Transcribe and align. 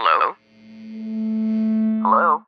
Hello? 0.00 0.36
Hello? 2.04 2.42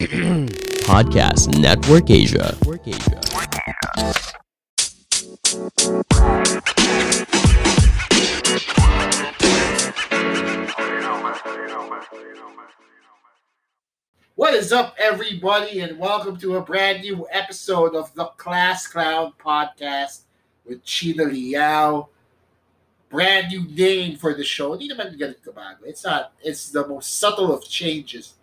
Podcast 0.90 1.56
Network 1.60 2.10
Asia. 2.10 2.56
Network 2.58 2.88
Asia. 2.88 3.20
What 14.34 14.54
is 14.54 14.72
up, 14.72 14.96
everybody, 14.98 15.78
and 15.78 15.96
welcome 15.96 16.36
to 16.38 16.56
a 16.56 16.60
brand 16.60 17.02
new 17.02 17.28
episode 17.30 17.94
of 17.94 18.12
the 18.16 18.24
Class 18.36 18.88
Clown 18.88 19.32
Podcast 19.38 20.22
with 20.66 20.82
China 20.82 21.26
Liao. 21.26 22.08
Brand 23.14 23.52
new 23.52 23.62
name 23.68 24.16
for 24.16 24.34
the 24.34 24.42
show. 24.42 24.76
It's 24.76 26.04
not. 26.04 26.32
It's 26.42 26.70
the 26.70 26.88
most 26.88 27.20
subtle 27.20 27.54
of 27.54 27.64
changes 27.68 28.34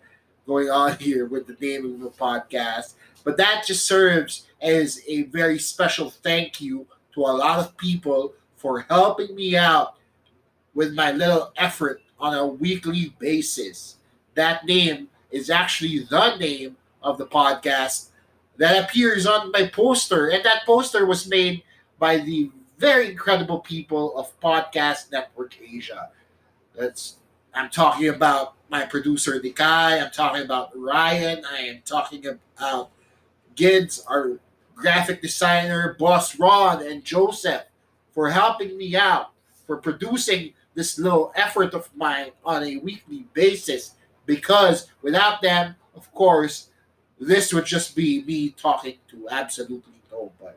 going 0.47 0.69
on 0.69 0.97
here 0.99 1.25
with 1.25 1.45
the 1.45 1.57
name 1.59 1.93
of 1.93 1.99
the 1.99 2.09
podcast. 2.09 2.93
But 3.25 3.35
that 3.35 3.65
just 3.67 3.85
serves 3.85 4.47
as 4.61 5.01
a 5.09 5.23
very 5.23 5.59
special 5.59 6.09
thank 6.09 6.61
you 6.61 6.87
to 7.15 7.19
a 7.19 7.35
lot 7.35 7.59
of 7.59 7.75
people 7.75 8.31
for 8.55 8.85
helping 8.89 9.35
me 9.35 9.57
out 9.57 9.95
with 10.73 10.93
my 10.93 11.11
little 11.11 11.51
effort 11.57 12.01
on 12.17 12.33
a 12.33 12.47
weekly 12.47 13.13
basis. 13.19 13.97
That 14.35 14.65
name 14.65 15.09
is 15.31 15.49
actually 15.49 16.05
the 16.09 16.37
name 16.37 16.77
of 17.03 17.17
the 17.17 17.27
podcast 17.27 18.11
that 18.55 18.81
appears 18.81 19.27
on 19.27 19.51
my 19.51 19.67
poster. 19.67 20.29
And 20.29 20.45
that 20.45 20.65
poster 20.65 21.05
was 21.05 21.27
made 21.27 21.61
by 21.99 22.19
the 22.19 22.49
very 22.81 23.11
incredible 23.11 23.59
people 23.59 24.17
of 24.17 24.37
Podcast 24.39 25.11
Network 25.11 25.55
Asia. 25.61 26.09
That's 26.75 27.17
I'm 27.53 27.69
talking 27.69 28.09
about 28.09 28.55
my 28.71 28.85
producer 28.87 29.39
Nikai, 29.39 30.03
I'm 30.03 30.09
talking 30.09 30.41
about 30.41 30.71
Ryan, 30.75 31.43
I 31.45 31.59
am 31.59 31.81
talking 31.85 32.25
about 32.25 32.89
Gids, 33.55 34.01
our 34.07 34.39
graphic 34.73 35.21
designer, 35.21 35.95
boss 35.99 36.39
Ron 36.39 36.83
and 36.83 37.03
Joseph 37.05 37.65
for 38.13 38.31
helping 38.31 38.75
me 38.79 38.95
out, 38.95 39.29
for 39.67 39.77
producing 39.77 40.53
this 40.73 40.97
little 40.97 41.31
effort 41.35 41.75
of 41.75 41.87
mine 41.95 42.31
on 42.43 42.63
a 42.63 42.77
weekly 42.77 43.27
basis 43.35 43.93
because 44.25 44.87
without 45.03 45.43
them, 45.43 45.75
of 45.95 46.11
course, 46.15 46.69
this 47.19 47.53
would 47.53 47.65
just 47.65 47.95
be 47.95 48.23
me 48.23 48.49
talking 48.49 48.95
to 49.09 49.29
absolutely 49.29 50.01
nobody. 50.11 50.55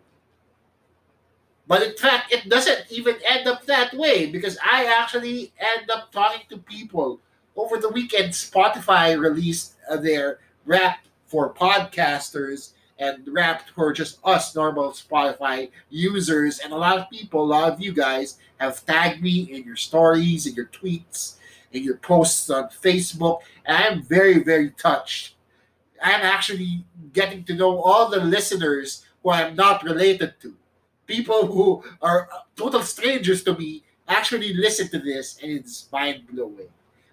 But 1.67 1.83
in 1.83 1.97
fact, 1.97 2.33
it 2.33 2.49
doesn't 2.49 2.91
even 2.91 3.17
end 3.27 3.47
up 3.49 3.65
that 3.67 3.95
way 3.95 4.27
because 4.27 4.59
I 4.63 4.85
actually 4.85 5.53
end 5.59 5.91
up 5.91 6.13
talking 6.13 6.43
to 6.51 6.59
people. 6.59 7.21
Over 7.57 7.79
the 7.79 7.89
weekend, 7.89 8.33
Spotify 8.33 9.19
released 9.19 9.75
uh, 9.89 9.97
their 9.97 10.41
rap 10.67 10.99
for 11.27 11.55
podcasters 11.55 12.73
and 12.99 13.27
rap 13.29 13.69
for 13.75 13.93
just 13.93 14.19
us 14.25 14.55
normal 14.55 14.91
Spotify 14.91 15.71
users. 15.89 16.59
And 16.59 16.73
a 16.73 16.77
lot 16.77 16.99
of 16.99 17.11
people, 17.11 17.45
a 17.45 17.47
lot 17.47 17.73
of 17.73 17.81
you 17.81 17.93
guys, 17.93 18.39
have 18.59 18.85
tagged 18.85 19.23
me 19.23 19.53
in 19.53 19.65
your 19.65 19.77
stories, 19.77 20.47
in 20.47 20.55
your 20.55 20.67
tweets, 20.67 21.37
in 21.73 21.83
your 21.83 21.97
posts 21.97 22.51
on 22.51 22.69
Facebook. 22.69 23.41
And 23.65 23.77
I'm 23.77 24.03
very, 24.03 24.43
very 24.43 24.71
touched. 24.71 25.35
I'm 26.03 26.21
actually 26.21 26.85
getting 27.13 27.45
to 27.45 27.55
know 27.55 27.81
all 27.81 28.11
the 28.11 28.21
listeners 28.21 29.05
who 29.23 29.31
I'm 29.31 29.57
not 29.57 29.83
related 29.83 30.35
to. 30.43 30.55
People 31.07 31.47
who 31.47 31.85
are 32.01 32.29
total 32.57 32.83
strangers 32.83 33.43
to 33.45 33.57
me 33.57 33.83
actually 34.09 34.55
listen 34.55 34.89
to 34.89 34.99
this, 34.99 35.39
and 35.43 35.53
it's 35.53 35.89
mind 35.93 36.27
blowing 36.31 36.69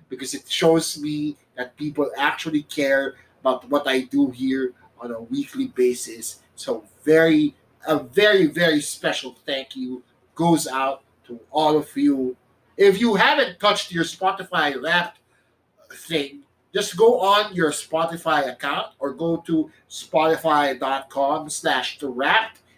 because 0.10 0.34
it 0.34 0.50
shows 0.50 1.00
me 1.00 1.38
that 1.56 1.76
people 1.78 2.12
actually 2.18 2.64
care 2.64 3.16
about 3.40 3.68
what 3.70 3.88
I 3.88 4.02
do 4.02 4.30
here 4.30 4.74
on 5.00 5.12
a 5.12 5.22
weekly 5.22 5.68
basis. 5.68 6.40
So, 6.56 6.84
very, 7.04 7.56
a 7.88 7.98
very, 7.98 8.48
very 8.48 8.82
special 8.82 9.36
thank 9.46 9.76
you 9.76 10.04
goes 10.36 10.68
out 10.68 11.04
to 11.28 11.40
all 11.50 11.78
of 11.78 11.96
you. 11.96 12.36
If 12.78 13.00
you 13.00 13.16
haven't 13.16 13.60
touched 13.60 13.92
your 13.92 14.04
Spotify 14.04 14.82
Wrapped 14.82 15.20
thing, 15.92 16.42
just 16.74 16.96
go 16.96 17.20
on 17.20 17.54
your 17.54 17.72
Spotify 17.72 18.52
account 18.52 18.94
or 19.00 19.14
go 19.14 19.38
to 19.48 19.70
spotify.com 19.90 21.50
slash 21.50 22.00
the 22.00 22.10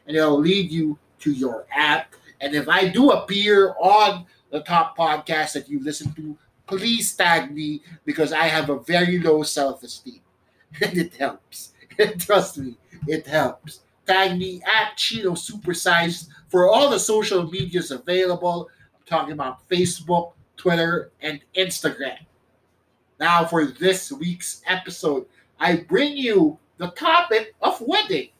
and 0.07 0.17
it'll 0.17 0.39
lead 0.39 0.71
you 0.71 0.97
to 1.23 1.31
your 1.31 1.65
app. 1.73 2.13
And 2.41 2.53
if 2.53 2.67
I 2.67 2.89
do 2.89 3.11
appear 3.11 3.73
on 3.79 4.25
the 4.51 4.61
top 4.61 4.97
podcast 4.97 5.53
that 5.53 5.69
you 5.69 5.81
listen 5.81 6.13
to, 6.13 6.37
please 6.67 7.15
tag 7.15 7.53
me 7.53 7.81
because 8.05 8.33
I 8.33 8.43
have 8.43 8.69
a 8.69 8.79
very 8.79 9.19
low 9.19 9.43
self-esteem. 9.43 10.19
And 10.81 10.97
it 10.97 11.13
helps. 11.15 11.73
Trust 12.17 12.57
me, 12.57 12.77
it 13.07 13.27
helps. 13.27 13.81
Tag 14.07 14.39
me 14.39 14.61
at 14.65 14.97
Chino 14.97 15.31
Supersized 15.33 16.29
for 16.49 16.67
all 16.67 16.89
the 16.89 16.99
social 16.99 17.49
medias 17.49 17.91
available. 17.91 18.69
I'm 18.95 19.05
talking 19.05 19.33
about 19.33 19.69
Facebook, 19.69 20.33
Twitter, 20.57 21.11
and 21.21 21.41
Instagram. 21.55 22.17
Now, 23.19 23.45
for 23.45 23.65
this 23.67 24.11
week's 24.11 24.63
episode, 24.65 25.27
I 25.59 25.77
bring 25.77 26.17
you 26.17 26.57
the 26.77 26.87
topic 26.89 27.53
of 27.61 27.79
weddings. 27.81 28.32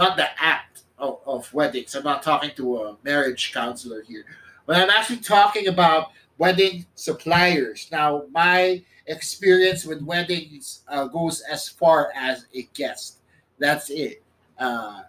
Not 0.00 0.16
the 0.16 0.28
act 0.40 0.84
of, 0.98 1.20
of 1.26 1.52
weddings. 1.52 1.94
I'm 1.94 2.04
not 2.04 2.22
talking 2.22 2.52
to 2.56 2.78
a 2.78 2.96
marriage 3.04 3.52
counselor 3.52 4.00
here, 4.00 4.24
but 4.64 4.76
I'm 4.76 4.88
actually 4.88 5.18
talking 5.18 5.68
about 5.68 6.12
wedding 6.38 6.86
suppliers. 6.94 7.86
Now, 7.92 8.24
my 8.32 8.82
experience 9.06 9.84
with 9.84 10.00
weddings 10.00 10.80
uh, 10.88 11.04
goes 11.04 11.42
as 11.42 11.68
far 11.68 12.12
as 12.16 12.46
a 12.54 12.62
guest. 12.72 13.18
That's 13.58 13.90
it. 13.90 14.22
Uh, 14.58 15.02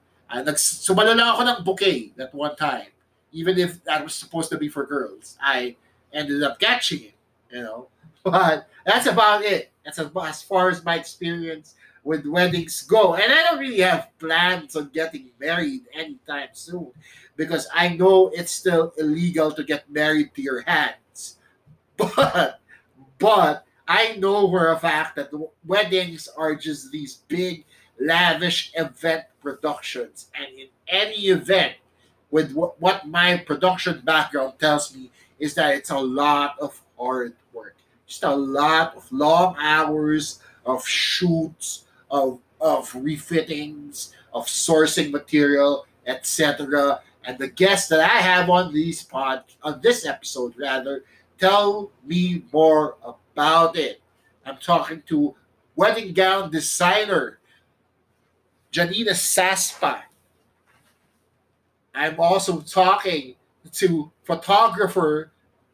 nags- 0.44 0.84
sumalo 0.84 1.16
lang 1.16 1.40
ako 1.40 1.42
ng 1.48 1.64
bouquet 1.64 2.12
that 2.20 2.36
one 2.36 2.58
time. 2.58 2.92
Even 3.32 3.58
if 3.58 3.82
that 3.86 4.04
was 4.04 4.14
supposed 4.14 4.52
to 4.52 4.58
be 4.58 4.68
for 4.68 4.86
girls. 4.86 5.38
I 5.40 5.78
ended 6.12 6.44
up 6.44 6.60
catching 6.60 7.16
it, 7.16 7.16
you 7.50 7.64
know. 7.64 7.88
But 8.28 8.68
that's 8.86 9.08
about 9.08 9.42
it. 9.42 9.72
That's 9.88 9.98
as 9.98 10.44
far 10.44 10.70
as 10.70 10.84
my 10.84 11.00
experience 11.00 11.80
with 12.04 12.26
weddings 12.26 12.82
go. 12.84 13.16
And 13.16 13.32
I 13.32 13.44
don't 13.44 13.60
really 13.60 13.82
have 13.82 14.10
plans 14.20 14.76
on 14.76 14.90
getting 14.94 15.30
married 15.40 15.84
anytime 15.94 16.50
soon 16.54 16.92
because 17.36 17.68
I 17.74 17.90
know 17.90 18.30
it's 18.30 18.52
still 18.52 18.94
illegal 18.98 19.52
to 19.52 19.64
get 19.64 19.90
married 19.90 20.34
to 20.36 20.42
your 20.42 20.62
hands. 20.62 21.38
But 21.98 22.60
but 23.20 23.66
I 23.88 24.16
know 24.16 24.50
for 24.50 24.72
a 24.72 24.80
fact 24.80 25.16
that 25.18 25.30
weddings 25.66 26.28
are 26.38 26.56
just 26.56 26.92
these 26.92 27.18
big, 27.28 27.66
lavish 28.00 28.72
event 28.76 29.26
productions. 29.42 30.32
And 30.34 30.48
in 30.58 30.68
any 30.88 31.28
event, 31.28 31.76
with 32.32 32.54
what 32.54 33.06
my 33.06 33.38
production 33.38 34.02
background 34.04 34.54
tells 34.60 34.96
me, 34.96 35.12
is 35.40 35.54
that 35.56 35.76
it's 35.76 35.90
a 35.90 36.00
lot 36.00 36.56
of 36.60 36.82
hard 36.98 37.34
work. 37.54 37.76
Just 38.08 38.24
a 38.24 38.34
lot 38.34 38.96
of 38.96 39.12
long 39.12 39.56
hours 39.60 40.40
of 40.66 40.88
shoots, 40.88 41.84
of, 42.12 42.40
of 42.60 42.92
refittings, 42.92 44.12
of 44.34 44.46
sourcing 44.46 45.12
material, 45.12 45.86
etc. 46.06 47.02
And 47.24 47.38
the 47.40 47.48
guests 47.48 47.90
that 47.90 48.00
I 48.02 48.20
have 48.22 48.50
on 48.50 48.74
these 48.74 49.04
pod 49.04 49.44
on 49.64 49.80
this 49.82 50.06
episode 50.06 50.54
rather 50.58 51.04
tell 51.38 51.92
me 52.06 52.44
more 52.52 52.98
about 53.04 53.76
it. 53.76 54.02
I'm 54.46 54.58
talking 54.58 55.02
to 55.08 55.36
wedding 55.76 56.14
gown 56.14 56.52
designer 56.52 57.40
Janina 58.72 59.12
Saspa. 59.12 60.02
I'm 61.94 62.20
also 62.20 62.62
talking 62.62 63.36
to 63.74 64.12
photographer 64.24 65.32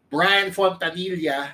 Brian 0.09 0.51
Fontanilla, 0.51 1.50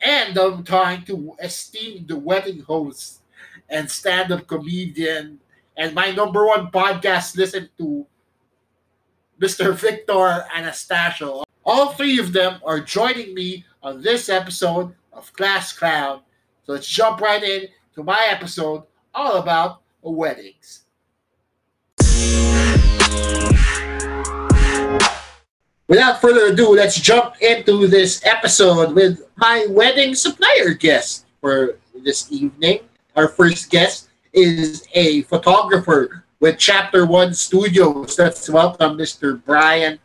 and 0.00 0.38
I'm 0.38 0.62
talking 0.62 1.04
to 1.06 1.34
esteemed 1.42 2.10
wedding 2.12 2.60
host 2.60 3.20
and 3.68 3.90
stand-up 3.90 4.46
comedian 4.46 5.40
and 5.76 5.94
my 5.94 6.10
number 6.12 6.46
one 6.46 6.68
podcast 6.68 7.36
listen 7.36 7.68
to 7.78 8.06
Mr. 9.40 9.74
Victor 9.74 10.44
Anastasio. 10.54 11.42
All 11.64 11.92
three 11.92 12.18
of 12.18 12.32
them 12.32 12.60
are 12.64 12.78
joining 12.78 13.34
me 13.34 13.64
on 13.82 14.00
this 14.00 14.28
episode 14.28 14.94
of 15.12 15.32
Class 15.32 15.72
Clown. 15.72 16.20
So 16.64 16.72
let's 16.72 16.86
jump 16.86 17.20
right 17.20 17.42
in 17.42 17.68
to 17.94 18.02
my 18.04 18.24
episode 18.28 18.84
all 19.14 19.36
about 19.36 19.82
weddings. 20.02 20.82
Without 25.86 26.20
further 26.20 26.46
ado, 26.52 26.74
let's 26.74 26.98
jump 26.98 27.34
into 27.42 27.86
this 27.86 28.24
episode 28.24 28.94
with 28.94 29.20
my 29.36 29.66
wedding 29.68 30.14
supplier 30.14 30.72
guest 30.72 31.26
for 31.40 31.76
this 32.02 32.32
evening. 32.32 32.80
Our 33.16 33.28
first 33.28 33.70
guest 33.70 34.08
is 34.32 34.86
a 34.94 35.22
photographer 35.22 36.24
with 36.40 36.58
Chapter 36.58 37.06
One 37.06 37.32
Studios. 37.32 38.18
Let's 38.18 38.48
welcome 38.50 38.98
Mr. 38.98 39.40
Brian 39.44 39.98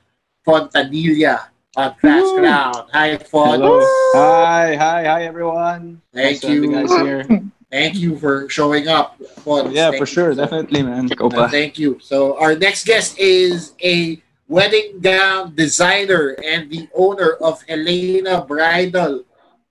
Fontanilla. 0.46 1.50
on 1.76 1.96
Class 1.96 2.22
Ground. 2.38 2.86
Hi, 2.94 3.18
Fon. 3.18 3.60
Hello. 3.62 3.80
Hi, 4.14 4.76
hi, 4.76 5.04
hi, 5.06 5.24
everyone. 5.26 6.02
Thank 6.14 6.38
Nice 6.38 6.40
to 6.42 6.54
you. 6.54 6.72
guys 6.72 6.92
here. 7.02 7.24
Thank 7.72 7.96
you 7.96 8.18
for 8.18 8.50
showing 8.50 8.88
up. 8.88 9.18
Fon. 9.46 9.72
Yeah, 9.72 9.90
Thank 9.90 10.02
for 10.02 10.10
you. 10.10 10.14
sure, 10.14 10.34
definitely, 10.36 10.82
man. 10.84 11.10
Ikaw 11.10 11.34
Uh, 11.34 11.48
thank 11.50 11.78
you. 11.78 11.98
So 12.02 12.38
our 12.38 12.54
next 12.56 12.86
guest 12.86 13.18
is 13.18 13.74
a 13.84 14.22
wedding 14.48 15.00
gown 15.02 15.54
designer 15.54 16.34
and 16.46 16.70
the 16.70 16.90
owner 16.98 17.38
of 17.42 17.62
Helena 17.70 18.42
Bridal. 18.46 19.22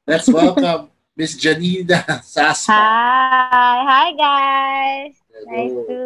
Let's 0.06 0.26
welcome 0.30 0.90
Miss 1.18 1.34
Janina 1.34 2.22
Saspa. 2.22 2.70
Hi, 2.70 3.76
hi 3.82 4.08
guys. 4.14 5.14
Nice 5.50 5.74
to 5.90 5.98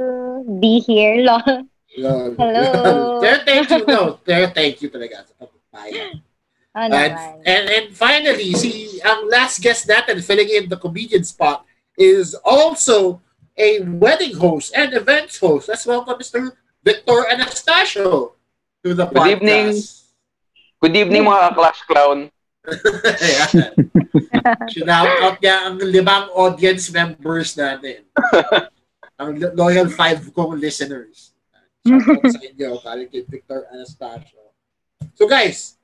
be 0.57 0.81
here. 0.81 1.21
Lol. 1.21 1.69
Hello. 1.93 2.33
Hello. 2.41 3.21
Pero 3.23 3.37
thank 3.45 3.69
you, 3.69 3.81
no. 3.85 4.01
Pero 4.25 4.49
thank 4.49 4.81
you 4.81 4.89
talaga 4.89 5.29
sa 5.29 5.33
pagpapayag. 5.37 6.17
Oh, 6.73 6.81
And, 6.81 6.89
naman. 7.13 7.45
and, 7.45 7.65
and 7.69 7.87
finally, 7.93 8.57
si 8.57 8.97
ang 9.05 9.29
last 9.29 9.61
guest 9.61 9.85
natin 9.85 10.25
filling 10.25 10.49
in 10.49 10.65
the 10.73 10.81
comedian 10.81 11.21
spot 11.21 11.69
is 12.01 12.33
also 12.41 13.21
a 13.61 13.85
wedding 14.01 14.33
host 14.33 14.73
and 14.73 14.97
events 14.97 15.37
host. 15.37 15.69
Let's 15.69 15.85
welcome 15.85 16.17
Mr. 16.17 16.57
Victor 16.81 17.29
Anastasio 17.29 18.33
to 18.81 18.89
the 18.97 19.05
Good 19.05 19.13
podcast. 19.13 19.29
evening. 19.37 19.69
Good 20.81 20.97
evening 20.97 21.23
mga 21.29 21.53
Clash 21.53 21.85
Clown. 21.85 22.32
Shout 24.71 24.87
out 25.23 25.37
niya 25.43 25.57
ang 25.67 25.77
limang 25.83 26.31
audience 26.35 26.91
members 26.91 27.55
natin. 27.59 28.07
ang 29.19 29.35
lo- 29.39 29.55
loyal 29.55 29.89
five 29.91 30.23
kong 30.31 30.59
listeners. 30.59 31.35
Shout 31.83 32.07
out 32.07 32.23
sa 32.31 32.41
inyo, 32.43 32.79
galing 32.79 33.11
kay 33.11 33.23
Victor 33.27 33.67
Anastasio. 33.71 34.55
So 35.19 35.27
guys, 35.27 35.77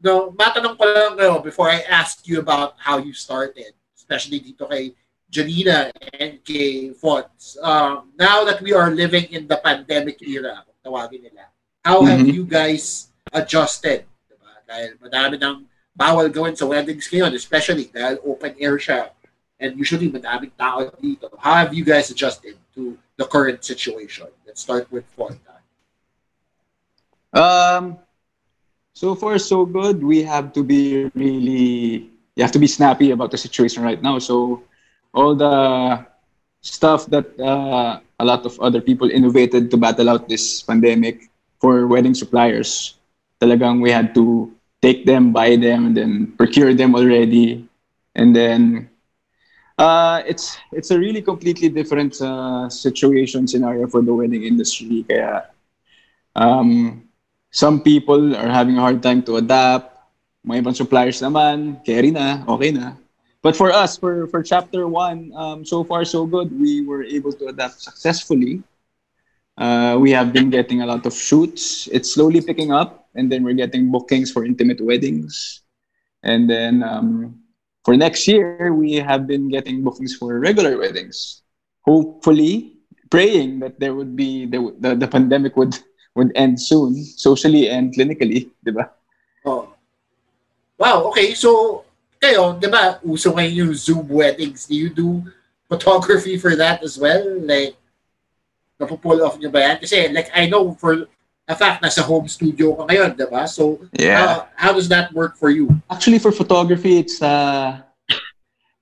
no, 0.00 0.32
matanong 0.32 0.76
ko 0.76 0.84
lang 0.88 1.14
kayo 1.16 1.40
before 1.44 1.68
I 1.68 1.84
ask 1.84 2.24
you 2.24 2.40
about 2.40 2.74
how 2.80 2.96
you 2.96 3.12
started, 3.12 3.76
especially 3.92 4.40
dito 4.40 4.64
kay 4.64 4.96
Janina 5.28 5.88
and 6.16 6.40
kay 6.44 6.92
Fonz. 6.92 7.56
Um, 7.60 8.12
now 8.16 8.44
that 8.44 8.60
we 8.60 8.72
are 8.72 8.92
living 8.92 9.32
in 9.32 9.48
the 9.48 9.56
pandemic 9.56 10.20
era, 10.20 10.64
tawagin 10.84 11.24
nila, 11.24 11.48
how 11.80 12.04
have 12.04 12.20
Mhm. 12.20 12.32
you 12.32 12.44
guys 12.44 13.08
adjusted? 13.32 14.04
Diba? 14.28 14.52
Dahil 14.68 14.96
madami 15.00 15.36
ng 15.40 15.56
bawal 15.96 16.28
gawin 16.32 16.56
sa 16.56 16.66
weddings 16.66 17.08
ngayon, 17.08 17.32
especially 17.36 17.88
dahil 17.92 18.18
open 18.24 18.56
air 18.58 18.76
siya. 18.80 19.12
And 19.62 19.78
usually 19.78 20.10
madaming 20.10 20.50
tao 20.58 20.90
dito. 20.98 21.30
How 21.38 21.54
have 21.54 21.70
you 21.70 21.86
guys 21.86 22.10
adjusted 22.10 22.58
to 22.74 22.98
the 23.14 23.24
current 23.24 23.62
situation? 23.62 24.26
Let's 24.42 24.60
start 24.60 24.90
with 24.90 25.06
Fonta. 25.14 25.62
Um, 27.32 27.96
so 28.92 29.14
far, 29.14 29.38
so 29.38 29.64
good. 29.64 30.02
We 30.02 30.22
have 30.26 30.52
to 30.54 30.64
be 30.64 31.10
really, 31.14 32.10
you 32.34 32.42
have 32.42 32.52
to 32.52 32.58
be 32.58 32.66
snappy 32.66 33.12
about 33.12 33.30
the 33.30 33.38
situation 33.38 33.82
right 33.82 34.02
now. 34.02 34.18
So, 34.18 34.64
all 35.14 35.34
the 35.34 36.04
stuff 36.60 37.06
that 37.06 37.38
uh, 37.38 38.00
a 38.18 38.24
lot 38.24 38.44
of 38.46 38.58
other 38.60 38.80
people 38.80 39.10
innovated 39.10 39.70
to 39.70 39.76
battle 39.76 40.10
out 40.10 40.28
this 40.28 40.62
pandemic 40.62 41.30
for 41.60 41.86
wedding 41.86 42.14
suppliers, 42.14 42.98
talagang 43.40 43.80
we 43.80 43.90
had 43.90 44.14
to 44.14 44.50
take 44.82 45.06
them, 45.06 45.32
buy 45.32 45.56
them, 45.56 45.86
and 45.86 45.96
then 45.96 46.34
procure 46.36 46.74
them 46.74 46.94
already. 46.94 47.66
And 48.14 48.34
then 48.34 48.90
uh, 49.78 50.22
it's 50.26 50.58
it's 50.72 50.90
a 50.90 50.98
really 50.98 51.22
completely 51.22 51.70
different 51.70 52.20
uh, 52.20 52.68
situation 52.68 53.46
scenario 53.46 53.86
for 53.86 54.02
the 54.02 54.12
wedding 54.12 54.42
industry. 54.42 55.06
Kaya 55.08 55.48
um, 56.36 57.02
some 57.50 57.80
people 57.80 58.36
are 58.36 58.50
having 58.50 58.76
a 58.76 58.80
hard 58.80 59.02
time 59.02 59.22
to 59.24 59.36
adapt. 59.36 59.94
Mga 60.42 60.58
ibang 60.58 60.76
suppliers 60.76 61.22
naman, 61.22 61.78
carry 61.86 62.10
na, 62.10 62.42
okay 62.50 62.74
na. 62.74 62.98
But 63.42 63.56
for 63.56 63.70
us, 63.70 63.98
for, 63.98 64.26
for 64.28 64.42
chapter 64.42 64.86
one, 64.86 65.32
um, 65.34 65.64
so 65.64 65.82
far 65.82 66.04
so 66.04 66.26
good. 66.26 66.50
We 66.50 66.86
were 66.86 67.02
able 67.02 67.32
to 67.34 67.46
adapt 67.46 67.80
successfully. 67.80 68.62
Uh, 69.58 69.98
we 70.00 70.10
have 70.10 70.32
been 70.32 70.50
getting 70.50 70.82
a 70.82 70.86
lot 70.86 71.06
of 71.06 71.14
shoots. 71.14 71.88
It's 71.92 72.14
slowly 72.14 72.40
picking 72.40 72.72
up, 72.72 73.01
and 73.14 73.30
then 73.30 73.44
we're 73.44 73.58
getting 73.58 73.90
bookings 73.90 74.30
for 74.30 74.44
intimate 74.44 74.80
weddings. 74.80 75.62
And 76.22 76.48
then 76.48 76.82
um, 76.82 77.40
for 77.84 77.96
next 77.96 78.28
year, 78.28 78.72
we 78.72 78.94
have 78.96 79.26
been 79.26 79.48
getting 79.48 79.82
bookings 79.82 80.14
for 80.14 80.38
regular 80.38 80.78
weddings. 80.78 81.42
Hopefully, 81.82 82.78
praying 83.10 83.60
that 83.60 83.78
there 83.78 83.94
would 83.94 84.16
be 84.16 84.46
the, 84.46 84.74
the, 84.80 84.94
the 84.94 85.08
pandemic 85.08 85.56
would 85.56 85.76
would 86.14 86.32
end 86.36 86.60
soon, 86.60 86.94
socially 87.04 87.68
and 87.68 87.92
clinically, 87.94 88.50
di 88.64 88.70
ba? 88.70 88.90
Oh. 89.44 89.72
Wow, 90.76 91.08
okay. 91.08 91.32
So, 91.32 91.84
kayo, 92.20 92.60
di 92.60 92.68
ba, 92.68 93.00
uso 93.00 93.32
ngayon 93.32 93.54
yung 93.54 93.74
Zoom 93.74 94.08
weddings. 94.08 94.68
Do 94.68 94.76
you 94.76 94.90
do 94.92 95.24
photography 95.68 96.36
for 96.36 96.54
that 96.56 96.84
as 96.84 97.00
well? 97.00 97.24
Like, 97.40 97.76
napupull 98.76 99.24
off 99.24 99.40
nyo 99.40 99.48
ba 99.48 99.72
yan? 99.72 99.76
Kasi, 99.80 100.12
like, 100.12 100.28
I 100.36 100.52
know 100.52 100.76
for 100.76 101.08
a 101.48 101.56
fact, 101.56 101.82
nasa 101.82 102.02
home 102.02 102.28
studio 102.28 102.74
ka 102.74 102.86
ngayon, 102.86 103.16
di 103.18 103.26
ba? 103.26 103.46
So, 103.48 103.82
uh, 103.98 104.46
how 104.54 104.72
does 104.72 104.88
that 104.88 105.12
work 105.12 105.36
for 105.36 105.50
you? 105.50 105.68
Actually, 105.90 106.18
for 106.18 106.30
photography, 106.30 106.98
it's 107.02 107.20
uh, 107.20 107.82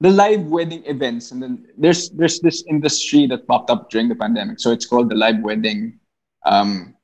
the 0.00 0.10
live 0.10 0.44
wedding 0.48 0.84
events, 0.86 1.30
and 1.32 1.42
then 1.42 1.68
there's 1.76 2.10
there's 2.10 2.40
this 2.40 2.64
industry 2.68 3.26
that 3.28 3.46
popped 3.46 3.70
up 3.70 3.88
during 3.90 4.08
the 4.08 4.16
pandemic. 4.16 4.60
So 4.60 4.72
it's 4.72 4.86
called 4.88 5.08
the 5.08 5.16
live 5.16 5.40
wedding 5.40 6.00
um, 6.44 6.96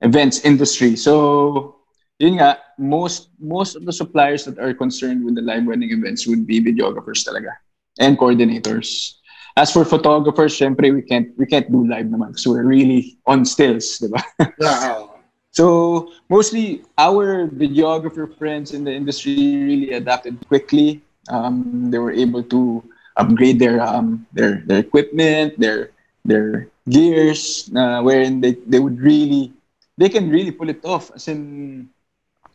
events 0.00 0.40
industry. 0.44 0.96
So 0.96 1.80
yun 2.18 2.40
nga, 2.40 2.60
most 2.80 3.28
most 3.40 3.76
of 3.76 3.84
the 3.84 3.92
suppliers 3.92 4.44
that 4.48 4.58
are 4.58 4.72
concerned 4.72 5.24
with 5.24 5.36
the 5.36 5.44
live 5.44 5.68
wedding 5.68 5.92
events 5.92 6.26
would 6.26 6.48
be 6.48 6.60
videographers 6.60 7.24
talaga 7.24 7.56
and 8.00 8.16
coordinators. 8.16 9.19
As 9.56 9.72
for 9.72 9.84
photographers, 9.84 10.56
syempre 10.58 10.94
we 10.94 11.02
can't 11.02 11.28
we 11.36 11.46
can't 11.46 11.70
do 11.70 11.86
live 11.86 12.06
naman 12.06 12.32
because 12.34 12.46
we're 12.46 12.66
really 12.66 13.18
on 13.26 13.44
stills, 13.44 13.98
di 13.98 14.08
ba? 14.08 14.22
Wow. 14.58 15.06
So 15.50 16.14
mostly 16.30 16.86
our 16.94 17.50
videographer 17.50 18.30
friends 18.38 18.70
in 18.70 18.86
the 18.86 18.94
industry 18.94 19.34
really 19.58 19.90
adapted 19.98 20.38
quickly. 20.46 21.02
Um, 21.26 21.90
they 21.90 21.98
were 21.98 22.14
able 22.14 22.46
to 22.54 22.86
upgrade 23.18 23.58
their 23.58 23.82
um, 23.82 24.26
their 24.30 24.62
their 24.62 24.78
equipment, 24.78 25.58
their 25.58 25.90
their 26.22 26.70
gears, 26.86 27.66
uh, 27.74 27.98
wherein 28.02 28.40
they, 28.40 28.62
they 28.62 28.78
would 28.78 29.02
really 29.02 29.50
they 29.98 30.08
can 30.08 30.30
really 30.30 30.54
pull 30.54 30.70
it 30.70 30.84
off 30.86 31.10
as 31.18 31.26
in 31.26 31.90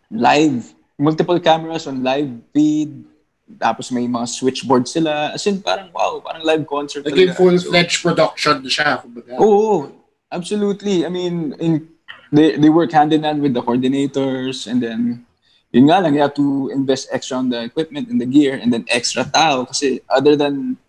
live 0.09 0.73
multiple 0.97 1.39
cameras 1.39 1.87
on 1.87 2.03
live 2.03 2.31
feed 2.53 3.03
tapos 3.45 3.93
may 3.93 4.09
mga 4.09 4.25
switchboard 4.25 4.89
sila 4.89 5.31
as 5.37 5.45
in 5.45 5.61
parang 5.61 5.93
wow 5.93 6.17
parang 6.19 6.41
live 6.41 6.65
concert 6.65 7.05
Naging. 7.05 7.29
So- 7.29 7.37
full-fledged 7.37 8.01
production 8.01 8.65
siya. 8.65 9.01
Kumbaga. 9.05 9.37
Oo, 9.37 9.93
absolutely. 10.33 11.05
I 11.05 11.09
mean, 11.13 11.53
in 11.61 11.87
they 12.33 12.57
they 12.57 12.73
work 12.73 12.89
hand 12.91 13.13
in 13.13 13.21
hand 13.21 13.39
with 13.45 13.53
the 13.53 13.61
coordinators 13.61 14.65
and 14.65 14.81
then 14.81 15.25
yun 15.69 15.91
nga 15.91 16.01
lang, 16.01 16.15
you 16.15 16.23
have 16.23 16.33
to 16.33 16.71
invest 16.73 17.11
extra 17.11 17.37
on 17.37 17.51
the 17.53 17.61
equipment 17.67 18.09
and 18.09 18.17
the 18.19 18.25
gear 18.25 18.55
and 18.57 18.71
then 18.73 18.87
extra 18.89 19.27
tao 19.27 19.67
kasi 19.67 19.99
other 20.09 20.33
than 20.35 20.79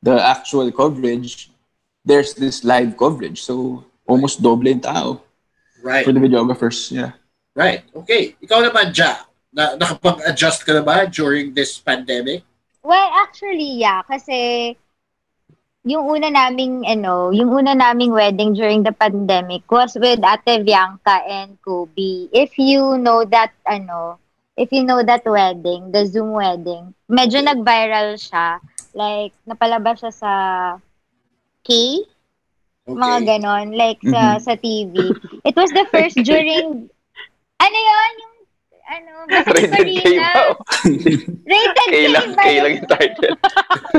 the 0.00 0.14
actual 0.14 0.70
coverage, 0.70 1.50
there's 2.06 2.32
this 2.34 2.62
live 2.64 2.96
coverage. 2.96 3.42
So, 3.42 3.84
almost 4.06 4.42
double 4.42 4.66
yung 4.66 4.80
tao 4.82 5.22
Right. 5.82 6.06
for 6.06 6.14
the 6.14 6.22
videographers. 6.22 6.90
Yeah. 6.94 7.18
Right. 7.58 7.82
Okay. 7.94 8.38
Ikaw 8.38 8.70
naman, 8.70 8.94
Ja. 8.94 9.26
Na, 9.52 9.76
nakapag-adjust 9.76 10.64
ka 10.64 10.72
na 10.72 10.82
ba 10.82 11.04
during 11.04 11.52
this 11.52 11.76
pandemic? 11.76 12.40
Well, 12.80 13.08
actually, 13.20 13.78
yeah. 13.78 14.00
Kasi 14.02 14.72
yung 15.84 16.08
una 16.08 16.32
naming, 16.32 16.88
ano, 16.88 17.30
yung 17.30 17.52
una 17.52 17.76
naming 17.76 18.16
wedding 18.16 18.54
during 18.54 18.82
the 18.82 18.96
pandemic 18.96 19.68
was 19.68 19.92
with 19.98 20.24
Ate 20.24 20.64
Bianca 20.64 21.20
and 21.28 21.60
Kobe. 21.60 22.32
If 22.32 22.56
you 22.56 22.96
know 22.96 23.28
that, 23.28 23.52
ano, 23.68 24.18
if 24.56 24.72
you 24.72 24.84
know 24.84 25.02
that 25.04 25.26
wedding, 25.28 25.92
the 25.92 26.06
Zoom 26.06 26.32
wedding, 26.32 26.94
medyo 27.10 27.44
nag-viral 27.44 28.16
siya. 28.16 28.56
Like, 28.94 29.36
napalabas 29.44 30.00
siya 30.00 30.12
sa 30.12 30.32
K, 31.62 32.00
Okay. 32.82 32.98
mga 32.98 33.18
ganon, 33.38 33.78
like 33.78 34.02
sa 34.02 34.36
Mhm. 34.36 34.42
sa 34.42 34.52
TV. 34.58 34.94
It 35.46 35.54
was 35.54 35.70
the 35.70 35.86
first 35.94 36.18
during, 36.26 36.90
ano 37.62 37.78
yon 37.78 38.12
yung, 38.18 38.31
ano, 38.84 39.12
basta 39.26 39.50
Rated 39.52 39.70
K 39.70 40.02
Marina. 40.02 40.28
wow. 40.28 40.50
Rated 41.44 41.88
K 41.88 41.94
lang, 42.08 42.26
ba 42.34 42.42
K 42.42 42.48
lang 42.58 42.72
yung 42.76 42.88
title. 42.88 43.34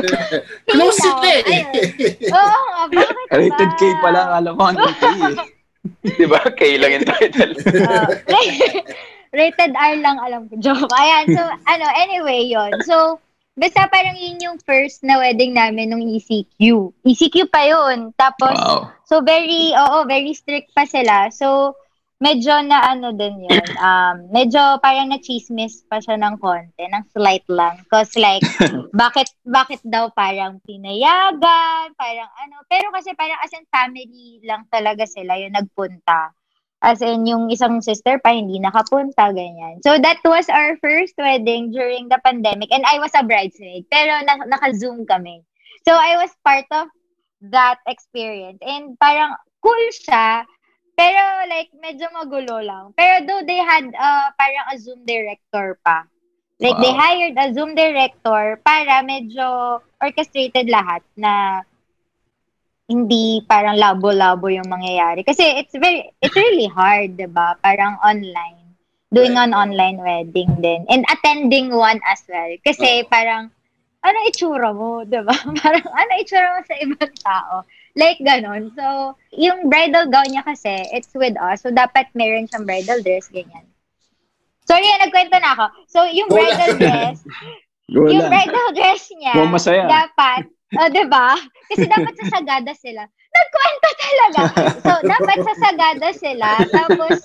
Close 0.73 0.99
it 1.03 1.47
eh. 1.47 1.63
Oo 2.29 2.57
nga, 2.67 2.83
bakit 2.89 3.25
ba? 3.29 3.35
Rated 3.37 3.71
K 3.75 3.81
pala, 3.99 4.21
alam 4.35 4.53
ko 4.55 4.63
ano 4.69 4.85
K 4.91 5.03
eh. 5.03 5.35
Di 6.17 6.25
ba? 6.25 6.39
K 6.51 6.61
lang 6.77 6.91
yung 6.97 7.07
title. 7.07 7.53
Ah, 7.93 8.07
rated 9.33 9.73
R 9.73 9.97
lang 9.97 10.21
alam 10.21 10.45
ko. 10.45 10.53
Joke. 10.61 10.93
Ayan. 10.93 11.25
So, 11.33 11.41
ano, 11.65 11.85
anyway, 11.97 12.45
yon 12.45 12.69
So, 12.85 13.17
basta 13.57 13.89
parang 13.89 14.13
yun 14.13 14.37
yung 14.37 14.57
first 14.61 15.01
na 15.01 15.17
wedding 15.17 15.57
namin 15.57 15.89
nung 15.89 16.05
ECQ. 16.05 16.61
ECQ 17.01 17.49
pa 17.49 17.65
yun. 17.65 18.13
Tapos, 18.13 18.53
Wow. 18.53 18.93
so 19.09 19.25
very, 19.25 19.73
oo, 19.73 20.05
very 20.05 20.37
strict 20.37 20.69
pa 20.77 20.85
sila. 20.85 21.33
So, 21.33 21.73
medyo 22.23 22.55
na 22.63 22.95
ano 22.95 23.11
din 23.11 23.43
yun. 23.43 23.67
Um, 23.75 24.31
medyo 24.31 24.79
parang 24.79 25.11
na-chismis 25.11 25.83
pa 25.91 25.99
siya 25.99 26.15
ng 26.15 26.39
konti, 26.39 26.87
ng 26.87 27.03
slight 27.11 27.43
lang. 27.51 27.83
Cause 27.91 28.15
like, 28.15 28.39
bakit, 28.95 29.27
bakit 29.43 29.83
daw 29.83 30.07
parang 30.15 30.63
pinayagan, 30.63 31.91
parang 31.99 32.31
ano. 32.39 32.63
Pero 32.71 32.95
kasi 32.95 33.11
parang 33.19 33.43
as 33.43 33.51
in 33.51 33.67
family 33.67 34.39
lang 34.47 34.63
talaga 34.71 35.03
sila 35.03 35.35
yung 35.35 35.51
nagpunta. 35.51 36.31
As 36.83 36.99
in, 36.99 37.23
yung 37.23 37.47
isang 37.47 37.79
sister 37.79 38.19
pa 38.19 38.35
hindi 38.35 38.59
nakapunta, 38.59 39.31
ganyan. 39.31 39.79
So, 39.87 39.95
that 40.03 40.19
was 40.27 40.51
our 40.51 40.75
first 40.83 41.15
wedding 41.15 41.71
during 41.71 42.11
the 42.11 42.19
pandemic. 42.19 42.67
And 42.75 42.83
I 42.83 42.99
was 42.99 43.15
a 43.15 43.23
bridesmaid. 43.23 43.87
Pero 43.87 44.19
na- 44.27 44.51
naka-zoom 44.51 45.07
kami. 45.07 45.47
So, 45.87 45.95
I 45.95 46.19
was 46.19 46.35
part 46.43 46.67
of 46.75 46.91
that 47.55 47.79
experience. 47.87 48.59
And 48.59 48.99
parang 48.99 49.31
cool 49.63 49.85
siya. 49.95 50.43
Pero 50.93 51.23
like, 51.49 51.73
medyo 51.81 52.07
magulo 52.13 52.61
lang. 52.61 52.93
Pero 52.93 53.25
though 53.25 53.43
they 53.45 53.57
had 53.57 53.85
uh, 53.97 54.29
parang 54.37 54.65
a 54.69 54.75
Zoom 54.77 55.05
director 55.05 55.77
pa. 55.81 56.05
Like, 56.61 56.79
they 56.79 56.93
Wow. 56.95 57.01
hired 57.01 57.35
a 57.35 57.51
Zoom 57.51 57.75
director 57.75 58.61
para 58.63 59.03
medyo 59.03 59.81
orchestrated 59.99 60.69
lahat 60.71 61.01
na 61.17 61.65
hindi 62.87 63.41
parang 63.43 63.75
labo-labo 63.75 64.47
yung 64.47 64.69
mangyayari. 64.69 65.25
Kasi 65.25 65.43
it's 65.59 65.73
very, 65.75 66.13
it's 66.21 66.35
really 66.35 66.69
hard, 66.69 67.17
di 67.17 67.27
ba? 67.27 67.57
Parang 67.59 67.97
online. 68.05 68.59
Doing 69.13 69.37
an 69.37 69.53
online 69.53 69.97
wedding 70.01 70.61
din. 70.61 70.85
And 70.89 71.05
attending 71.09 71.73
one 71.73 72.01
as 72.05 72.21
well. 72.29 72.53
Kasi 72.65 73.05
parang, 73.09 73.49
ano 74.03 74.17
itsura 74.29 74.71
mo, 74.75 75.01
di 75.03 75.19
ba? 75.19 75.33
parang, 75.63 75.85
ano 75.89 76.11
itsura 76.21 76.47
mo 76.53 76.61
sa 76.65 76.75
ibang 76.79 77.13
tao? 77.23 77.55
Like, 77.93 78.17
ganon. 78.25 78.73
So, 78.73 79.13
yung 79.31 79.69
bridal 79.69 80.09
gown 80.09 80.25
niya 80.25 80.41
kasi, 80.41 80.81
it's 80.89 81.13
with 81.13 81.37
us. 81.37 81.61
So, 81.61 81.69
dapat 81.69 82.09
meron 82.17 82.49
siyang 82.49 82.65
bridal 82.65 83.05
dress, 83.05 83.29
ganyan. 83.29 83.69
Sorry, 84.65 84.87
nagkwento 84.97 85.37
na 85.37 85.53
ako. 85.53 85.65
So, 85.85 85.99
yung 86.09 86.25
Wala. 86.31 86.41
bridal 86.41 86.73
dress, 86.81 87.21
Go 87.91 88.09
yung 88.09 88.31
bridal 88.31 88.69
dress 88.73 89.11
niya, 89.13 89.33
Mukhang 89.37 89.53
masaya. 89.53 89.85
dapat, 89.85 90.41
oh, 90.79 90.89
di 90.89 91.05
ba? 91.05 91.37
Kasi 91.69 91.85
dapat 91.85 92.13
sa 92.17 92.25
Sagada 92.33 92.73
sila. 92.73 93.03
Nagkwento 93.33 93.89
talaga. 93.97 94.41
So, 94.81 94.91
dapat 95.05 95.37
sa 95.43 95.53
Sagada 95.61 96.09
sila. 96.15 96.49
Tapos, 96.69 97.17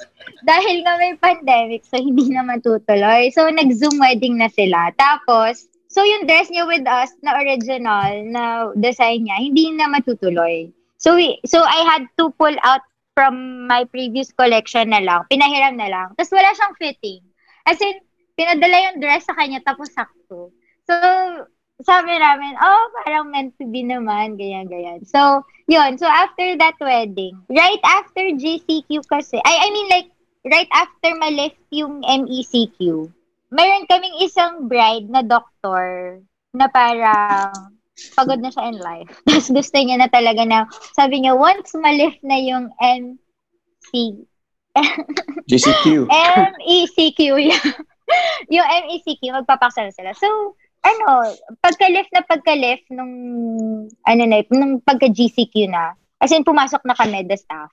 dahil 0.42 0.84
nga 0.84 1.00
may 1.00 1.16
pandemic, 1.16 1.88
so 1.88 1.96
hindi 1.96 2.28
na 2.28 2.44
matutuloy. 2.44 3.32
So, 3.32 3.48
nag-Zoom 3.48 3.96
wedding 3.96 4.36
na 4.36 4.52
sila. 4.52 4.92
Tapos, 5.00 5.64
so 5.88 6.04
yung 6.04 6.28
dress 6.28 6.52
niya 6.52 6.68
with 6.68 6.86
us 6.86 7.12
na 7.24 7.40
original, 7.40 8.24
na 8.28 8.72
design 8.76 9.24
niya, 9.26 9.36
hindi 9.40 9.72
na 9.72 9.88
matutuloy. 9.88 10.68
So, 10.98 11.14
we, 11.14 11.38
so 11.46 11.62
I 11.62 11.86
had 11.86 12.04
to 12.18 12.30
pull 12.36 12.54
out 12.62 12.82
from 13.18 13.66
my 13.66 13.82
previous 13.88 14.30
collection 14.30 14.94
na 14.94 15.02
lang. 15.02 15.26
Pinahiram 15.26 15.74
na 15.74 15.90
lang. 15.90 16.08
Tapos 16.14 16.30
wala 16.30 16.54
siyang 16.54 16.74
fitting. 16.78 17.22
As 17.66 17.78
in, 17.82 17.98
pinadala 18.38 18.78
yung 18.90 19.02
dress 19.02 19.26
sa 19.26 19.34
kanya 19.34 19.58
tapos 19.66 19.90
sakto. 19.90 20.54
So, 20.86 20.94
sabi 21.82 22.14
namin, 22.14 22.54
oh, 22.58 22.84
parang 23.02 23.30
meant 23.30 23.54
to 23.58 23.66
be 23.66 23.82
naman, 23.82 24.38
ganyan-ganyan. 24.38 25.06
So, 25.06 25.42
yun. 25.70 25.98
So, 25.98 26.06
after 26.06 26.58
that 26.58 26.78
wedding, 26.78 27.38
right 27.50 27.82
after 27.82 28.22
GCQ 28.34 29.06
kasi, 29.06 29.38
I, 29.42 29.66
I 29.66 29.68
mean 29.70 29.88
like, 29.90 30.08
right 30.46 30.70
after 30.70 31.14
ma-lift 31.18 31.58
yung 31.70 32.02
MECQ, 32.02 33.10
mayroon 33.48 33.88
kaming 33.88 34.16
isang 34.20 34.68
bride 34.68 35.08
na 35.08 35.24
doktor 35.24 36.20
na 36.52 36.68
parang 36.68 37.52
pagod 38.14 38.38
na 38.40 38.52
siya 38.52 38.70
in 38.70 38.78
life. 38.78 39.10
Tapos 39.26 39.50
gusto 39.50 39.76
niya 39.78 39.98
na 39.98 40.10
talaga 40.10 40.42
na, 40.46 40.68
sabi 40.94 41.24
niya, 41.24 41.34
once 41.34 41.74
ma-lift 41.74 42.20
na 42.22 42.38
yung 42.38 42.70
MC, 42.78 44.22
GCQ. 45.48 46.06
MECQ, 46.12 47.20
yeah. 47.42 47.66
yung 48.54 48.68
MECQ, 48.68 49.42
magpapakasal 49.42 49.90
sila. 49.90 50.14
So, 50.14 50.54
ano, 50.86 51.34
pagka-lift 51.58 52.14
na 52.14 52.22
pagka-lift 52.22 52.86
nung, 52.94 53.14
ano 53.90 54.22
na, 54.22 54.44
nung 54.54 54.78
pagka-GCQ 54.84 55.54
na, 55.72 55.98
as 56.22 56.30
in, 56.30 56.46
pumasok 56.46 56.84
na 56.86 56.94
kami, 56.94 57.26
the 57.26 57.36
staff. 57.36 57.72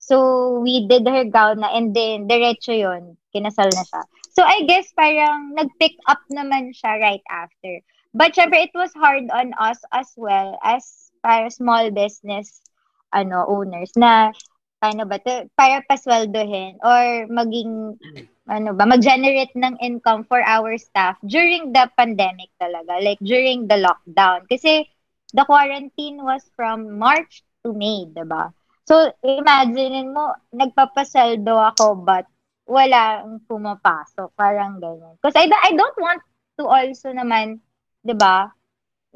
So, 0.00 0.60
we 0.62 0.86
did 0.86 1.04
her 1.04 1.26
gown 1.28 1.60
na, 1.60 1.74
and 1.74 1.92
then, 1.92 2.30
diretso 2.30 2.72
yun, 2.72 3.18
kinasal 3.34 3.68
na 3.74 3.84
siya. 3.84 4.02
So, 4.36 4.44
I 4.44 4.68
guess, 4.68 4.92
parang, 4.92 5.56
nag-pick 5.56 5.96
up 6.12 6.20
naman 6.28 6.76
siya 6.76 7.00
right 7.00 7.24
after. 7.32 7.80
But, 8.12 8.36
syempre, 8.36 8.68
it 8.68 8.76
was 8.76 8.92
hard 8.92 9.32
on 9.32 9.56
us 9.56 9.80
as 9.96 10.12
well 10.12 10.60
as 10.60 11.08
para 11.24 11.48
small 11.48 11.88
business 11.88 12.60
ano 13.16 13.48
owners 13.48 13.96
na 13.96 14.28
paano 14.84 15.08
ba 15.08 15.16
to, 15.24 15.48
para 15.56 15.80
pasweldohin 15.88 16.76
or 16.84 17.24
maging 17.32 17.96
ano 18.46 18.76
ba, 18.76 18.84
mag-generate 18.84 19.56
ng 19.56 19.80
income 19.80 20.22
for 20.28 20.44
our 20.44 20.76
staff 20.76 21.16
during 21.24 21.72
the 21.72 21.88
pandemic 21.96 22.52
talaga, 22.60 23.00
like 23.00 23.18
during 23.24 23.64
the 23.66 23.80
lockdown. 23.80 24.44
Kasi 24.52 24.84
the 25.32 25.42
quarantine 25.48 26.20
was 26.20 26.44
from 26.54 27.00
March 27.00 27.40
to 27.64 27.72
May, 27.72 28.04
'di 28.04 28.22
ba? 28.28 28.52
So, 28.86 29.10
imagine 29.24 30.12
mo, 30.14 30.36
nagpapasaldo 30.54 31.56
ako 31.74 32.04
but 32.04 32.28
wala 32.66 33.22
ang 33.24 33.40
pumapasok. 33.46 34.28
Parang 34.36 34.78
ganyan. 34.82 35.14
Because 35.18 35.36
I, 35.38 35.46
I 35.48 35.72
don't 35.74 35.98
want 35.98 36.20
to 36.60 36.64
also 36.66 37.10
naman, 37.14 37.62
'di 38.04 38.14
ba, 38.18 38.50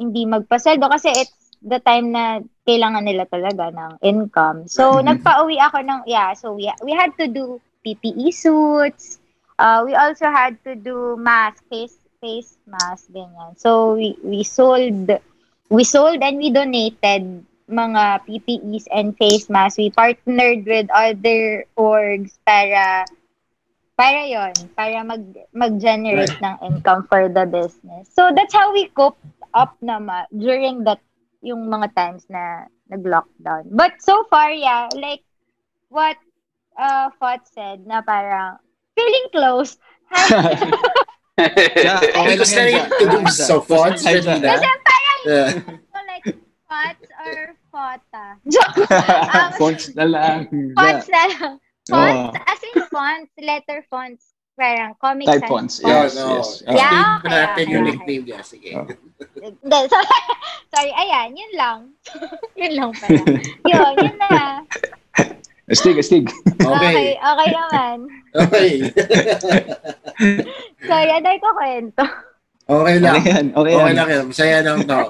hindi 0.01 0.25
magpasaldo 0.27 0.89
kasi 0.91 1.11
it's 1.23 1.53
the 1.63 1.79
time 1.83 2.11
na 2.15 2.41
kailangan 2.65 3.05
nila 3.05 3.25
talaga 3.29 3.69
ng 3.73 3.93
income. 4.03 4.65
So, 4.71 4.99
Mhm. 5.01 5.05
nagpa-uwi 5.05 5.57
ako 5.61 5.79
ng, 5.85 6.01
yeah, 6.09 6.33
so 6.33 6.57
we, 6.57 6.71
we 6.83 6.93
had 6.93 7.13
to 7.21 7.27
do 7.29 7.61
PPE 7.85 8.33
suits. 8.33 9.21
Uh, 9.59 9.85
we 9.85 9.93
also 9.95 10.27
had 10.31 10.57
to 10.65 10.75
do 10.75 11.17
mask, 11.21 11.63
face, 11.69 11.99
face 12.21 12.57
mask, 12.67 13.13
ganyan. 13.13 13.57
So, 13.61 13.95
we, 13.95 14.17
we 14.25 14.43
sold, 14.43 15.11
we 15.69 15.85
sold 15.85 16.23
and 16.23 16.39
we 16.39 16.51
donated 16.51 17.45
mga 17.71 18.25
PPEs 18.27 18.87
and 18.91 19.17
face 19.17 19.49
masks. 19.51 19.79
We 19.79 19.91
partnered 19.91 20.65
with 20.67 20.89
other 20.91 21.65
orgs 21.77 22.39
para 22.45 23.05
para 24.01 24.25
yon 24.25 24.57
para 24.73 25.05
mag 25.05 25.21
mag-generate 25.53 26.33
ng 26.41 26.57
income 26.65 27.05
for 27.05 27.29
the 27.29 27.45
business. 27.45 28.09
So 28.09 28.33
that's 28.33 28.57
how 28.57 28.73
we 28.73 28.89
cope 28.97 29.21
up 29.53 29.77
naman 29.85 30.25
during 30.33 30.89
that 30.89 31.05
yung 31.45 31.69
mga 31.69 31.93
times 31.93 32.25
na 32.33 32.65
nag-lockdown. 32.89 33.69
But 33.77 34.01
so 34.01 34.25
far, 34.33 34.57
yeah, 34.57 34.89
like 34.97 35.21
what 35.93 36.17
uh 36.81 37.13
Fot 37.21 37.45
said 37.45 37.85
na 37.85 38.01
parang 38.01 38.57
feeling 38.97 39.29
close. 39.37 39.77
Siya, 41.41 41.97
okay 42.01 42.37
lang 42.37 42.69
yan, 42.73 42.89
to 42.89 43.05
do 43.05 43.21
so. 43.29 43.61
Selena. 44.01 44.57
Kasi 44.57 44.65
parang 44.65 45.01
Yeah. 45.21 45.53
so 45.93 45.99
like 46.09 46.25
Fots 46.65 47.09
or 47.21 47.37
Fota. 47.69 48.27
Joke. 48.53 48.89
Um, 48.89 49.53
Fonts 49.61 49.93
na 49.93 50.05
lang. 50.09 50.39
fonts 50.77 51.09
na 51.13 51.23
lang. 51.37 51.53
Fonts, 51.91 52.39
as 52.47 52.61
in 52.63 52.75
fonts, 52.89 53.33
letter 53.37 53.81
fonts. 53.87 54.25
Parang 54.55 54.93
comic 55.01 55.25
Type 55.25 55.49
fonts. 55.49 55.81
Yeah, 55.81 56.05
Yes, 56.05 56.13
no. 56.15 56.37
yes. 56.37 56.49
Explain 56.61 56.77
Yeah, 56.77 57.01
mo 57.17 57.27
natin 57.27 57.49
okay, 57.57 57.65
yung 57.65 57.81
okay. 57.81 57.91
nickname 57.91 58.25
niya. 58.29 58.41
Sige. 58.45 58.71
Oh. 58.77 58.85
Sorry, 59.89 59.89
sorry, 60.69 60.91
ayan, 60.93 61.29
yun 61.33 61.53
lang. 61.57 61.81
yun 62.61 62.73
lang 62.77 62.91
pala. 62.93 63.21
Yun, 63.65 63.93
yun 63.97 64.17
na. 64.17 64.31
Astig, 65.71 65.97
astig. 65.97 66.27
Okay, 66.59 66.67
Okay. 66.67 67.09
okay 67.15 67.49
naman. 67.55 67.97
Okay. 68.35 68.71
Sorry, 70.83 71.11
aday 71.15 71.37
ko 71.39 71.49
kwento. 71.55 72.05
Okay 72.67 72.97
lang. 72.99 73.15
Okay 73.17 73.31
yan, 73.31 73.47
okay 73.55 73.73
Okay 73.75 73.87
yan. 73.87 73.97
lang 73.97 74.09
yun. 74.11 74.25
Masaya 74.29 74.59
lang 74.63 74.79
to. 74.83 75.01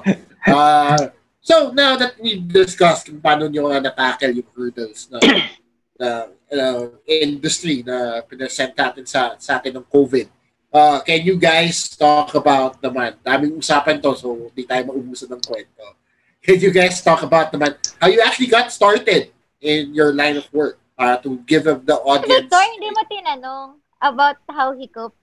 Uh, 0.47 1.01
so, 1.39 1.69
now 1.73 1.97
that 1.97 2.13
we've 2.17 2.45
discussed 2.45 3.09
kung 3.09 3.19
paano 3.19 3.45
nyo 3.45 3.69
nga 3.69 3.81
natakil 3.83 4.31
yung 4.33 4.49
hurdles 4.53 5.09
na, 5.09 5.17
na 5.97 6.09
uh, 6.51 6.91
industry 7.07 7.81
na 7.81 8.21
pinasent 8.27 8.75
natin 8.75 9.07
sa, 9.07 9.39
sa 9.39 9.57
atin 9.57 9.79
ng 9.79 9.87
COVID, 9.87 10.27
uh, 10.75 10.99
can 11.01 11.23
you 11.23 11.39
guys 11.39 11.95
talk 11.95 12.35
about 12.35 12.79
naman, 12.83 13.15
daming 13.23 13.55
usapan 13.57 14.03
to, 14.03 14.11
so 14.15 14.51
hindi 14.51 14.67
tayo 14.67 14.91
maubusan 14.91 15.31
ng 15.31 15.41
kwento. 15.41 15.83
Can 16.41 16.57
you 16.57 16.73
guys 16.73 16.99
talk 16.99 17.21
about 17.21 17.53
naman 17.53 17.77
how 18.01 18.09
you 18.09 18.19
actually 18.19 18.49
got 18.49 18.73
started 18.73 19.29
in 19.61 19.93
your 19.93 20.11
line 20.11 20.41
of 20.41 20.45
work 20.49 20.81
uh, 20.97 21.17
to 21.21 21.37
give 21.45 21.63
the 21.65 21.97
audience... 22.01 22.49
Victor, 22.49 22.65
hindi 22.77 22.89
mo 22.89 23.01
tinanong 23.05 23.69
about 24.01 24.37
how 24.49 24.73
he 24.73 24.89
coped. 24.89 25.17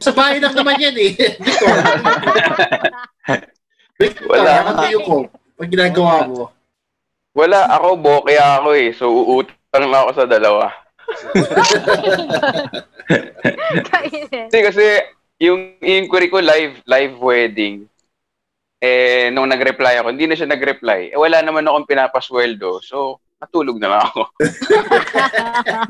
Sa 0.00 0.10
bahay 0.16 0.40
lang 0.40 0.56
naman 0.56 0.80
yan 0.80 0.96
eh. 0.96 1.12
Victor, 1.44 1.70
Victor, 4.00 4.26
Wala. 4.26 4.52
how 4.64 4.74
do 4.82 4.86
you 4.90 5.02
cope? 5.04 5.30
Pag 5.58 5.70
ginagawa 5.70 6.26
mo? 6.26 6.50
Wala, 7.36 7.70
ako 7.70 7.98
bokya 7.98 8.62
ako 8.62 8.70
eh. 8.74 8.90
So, 8.96 9.06
uutang 9.68 9.92
lang 9.92 10.00
ako 10.08 10.12
sa 10.16 10.24
dalawa. 10.24 10.72
Kasi, 13.88 14.58
kasi 14.60 14.84
yung 15.40 15.80
inquiry 15.80 16.28
ko 16.28 16.40
live, 16.44 16.84
live 16.84 17.16
wedding, 17.16 17.88
eh, 18.80 19.32
nung 19.32 19.48
nag-reply 19.48 20.00
ako, 20.00 20.12
hindi 20.12 20.28
na 20.28 20.36
siya 20.36 20.48
nag-reply. 20.48 21.12
Eh, 21.12 21.18
wala 21.18 21.40
naman 21.40 21.64
akong 21.64 21.88
pinapasweldo. 21.88 22.84
So, 22.84 23.20
natulog 23.38 23.78
na 23.78 23.88
lang 23.94 24.02
ako. 24.02 24.22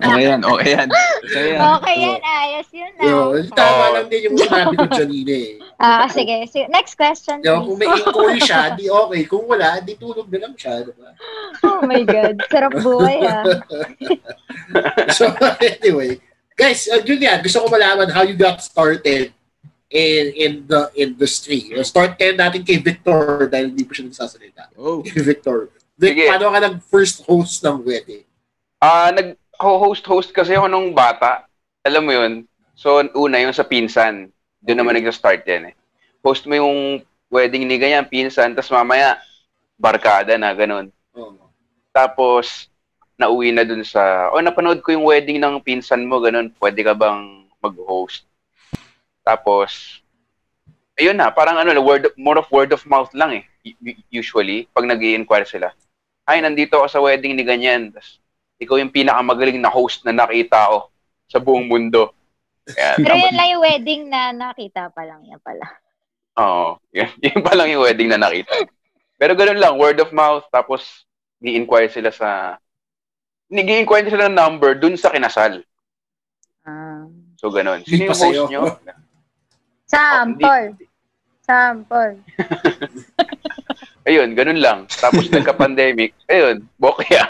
Okay 0.09 0.25
yan, 0.25 0.41
okay 0.43 0.71
yan. 0.75 0.89
So, 1.29 1.39
yan. 1.39 1.61
Okay 1.79 1.97
yan, 2.01 2.21
ayos 2.25 2.69
yun 2.73 2.93
Yo, 2.99 3.19
ah. 3.37 3.45
tama 3.53 3.85
Oo. 3.85 3.95
lang 3.95 4.07
din 4.09 4.21
yung 4.29 4.37
sinabi 4.41 4.75
ko 4.75 4.87
kanina 4.89 5.33
eh. 5.33 5.53
Ah, 5.79 6.07
sige. 6.11 6.45
sige. 6.49 6.67
Next 6.69 6.97
question, 6.99 7.39
Yo, 7.45 7.63
kung 7.63 7.79
may 7.79 7.87
inquiry 7.87 8.41
siya, 8.43 8.73
di 8.79 8.91
okay. 8.91 9.23
Kung 9.29 9.47
wala, 9.47 9.79
di 9.81 9.95
tulog 9.95 10.27
na 10.33 10.49
lang 10.49 10.55
siya. 10.59 10.83
Diba? 10.83 11.11
Oh 11.63 11.81
my 11.85 12.03
God. 12.03 12.37
Sarap 12.51 12.73
buhay 12.81 13.19
ah. 13.25 13.45
So, 15.17 15.31
anyway. 15.63 16.19
Guys, 16.59 16.91
uh, 16.91 16.99
yun 17.07 17.23
yan. 17.23 17.39
Gusto 17.39 17.63
ko 17.63 17.67
malaman 17.71 18.11
how 18.11 18.27
you 18.27 18.35
got 18.35 18.59
started 18.59 19.31
in 19.89 20.25
in 20.35 20.53
the 20.67 20.91
industry. 20.99 21.71
Start 21.87 22.19
kayo 22.19 22.35
natin 22.35 22.67
kay 22.67 22.83
Victor 22.83 23.47
dahil 23.47 23.71
hindi 23.71 23.87
pa 23.87 23.93
siya 23.95 24.11
nagsasalita. 24.11 24.75
Oh. 24.75 25.01
Kay 25.07 25.23
Victor. 25.23 25.71
Vic, 25.99 26.15
Sige. 26.15 26.31
paano 26.31 26.55
ka 26.55 26.61
nag-first 26.63 27.27
host 27.27 27.59
ng 27.67 27.83
wedding? 27.83 28.23
Ah, 28.79 29.11
nag-host-host 29.11 30.31
kasi 30.31 30.55
ako 30.55 30.71
nung 30.71 30.95
bata. 30.95 31.51
Alam 31.83 32.07
mo 32.07 32.15
yun? 32.15 32.47
So, 32.79 33.03
una 33.19 33.43
yung 33.43 33.51
sa 33.51 33.67
pinsan. 33.67 34.31
Doon 34.63 34.79
naman 34.79 34.95
nag-start 34.95 35.43
yan 35.43 35.75
eh. 35.75 35.75
Host 36.23 36.47
mo 36.47 36.55
yung 36.55 37.03
wedding 37.27 37.67
ni 37.67 37.83
ganyan, 37.83 38.07
pinsan, 38.07 38.55
tapos 38.55 38.71
mamaya, 38.71 39.19
barkada 39.75 40.39
na, 40.39 40.55
ganun. 40.55 40.95
Oh. 41.19 41.35
Tapos, 41.91 42.71
nauwi 43.19 43.51
na 43.51 43.67
dun 43.67 43.83
sa, 43.83 44.31
oh, 44.31 44.39
napanood 44.39 44.79
ko 44.87 44.95
yung 44.95 45.03
wedding 45.03 45.43
ng 45.43 45.59
pinsan 45.67 46.07
mo, 46.07 46.23
ganun, 46.23 46.55
pwede 46.63 46.87
ka 46.87 46.95
bang 46.95 47.43
mag-host? 47.59 48.23
Tapos, 49.27 49.99
ayun 50.95 51.19
na, 51.19 51.35
parang 51.35 51.59
ano, 51.59 51.75
word, 51.83 52.07
more 52.15 52.39
of 52.39 52.47
word 52.55 52.71
of 52.71 52.87
mouth 52.87 53.11
lang 53.19 53.43
eh, 53.43 53.45
usually, 54.15 54.71
pag 54.71 54.87
nag 54.87 55.03
inquire 55.03 55.43
sila. 55.43 55.75
Ay, 56.29 56.45
nandito 56.45 56.77
ako 56.77 56.87
sa 56.93 57.01
wedding 57.01 57.33
ni 57.33 57.41
ganyan. 57.41 57.89
Tapos, 57.89 58.21
ikaw 58.61 58.77
yung 58.77 58.93
pinakamagaling 58.93 59.57
na 59.57 59.73
host 59.73 60.05
na 60.05 60.13
nakita 60.13 60.69
ko 60.69 60.93
sa 61.25 61.41
buong 61.41 61.65
mundo. 61.65 62.13
Kaya, 62.69 63.01
Pero 63.01 63.17
yun 63.17 63.33
lang 63.33 63.49
yung 63.57 63.65
wedding 63.65 64.03
na 64.13 64.37
nakita 64.37 64.93
pa 64.93 65.09
lang 65.09 65.25
niya 65.25 65.41
pala. 65.41 65.65
Oo. 66.37 66.77
Yun, 66.93 67.09
yun 67.25 67.41
pa 67.41 67.57
lang 67.57 67.73
yung 67.73 67.81
wedding 67.81 68.13
na 68.13 68.21
nakita. 68.21 68.53
Pero 69.17 69.33
ganun 69.33 69.57
lang, 69.57 69.81
word 69.81 69.97
of 70.05 70.13
mouth, 70.13 70.45
tapos 70.53 71.09
gi-inquire 71.41 71.89
sila 71.89 72.13
sa... 72.13 72.61
Nag-inquire 73.49 74.13
sila 74.13 74.29
ng 74.29 74.37
number 74.37 74.77
dun 74.77 75.01
sa 75.01 75.09
kinasal. 75.09 75.65
Ah. 76.69 77.09
So, 77.41 77.49
ganun. 77.49 77.81
Sino 77.89 78.13
yung 78.13 78.13
host 78.13 78.53
nyo? 78.53 78.63
Sample. 79.89 80.77
Sample. 81.41 82.21
Ayun, 84.09 84.33
ganun 84.33 84.61
lang. 84.65 84.79
Tapos 84.89 85.29
nagka-pandemic, 85.35 86.17
ayun, 86.33 86.65
bokya. 86.81 87.29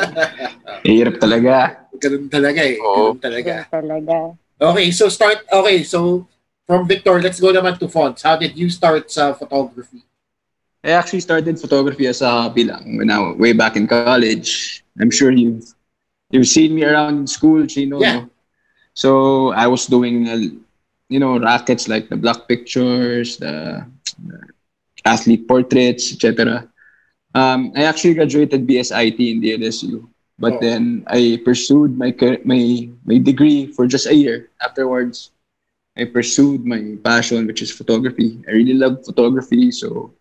Hirap 0.86 1.18
talaga. 1.18 1.82
Ganun 1.98 2.30
talaga 2.30 2.60
eh. 2.62 2.78
Oo. 2.78 3.18
Ganun 3.18 3.20
talaga. 3.20 3.54
Talaga. 3.66 4.16
Okay, 4.60 4.94
so 4.94 5.10
start, 5.10 5.42
okay, 5.50 5.82
so 5.82 6.30
from 6.70 6.86
Victor, 6.86 7.18
let's 7.18 7.42
go 7.42 7.50
naman 7.50 7.74
to 7.82 7.90
fonts. 7.90 8.22
How 8.22 8.38
did 8.38 8.54
you 8.54 8.70
start 8.70 9.10
sa 9.10 9.34
photography? 9.34 10.06
I 10.86 10.94
actually 10.94 11.20
started 11.20 11.60
photography 11.60 12.06
as 12.06 12.22
a 12.22 12.30
hobby 12.30 12.64
lang 12.64 12.96
when 12.96 13.10
I 13.10 13.34
way 13.36 13.52
back 13.52 13.76
in 13.76 13.84
college. 13.84 14.80
I'm 14.96 15.10
sure 15.10 15.28
you've 15.28 15.66
you've 16.30 16.48
seen 16.48 16.72
me 16.72 16.88
around 16.88 17.18
in 17.18 17.26
school, 17.26 17.66
Chino. 17.66 18.00
Yeah. 18.00 18.24
no? 18.24 18.30
So 18.94 19.52
I 19.52 19.66
was 19.66 19.86
doing, 19.86 20.28
uh, 20.28 20.40
you 21.08 21.20
know, 21.20 21.38
rackets 21.38 21.88
like 21.88 22.08
the 22.08 22.16
block 22.16 22.48
pictures, 22.48 23.36
the, 23.36 23.84
the 24.24 24.40
athlete 25.10 25.48
portraits, 25.48 26.12
etc. 26.14 26.68
Um, 27.34 27.72
I 27.76 27.84
actually 27.84 28.14
graduated 28.14 28.66
BSIT 28.66 29.32
in 29.32 29.40
the 29.40 29.54
LSU, 29.54 30.06
but 30.38 30.54
Oh. 30.54 30.60
then 30.60 31.04
I 31.08 31.40
pursued 31.44 31.98
my 31.98 32.14
my 32.44 32.88
my 33.04 33.18
degree 33.18 33.66
for 33.74 33.86
just 33.86 34.06
a 34.06 34.14
year. 34.14 34.50
Afterwards, 34.62 35.30
I 35.96 36.04
pursued 36.06 36.64
my 36.66 36.96
passion, 37.04 37.46
which 37.46 37.62
is 37.62 37.70
photography. 37.70 38.40
I 38.48 38.52
really 38.52 38.74
love 38.74 39.04
photography, 39.04 39.70
so 39.72 40.14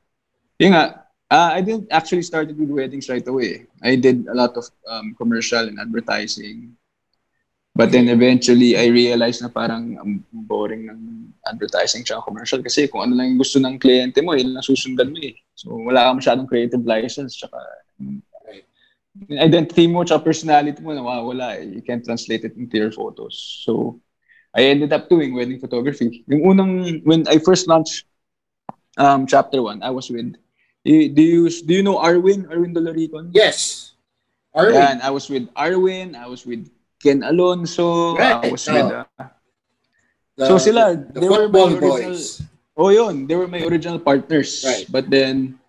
nga, 0.62 1.04
uh, 1.32 1.52
I 1.56 1.62
didn't 1.62 1.88
actually 1.92 2.24
start 2.24 2.50
with 2.56 2.70
weddings 2.70 3.10
right 3.10 3.26
away. 3.28 3.68
I 3.84 3.96
did 3.96 4.28
a 4.28 4.36
lot 4.36 4.58
of 4.58 4.66
um, 4.88 5.16
commercial 5.18 5.64
and 5.68 5.80
advertising. 5.80 6.76
But 7.80 7.96
then 7.96 8.12
eventually, 8.12 8.76
I 8.76 8.92
realized 8.92 9.40
na 9.40 9.48
parang 9.48 9.96
ang 9.96 10.20
boring 10.36 10.92
ng 10.92 11.32
advertising 11.48 12.04
tsaka 12.04 12.28
commercial 12.28 12.60
kasi 12.60 12.92
kung 12.92 13.08
ano 13.08 13.16
lang 13.16 13.32
yung 13.32 13.40
gusto 13.40 13.56
ng 13.56 13.80
kliyente 13.80 14.20
mo, 14.20 14.36
yun 14.36 14.52
lang 14.52 14.68
susundan 14.68 15.16
mo 15.16 15.20
eh. 15.24 15.40
So 15.56 15.80
wala 15.80 16.12
ka 16.12 16.20
masyadong 16.20 16.52
creative 16.52 16.84
license 16.84 17.40
tsaka 17.40 17.56
yung 18.04 18.20
identity 19.40 19.88
mo 19.88 20.04
tsaka 20.04 20.28
personality 20.28 20.84
mo 20.84 20.92
nawawala 20.92 21.56
eh. 21.56 21.72
You 21.72 21.80
can't 21.80 22.04
translate 22.04 22.44
it 22.44 22.60
into 22.60 22.76
your 22.76 22.92
photos. 22.92 23.40
So 23.64 24.04
I 24.52 24.68
ended 24.68 24.92
up 24.92 25.08
doing 25.08 25.32
wedding 25.32 25.64
photography. 25.64 26.28
Yung 26.28 26.44
unang, 26.52 27.00
when 27.08 27.24
I 27.32 27.40
first 27.40 27.72
launched 27.72 28.04
um, 29.00 29.24
chapter 29.24 29.64
one, 29.64 29.80
I 29.80 29.96
was 29.96 30.12
with 30.12 30.36
Do 30.84 30.92
you 30.92 31.48
do 31.48 31.72
you 31.76 31.84
know 31.84 32.00
Arwin? 32.00 32.48
Arwin 32.48 32.76
Doloricon? 32.76 33.32
Yes. 33.32 33.92
We? 34.56 34.76
And 34.76 35.00
I 35.00 35.12
was 35.12 35.30
with 35.30 35.48
Arwin, 35.54 36.16
I 36.16 36.28
was 36.28 36.44
with 36.44 36.68
Ken 37.00 37.24
Alonso, 37.24 38.16
Right, 38.16 38.52
was 38.52 38.68
oh. 38.68 38.74
with 38.76 38.92
uh, 38.92 39.06
The- 40.36 40.48
so 40.48 40.58
sila, 40.58 40.96
the 40.96 41.20
they 41.20 41.30
were 41.30 41.48
my 41.50 41.60
original- 41.68 41.80
boys. 41.80 42.42
Oh, 42.80 42.90
yun. 42.96 43.28
They 43.28 43.36
were 43.36 43.48
my 43.48 43.60
original 43.68 44.00
partners. 44.00 44.64
Right. 44.64 44.88
But 44.88 45.12
then, 45.12 45.60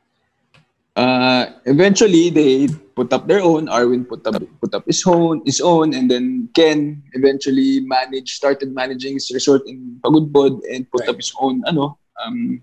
uh, 0.94 1.58
eventually, 1.66 2.30
they 2.30 2.68
put 2.94 3.10
up 3.12 3.26
their 3.26 3.42
own. 3.42 3.66
Arwin 3.66 4.06
put 4.06 4.22
up 4.26 4.38
put 4.62 4.70
up 4.74 4.86
his 4.86 5.02
own, 5.06 5.42
his 5.42 5.58
own, 5.58 5.90
and 5.94 6.06
then 6.06 6.46
Ken 6.54 7.02
eventually 7.18 7.80
managed, 7.82 8.38
started 8.38 8.70
managing 8.70 9.18
his 9.18 9.26
resort 9.34 9.66
in 9.66 9.98
Pagudbod 10.06 10.62
and 10.70 10.86
put 10.90 11.02
Right. 11.02 11.10
up 11.10 11.18
his 11.18 11.34
own, 11.42 11.66
ano, 11.66 11.98
um, 12.22 12.62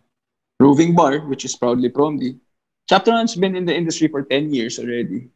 roving 0.63 0.95
bar, 0.95 1.27
which 1.27 1.43
is 1.43 1.55
proudly 1.59 1.91
Promdi. 1.91 2.39
Chapter 2.87 3.11
One's 3.11 3.35
been 3.35 3.55
in 3.55 3.67
the 3.67 3.75
industry 3.75 4.07
for 4.07 4.23
10 4.23 4.53
years 4.55 4.79
already. 4.79 5.27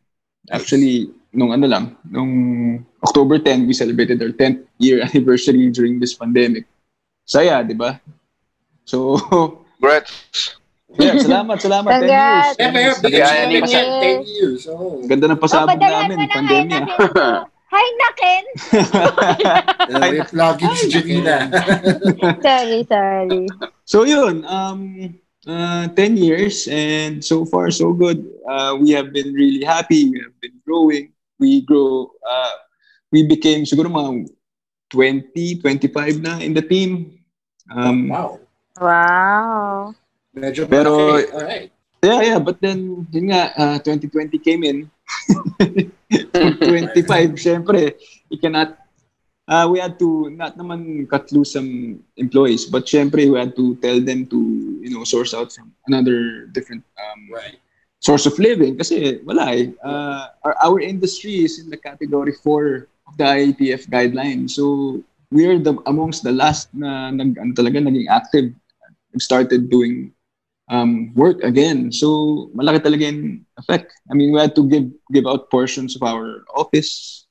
Actually, 0.56 1.12
nung 1.32 1.52
ano 1.52 1.66
lang, 1.68 1.96
nung 2.04 2.32
October 3.04 3.40
10, 3.40 3.68
we 3.68 3.74
celebrated 3.74 4.22
our 4.22 4.32
10th 4.32 4.64
year 4.78 5.02
anniversary 5.08 5.72
during 5.72 6.00
this 6.00 6.14
pandemic. 6.14 6.68
Saya, 7.26 7.64
di 7.64 7.74
ba? 7.74 8.00
So, 8.84 9.16
Congrats. 9.80 10.60
yeah, 11.00 11.16
salamat, 11.16 11.58
salamat. 11.64 11.90
10 12.04 12.12
years. 12.12 12.98
Pero 13.00 13.16
Yeah, 13.16 13.32
achievement 13.32 13.72
yeah. 13.72 13.88
yan, 14.04 14.20
10 14.28 14.36
years. 14.36 14.62
Oh. 14.68 15.00
Ang 15.00 15.08
Ganda 15.08 15.26
ng 15.32 15.40
Oh, 15.40 15.44
pasabog 15.44 15.80
padalhan 15.80 16.12
namin, 16.12 16.18
na 16.20 16.28
pandemya. 16.28 16.80
Hi, 17.72 17.88
Naken. 17.96 18.44
Hi, 19.96 20.12
plugin 20.28 20.72
si 20.76 20.86
Janina. 20.92 21.48
sorry, 22.44 22.84
sorry. 22.84 23.48
So 23.88 24.04
yun, 24.04 24.44
um, 24.44 25.16
uh, 25.48 25.88
10 25.96 26.20
years 26.20 26.68
and 26.68 27.24
so 27.24 27.48
far 27.48 27.72
so 27.72 27.96
good. 27.96 28.28
Uh, 28.44 28.76
we 28.76 28.92
have 28.92 29.16
been 29.16 29.32
really 29.32 29.64
happy. 29.64 30.12
We 30.12 30.20
have 30.20 30.36
been 30.44 30.60
growing. 30.68 31.16
We 31.42 31.66
grow, 31.66 32.14
uh, 32.22 32.56
we 33.10 33.26
became 33.26 33.66
siguro 33.66 33.90
mga 33.90 34.30
20, 34.94 35.58
25 35.66 36.22
na 36.22 36.38
in 36.38 36.54
the 36.54 36.62
team. 36.62 37.18
Um, 37.74 38.14
wow. 38.14 38.38
Wow. 38.78 39.96
Medyo 40.38 40.70
Pero-. 40.70 41.18
Alright. 41.34 41.74
Yeah, 42.02 42.34
yeah, 42.34 42.40
but 42.42 42.58
then, 42.58 43.06
yun 43.14 43.30
nga, 43.30 43.54
uh, 43.54 43.78
2020 43.78 44.42
came 44.42 44.66
in. 44.66 44.90
25, 46.10 47.38
syempre, 47.38 47.94
you 48.30 48.42
cannot, 48.42 48.74
uh, 49.46 49.70
we 49.70 49.78
had 49.78 50.02
to 50.02 50.34
not 50.34 50.58
naman 50.58 51.06
cut 51.06 51.30
loose 51.30 51.54
some 51.54 52.02
employees, 52.18 52.66
but 52.66 52.90
syempre, 52.90 53.30
we 53.30 53.38
had 53.38 53.54
to 53.54 53.78
tell 53.86 54.02
them 54.02 54.26
to, 54.26 54.38
you 54.82 54.90
know, 54.90 55.06
source 55.06 55.38
out 55.38 55.54
from 55.54 55.70
another 55.86 56.50
different 56.50 56.82
um, 56.98 57.30
Right. 57.30 57.62
Source 58.02 58.26
of 58.26 58.36
living 58.42 58.76
kasi 58.76 59.22
wala 59.22 59.54
eh. 59.54 59.70
Uh, 59.86 60.34
our, 60.44 60.56
our 60.66 60.80
industry 60.82 61.46
is 61.46 61.62
in 61.62 61.70
the 61.70 61.78
category 61.78 62.34
4 62.34 62.90
of 63.08 63.14
the 63.18 63.24
IATF 63.24 63.88
guidelines. 63.88 64.58
So, 64.58 65.00
we're 65.32 65.62
the 65.62 65.78
amongst 65.88 66.26
the 66.26 66.34
last 66.34 66.74
na 66.74 67.14
nag, 67.14 67.38
ano 67.38 67.54
talaga, 67.54 67.80
naging 67.80 68.10
active. 68.10 68.52
Started 69.20 69.70
doing 69.70 70.12
um, 70.72 71.14
work 71.14 71.44
again. 71.44 71.92
So, 71.92 72.50
malaki 72.56 72.80
talaga 72.80 73.12
yung 73.12 73.46
effect. 73.60 73.94
I 74.10 74.16
mean, 74.16 74.34
we 74.34 74.40
had 74.40 74.56
to 74.56 74.64
give 74.66 74.90
give 75.12 75.28
out 75.28 75.52
portions 75.52 75.96
of 75.96 76.02
our 76.02 76.44
office. 76.56 77.24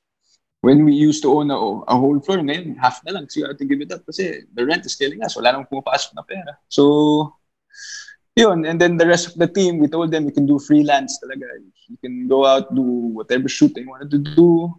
When 0.61 0.85
we 0.85 0.93
used 0.93 1.25
to 1.25 1.33
own 1.33 1.49
a, 1.49 1.57
a 1.57 1.97
whole 1.97 2.21
floor, 2.21 2.45
ngayon, 2.45 2.77
half 2.77 3.01
na 3.09 3.17
lang. 3.17 3.33
So, 3.33 3.41
you 3.41 3.49
had 3.49 3.57
to 3.59 3.65
give 3.65 3.81
it 3.81 3.91
up 3.91 4.05
kasi 4.05 4.45
the 4.53 4.63
rent 4.63 4.85
is 4.85 4.95
killing 4.95 5.25
us. 5.25 5.35
Wala 5.35 5.57
nang 5.57 5.65
pumapasok 5.65 6.13
na 6.13 6.23
pera. 6.23 6.53
So, 6.69 7.33
yun. 8.41 8.65
And 8.65 8.81
then 8.81 8.97
the 8.97 9.05
rest 9.05 9.29
of 9.29 9.35
the 9.37 9.47
team, 9.47 9.77
we 9.77 9.87
told 9.87 10.11
them 10.11 10.25
we 10.25 10.33
can 10.33 10.49
do 10.49 10.57
freelance 10.59 11.21
talaga. 11.21 11.45
You 11.87 11.99
can 12.01 12.25
go 12.27 12.49
out, 12.49 12.73
do 12.73 12.83
whatever 13.13 13.45
shoot 13.47 13.77
they 13.77 13.85
wanted 13.85 14.09
to 14.11 14.19
do. 14.19 14.73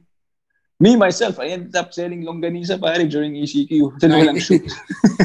Me, 0.82 0.98
myself, 0.98 1.38
I 1.38 1.54
ended 1.54 1.78
up 1.78 1.94
selling 1.94 2.26
longganisa 2.26 2.82
pare 2.82 3.06
during 3.06 3.38
ECQ. 3.38 4.02
Kasi 4.02 4.06
Nice. 4.10 4.18
walang 4.18 4.42
shoot. 4.42 4.66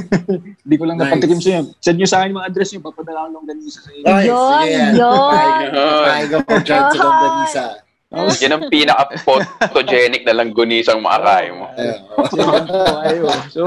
Hindi 0.69 0.77
ko 0.77 0.85
lang 0.85 1.01
Nice. 1.01 1.09
napatikim 1.09 1.41
sa 1.41 1.49
inyo. 1.49 1.63
Send 1.81 1.97
nyo 1.97 2.05
sa 2.05 2.17
akin 2.21 2.29
yung 2.29 2.39
mga 2.45 2.49
address 2.53 2.69
nyo, 2.77 2.81
papadala 2.85 3.19
ko 3.25 3.29
longganisa 3.41 3.79
sa 3.81 3.91
inyo. 3.97 4.05
Ay, 4.05 4.25
Yun, 4.29 4.65
yan. 4.69 4.93
yun. 5.01 6.37
Ako 6.45 6.53
dyan 6.61 6.85
sa 6.85 6.93
Yun. 6.93 7.01
Longganisa. 7.01 7.65
Tapos, 8.07 8.37
Yan 8.39 8.53
ang 8.53 8.65
pinaka-photogenic 8.69 10.23
na 10.29 10.37
langgunisang 10.37 11.01
makakain 11.01 11.57
mo. 11.57 11.67
Ayun. 13.09 13.41
So, 13.49 13.63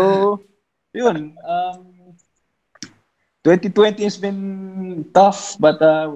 yun. 0.93 1.33
Um, 1.41 1.88
2020 3.57 4.03
has 4.03 4.17
been 4.17 5.09
tough, 5.13 5.57
but 5.57 5.81
uh, 5.81 6.13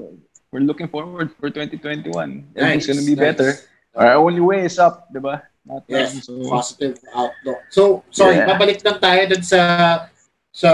we're 0.52 0.62
looking 0.62 0.88
forward 0.88 1.32
for 1.39 1.50
2021. 1.50 2.13
Everything's 2.54 2.54
Nice, 2.54 2.86
gonna 2.86 3.02
be 3.06 3.15
nice. 3.17 3.26
better. 3.34 3.50
Our 3.96 4.22
only 4.22 4.41
way 4.41 4.65
is 4.65 4.78
up, 4.78 5.10
di 5.10 5.17
ba? 5.17 5.41
Not 5.65 5.88
down. 5.88 6.13
Yes, 6.13 6.26
So, 6.30 6.38
positive 6.46 7.00
outlook. 7.15 7.58
So, 7.74 8.04
sorry, 8.13 8.38
Yeah. 8.38 8.46
babalik 8.54 8.86
lang 8.86 9.00
tayo 9.02 9.22
dun 9.34 9.41
sa 9.41 9.60
sa 10.54 10.69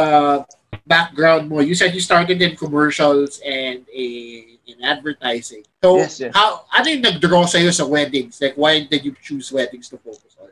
background 0.83 1.47
mo. 1.47 1.63
You 1.63 1.75
said 1.75 1.95
you 1.95 2.03
started 2.03 2.41
in 2.41 2.59
commercials 2.59 3.39
and 3.39 3.87
in, 3.95 4.59
in 4.67 4.75
advertising. 4.83 5.63
So, 5.79 6.03
Yes, 6.03 6.19
yes. 6.19 6.35
how 6.35 6.67
ano 6.75 6.87
yung 6.91 7.03
nag-draw 7.07 7.47
sa'yo 7.47 7.71
sa 7.71 7.87
weddings? 7.87 8.35
Like, 8.43 8.59
why 8.59 8.83
did 8.83 9.07
you 9.07 9.15
choose 9.23 9.47
weddings 9.55 9.87
to 9.95 9.97
focus 10.01 10.35
on? 10.43 10.51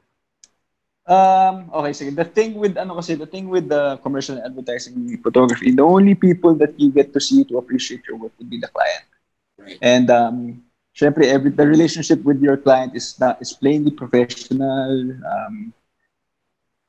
Um, 1.08 1.72
okay, 1.72 1.96
sige. 1.96 2.12
The 2.12 2.28
thing 2.28 2.60
with, 2.60 2.76
ano 2.76 3.00
kasi, 3.00 3.16
the 3.16 3.26
thing 3.26 3.48
with 3.48 3.72
the 3.72 3.96
commercial 4.04 4.36
and 4.36 4.44
advertising 4.44 5.16
photography, 5.24 5.72
the 5.72 5.88
only 5.88 6.14
people 6.20 6.54
that 6.60 6.76
you 6.76 6.92
get 6.92 7.16
to 7.16 7.20
see 7.24 7.48
to 7.48 7.58
appreciate 7.58 8.04
your 8.04 8.20
work 8.20 8.36
would 8.38 8.52
be 8.52 8.60
the 8.60 8.68
client. 8.68 9.08
Right. 9.56 9.80
And, 9.80 10.12
um, 10.12 10.38
syempre, 10.92 11.24
every, 11.32 11.56
the 11.56 11.64
relationship 11.64 12.20
with 12.28 12.44
your 12.44 12.58
client 12.60 12.92
is 12.92 13.16
not, 13.24 13.40
is 13.40 13.56
plainly 13.56 13.92
professional. 13.92 15.16
Um, 15.24 15.72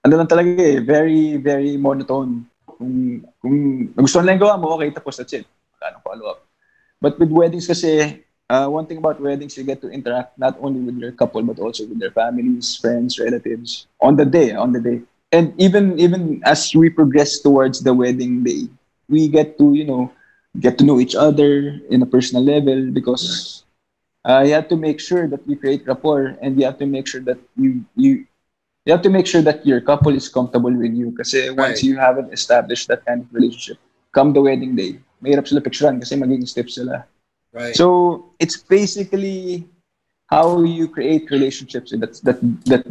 ano 0.02 0.14
lang 0.18 0.26
talaga 0.26 0.50
eh, 0.58 0.82
very, 0.82 1.38
very 1.38 1.78
monotone. 1.78 2.42
Kung, 2.66 3.22
kung 3.38 3.56
gusto 3.94 4.18
nila 4.18 4.34
yung 4.34 4.42
gawa 4.42 4.58
mo, 4.58 4.74
okay, 4.74 4.90
tapos 4.90 5.22
that's 5.22 5.32
it. 5.32 5.46
Wala 5.78 5.94
nang 5.94 6.02
follow-up. 6.02 6.42
But 6.98 7.22
with 7.22 7.30
weddings 7.30 7.70
kasi, 7.70 8.26
uh, 8.50 8.68
one 8.68 8.86
thing 8.86 8.98
about 8.98 9.20
weddings, 9.20 9.56
you 9.56 9.64
get 9.64 9.80
to 9.82 9.88
interact 9.88 10.38
not 10.38 10.56
only 10.60 10.80
with 10.80 10.96
your 10.96 11.12
couple, 11.12 11.42
but 11.42 11.58
also 11.58 11.86
with 11.86 11.98
their 12.00 12.10
families, 12.10 12.76
friends, 12.76 13.18
relatives, 13.18 13.86
on 14.00 14.16
the 14.16 14.24
day, 14.24 14.52
on 14.52 14.72
the 14.72 14.80
day. 14.80 15.02
And 15.32 15.52
even 15.60 15.98
even 16.00 16.40
as 16.44 16.74
we 16.74 16.88
progress 16.88 17.40
towards 17.40 17.84
the 17.84 17.92
wedding 17.92 18.42
day, 18.42 18.68
we 19.08 19.28
get 19.28 19.58
to, 19.58 19.74
you 19.74 19.84
know, 19.84 20.10
get 20.60 20.78
to 20.78 20.84
know 20.84 21.00
each 21.00 21.14
other 21.14 21.76
in 21.90 22.00
a 22.00 22.06
personal 22.08 22.42
level 22.42 22.90
because 22.90 23.64
uh, 24.24 24.40
you 24.40 24.52
have 24.52 24.68
to 24.68 24.76
make 24.76 25.00
sure 25.00 25.28
that 25.28 25.40
you 25.46 25.56
create 25.56 25.86
rapport 25.86 26.36
and 26.40 26.58
you 26.58 26.64
have 26.64 26.78
to 26.78 26.86
make 26.86 27.06
sure 27.06 27.20
that 27.20 27.38
you 27.56 27.84
you 27.96 28.24
you 28.86 28.92
have 28.92 29.02
to 29.02 29.10
make 29.10 29.26
sure 29.26 29.42
that 29.42 29.66
your 29.66 29.80
couple 29.80 30.16
is 30.16 30.28
comfortable 30.32 30.72
with 30.72 30.96
you 30.96 31.12
kasi 31.12 31.52
once 31.52 31.84
you 31.84 32.00
haven't 32.00 32.32
established 32.32 32.88
that 32.88 33.04
kind 33.04 33.20
of 33.20 33.28
relationship 33.36 33.76
come 34.16 34.32
the 34.32 34.40
wedding 34.40 34.72
day 34.72 34.96
mahirap 35.20 35.44
sila 35.44 35.60
picturean 35.60 36.00
kasi 36.00 36.16
magiging 36.16 36.48
stiff 36.48 36.72
sila 36.72 37.04
Right. 37.58 37.74
so 37.74 38.30
it's 38.38 38.56
basically 38.56 39.66
how 40.30 40.62
you 40.62 40.86
create 40.86 41.30
relationships 41.34 41.90
that 41.90 42.14
that 42.22 42.38
that 42.70 42.86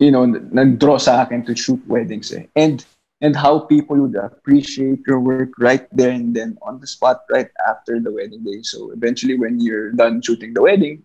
you 0.00 0.10
know 0.10 0.24
nag-draw 0.24 0.96
sa 0.96 1.28
akin 1.28 1.44
to 1.44 1.52
shoot 1.54 1.82
weddings 1.84 2.32
eh. 2.32 2.48
and 2.56 2.80
and 3.20 3.36
how 3.36 3.60
people 3.68 4.00
would 4.00 4.16
appreciate 4.16 5.04
your 5.04 5.20
work 5.20 5.52
right 5.60 5.84
there 5.92 6.16
and 6.16 6.32
then 6.32 6.56
on 6.64 6.80
the 6.80 6.88
spot 6.88 7.28
right 7.28 7.52
after 7.68 8.00
the 8.00 8.08
wedding 8.08 8.40
day 8.40 8.64
so 8.64 8.90
eventually 8.96 9.36
when 9.36 9.60
you're 9.60 9.92
done 9.92 10.24
shooting 10.24 10.56
the 10.56 10.64
wedding 10.64 11.04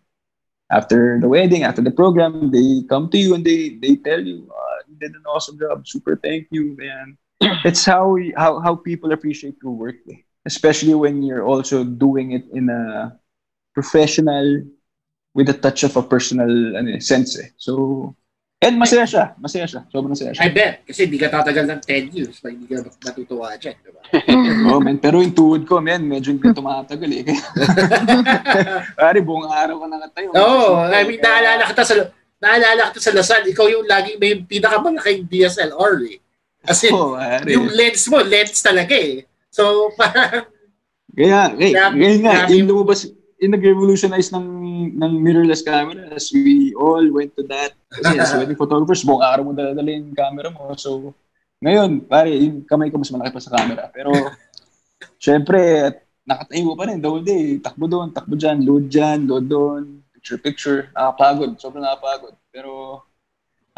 after 0.71 1.19
the 1.19 1.27
wedding 1.27 1.67
after 1.67 1.84
the 1.84 1.91
program 1.91 2.49
they 2.49 2.81
come 2.88 3.12
to 3.12 3.19
you 3.19 3.36
and 3.36 3.43
they 3.43 3.75
they 3.84 3.99
tell 3.99 4.23
you 4.23 4.47
uh, 4.47 4.77
you 4.88 4.95
did 5.03 5.12
an 5.12 5.25
awesome 5.27 5.60
job 5.60 5.84
super 5.84 6.15
thank 6.15 6.47
you 6.49 6.71
man 6.79 7.19
it's 7.67 7.84
how 7.84 8.15
how 8.39 8.63
how 8.63 8.73
people 8.73 9.12
appreciate 9.12 9.60
your 9.60 9.75
work 9.75 9.99
eh. 10.10 10.24
Especially 10.45 10.93
when 10.93 11.25
you're 11.25 11.43
also 11.43 11.84
doing 11.84 12.31
it 12.31 12.45
in 12.53 12.69
a 12.69 13.13
professional 13.73 14.62
with 15.36 15.49
a 15.49 15.58
touch 15.58 15.84
of 15.84 15.97
a 15.97 16.03
personal 16.05 16.47
ano, 16.77 16.95
eh, 16.95 17.01
sense 17.03 17.36
eh. 17.41 17.51
So, 17.60 18.15
and 18.63 18.79
masaya 18.79 19.03
siya. 19.03 19.36
Masaya 19.36 19.67
siya. 19.67 19.84
Sobrang 19.91 20.15
masaya 20.15 20.31
I 20.31 20.47
siya. 20.47 20.53
bet. 20.55 20.73
Kasi 20.88 21.12
hindi 21.12 21.19
ka 21.19 21.27
tatagal 21.27 21.67
ng 21.67 21.81
10 21.84 22.15
years 22.15 22.39
na 22.39 22.55
hindi 22.55 22.65
ka 22.71 22.88
matutuwa 23.03 23.51
dyan. 23.60 23.75
Diba? 23.84 24.01
oh, 24.71 24.79
man. 24.79 24.95
Pero 25.01 25.19
yung 25.19 25.36
tuhod 25.36 25.67
ko, 25.67 25.84
man, 25.84 25.99
medyo 26.08 26.31
hindi 26.31 26.47
tumatagal 26.55 27.10
eh. 27.12 27.25
Pare, 29.01 29.19
buong 29.19 29.51
araw 29.51 29.75
ka 29.84 29.88
nakatayo. 29.91 30.29
Oo, 30.34 30.88
I 30.88 31.03
mean, 31.03 31.19
naalala 31.19 31.67
kita 31.67 31.84
sa 31.84 31.95
naalala 32.39 32.81
kita 32.95 33.01
sa 33.03 33.12
Lasal, 33.12 33.43
ikaw 33.49 33.67
yung 33.67 33.86
laging 33.86 34.17
may 34.23 34.39
pinakamalaking 34.39 35.27
DSLR 35.27 35.95
eh. 36.15 36.17
As 36.65 36.81
in, 36.81 36.95
Oh, 36.95 37.13
yung 37.45 37.69
lens 37.75 38.08
mo, 38.08 38.23
lens 38.23 38.63
talaga 38.63 38.95
eh. 38.95 39.27
So, 39.55 39.87
parang, 39.97 40.51
Kaya, 41.15 41.55
eh, 41.55 41.71
Grabe- 41.71 41.95
ngayon 41.95 42.19
nga, 42.27 42.33
grabe 42.43 42.53
yung 42.59 42.69
lumabas, 42.75 43.07
yung 43.39 43.53
nag-revolutionize 43.55 44.29
ng, 44.35 44.47
ng 44.99 45.11
mirrorless 45.23 45.63
cameras, 45.63 46.27
we 46.35 46.75
all 46.75 47.07
went 47.15 47.31
to 47.39 47.43
that. 47.47 47.71
Kasi 47.87 48.19
as 48.19 48.35
wedding 48.39 48.59
photographers, 48.59 49.07
buong 49.07 49.23
araw 49.23 49.47
mo 49.47 49.51
dala 49.55 49.79
yung 49.87 50.11
camera 50.11 50.51
mo. 50.51 50.75
So, 50.75 51.15
ngayon, 51.63 52.03
pare, 52.03 52.35
yung 52.35 52.67
kamay 52.67 52.91
ko 52.91 52.99
mas 52.99 53.07
malaki 53.15 53.31
pa 53.31 53.39
sa 53.39 53.55
camera. 53.55 53.87
Pero, 53.95 54.11
syempre, 55.23 55.87
nakatayo 56.27 56.75
pa 56.75 56.91
rin 56.91 56.99
the 56.99 57.07
whole 57.07 57.23
day. 57.23 57.63
Takbo 57.63 57.87
doon, 57.87 58.11
takbo 58.11 58.35
dyan, 58.35 58.59
load 58.67 58.91
dyan, 58.91 59.23
load 59.23 59.47
doon, 59.47 60.03
picture-picture. 60.19 60.91
Nakapagod, 60.91 61.55
sobrang 61.63 61.87
nakapagod. 61.87 62.35
Pero, 62.51 62.99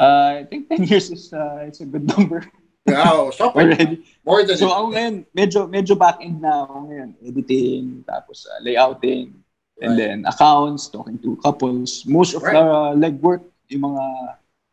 uh, 0.01 0.41
I 0.41 0.49
think 0.49 0.73
10 0.73 0.89
years 0.89 1.13
is 1.13 1.29
uh, 1.29 1.69
it's 1.69 1.85
a 1.85 1.85
good 1.85 2.09
number 2.09 2.49
wow, 2.87 3.29
so, 3.31 3.51
already. 3.51 4.01
more 4.23 4.43
than 4.47 4.57
So 4.57 4.71
ako 4.71 4.95
ngayon, 4.95 5.15
medyo 5.35 5.59
medyo 5.67 5.93
back-end 5.93 6.39
na 6.39 6.63
ako 6.63 6.87
ngayon. 6.87 7.09
Editing, 7.21 7.83
tapos 8.07 8.47
uh, 8.47 8.59
layouting, 8.63 9.35
and 9.81 9.93
Right. 9.93 9.99
then 9.99 10.17
accounts, 10.25 10.89
talking 10.89 11.19
to 11.21 11.37
couples. 11.43 12.07
Most 12.07 12.33
of 12.33 12.41
Right. 12.41 12.55
the 12.55 12.65
legwork, 12.97 13.45
yung 13.69 13.93
mga 13.93 14.03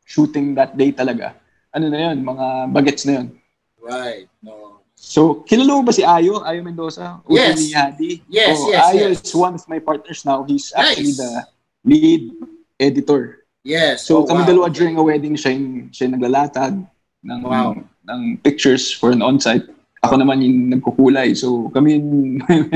shooting 0.04 0.54
that 0.54 0.76
day 0.78 0.92
talaga. 0.92 1.34
Ano 1.74 1.90
na 1.90 2.10
yun, 2.10 2.22
mga 2.22 2.46
bagets 2.70 3.04
na 3.04 3.12
yun. 3.20 3.28
Right. 3.82 4.30
No. 4.40 4.80
So, 4.94 5.44
kilala 5.44 5.76
mo 5.76 5.82
ba 5.84 5.92
si 5.92 6.00
Ayo? 6.00 6.40
Ayo 6.46 6.64
Mendoza? 6.64 7.20
Yes. 7.28 7.60
ni 7.60 7.76
Hadi? 7.76 8.10
Yes, 8.30 8.56
oh, 8.56 8.70
yes, 8.72 8.84
Ayo 8.88 9.04
yes. 9.12 9.20
is 9.20 9.34
one 9.36 9.52
of 9.58 9.64
my 9.68 9.76
partners 9.82 10.24
now. 10.24 10.46
He's 10.48 10.72
actually 10.72 11.12
Nice. 11.12 11.20
the 11.20 11.32
lead 11.84 12.22
editor. 12.80 13.44
Yes. 13.66 14.08
So, 14.08 14.22
oh, 14.22 14.24
kami 14.24 14.44
wow. 14.44 14.48
dalawa 14.48 14.66
during 14.72 14.96
a 14.96 15.04
wedding, 15.04 15.36
siya 15.36 15.52
yung, 15.52 15.92
siya 15.92 16.08
yung 16.08 16.16
naglalatag 16.16 16.74
ng, 17.20 17.40
Wow. 17.44 17.84
Ng 18.08 18.38
pictures 18.40 18.92
for 18.92 19.10
an 19.12 19.24
on-site. 19.24 19.64
Ako 20.04 20.20
naman 20.20 20.44
yung 20.44 20.68
nagkukulay. 20.76 21.32
So, 21.32 21.72
kami 21.72 21.96
yung, 21.96 22.08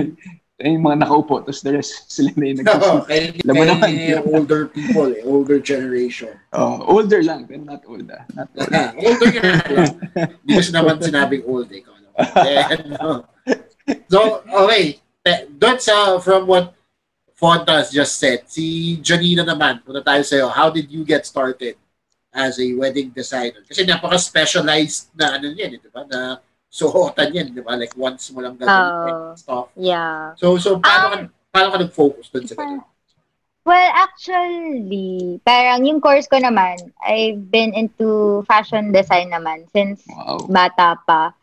yung 0.64 0.84
mga 0.84 1.04
nakaupo. 1.04 1.44
Tapos 1.44 1.60
the 1.60 1.76
rest, 1.76 1.92
sila 2.14 2.32
na 2.34 2.44
yung 2.48 2.58
kaya 2.64 3.36
Alam 3.44 3.54
mo 3.54 3.62
kaya 3.62 3.72
naman. 3.76 3.90
yung 3.94 4.26
older 4.32 4.62
people, 4.72 5.08
eh, 5.12 5.22
older 5.28 5.60
generation. 5.60 6.32
Oh, 6.56 6.80
older 6.88 7.20
lang, 7.20 7.44
pero 7.44 7.60
not 7.62 7.84
old. 7.84 8.08
Ah. 8.08 8.24
Not 8.32 8.48
old. 8.56 8.72
older 9.04 9.30
lang. 9.36 9.60
Hindi 10.42 10.52
ko 10.56 10.72
naman 10.72 10.94
sinabing 11.04 11.44
old 11.44 11.68
eh. 11.68 11.84
Naman. 11.84 12.00
Then, 12.34 12.80
no. 12.96 13.28
So, 14.08 14.42
okay. 14.48 14.98
Eh, 15.28 15.44
Doon 15.52 15.76
sa, 15.76 16.16
from 16.24 16.48
what 16.48 16.72
Fontas 17.38 17.92
just 17.92 18.18
said, 18.18 18.48
si 18.50 18.96
Janina 18.98 19.44
naman, 19.46 19.84
punta 19.84 20.02
tayo 20.02 20.24
sa'yo. 20.24 20.48
How 20.50 20.72
did 20.72 20.90
you 20.90 21.04
get 21.06 21.22
started 21.22 21.78
as 22.30 22.58
a 22.58 22.66
wedding 22.74 23.10
designer? 23.10 23.64
Kasi 23.64 23.84
napaka-specialized 23.84 25.12
na 25.14 25.36
ano 25.36 25.48
yan, 25.50 25.76
eh, 25.76 25.80
di 25.80 25.90
ba? 25.90 26.04
Na 26.04 26.38
suotan 26.68 27.32
yan, 27.32 27.50
di 27.50 27.60
ba? 27.60 27.74
Like 27.74 27.96
once 27.96 28.28
mo 28.30 28.40
lang 28.40 28.56
gagawin 28.56 29.32
and 29.32 29.38
stuff. 29.38 29.72
Yeah. 29.74 30.36
So, 30.36 30.56
so 30.58 30.76
paano, 30.78 31.04
ka, 31.08 31.16
Um, 31.18 31.24
paano 31.48 31.68
ka 31.72 31.78
nag-focus 31.80 32.26
doon 32.30 32.44
sa 32.44 32.54
ganun? 32.54 32.84
Well, 33.64 33.92
actually, 33.92 35.40
parang 35.44 35.84
yung 35.84 36.00
course 36.00 36.24
ko 36.24 36.40
naman, 36.40 36.88
I've 37.04 37.52
been 37.52 37.76
into 37.76 38.40
fashion 38.48 38.92
design 38.92 39.28
naman 39.28 39.68
since 39.72 40.08
Wow. 40.08 40.48
bata 40.48 40.96
pa. 41.04 41.36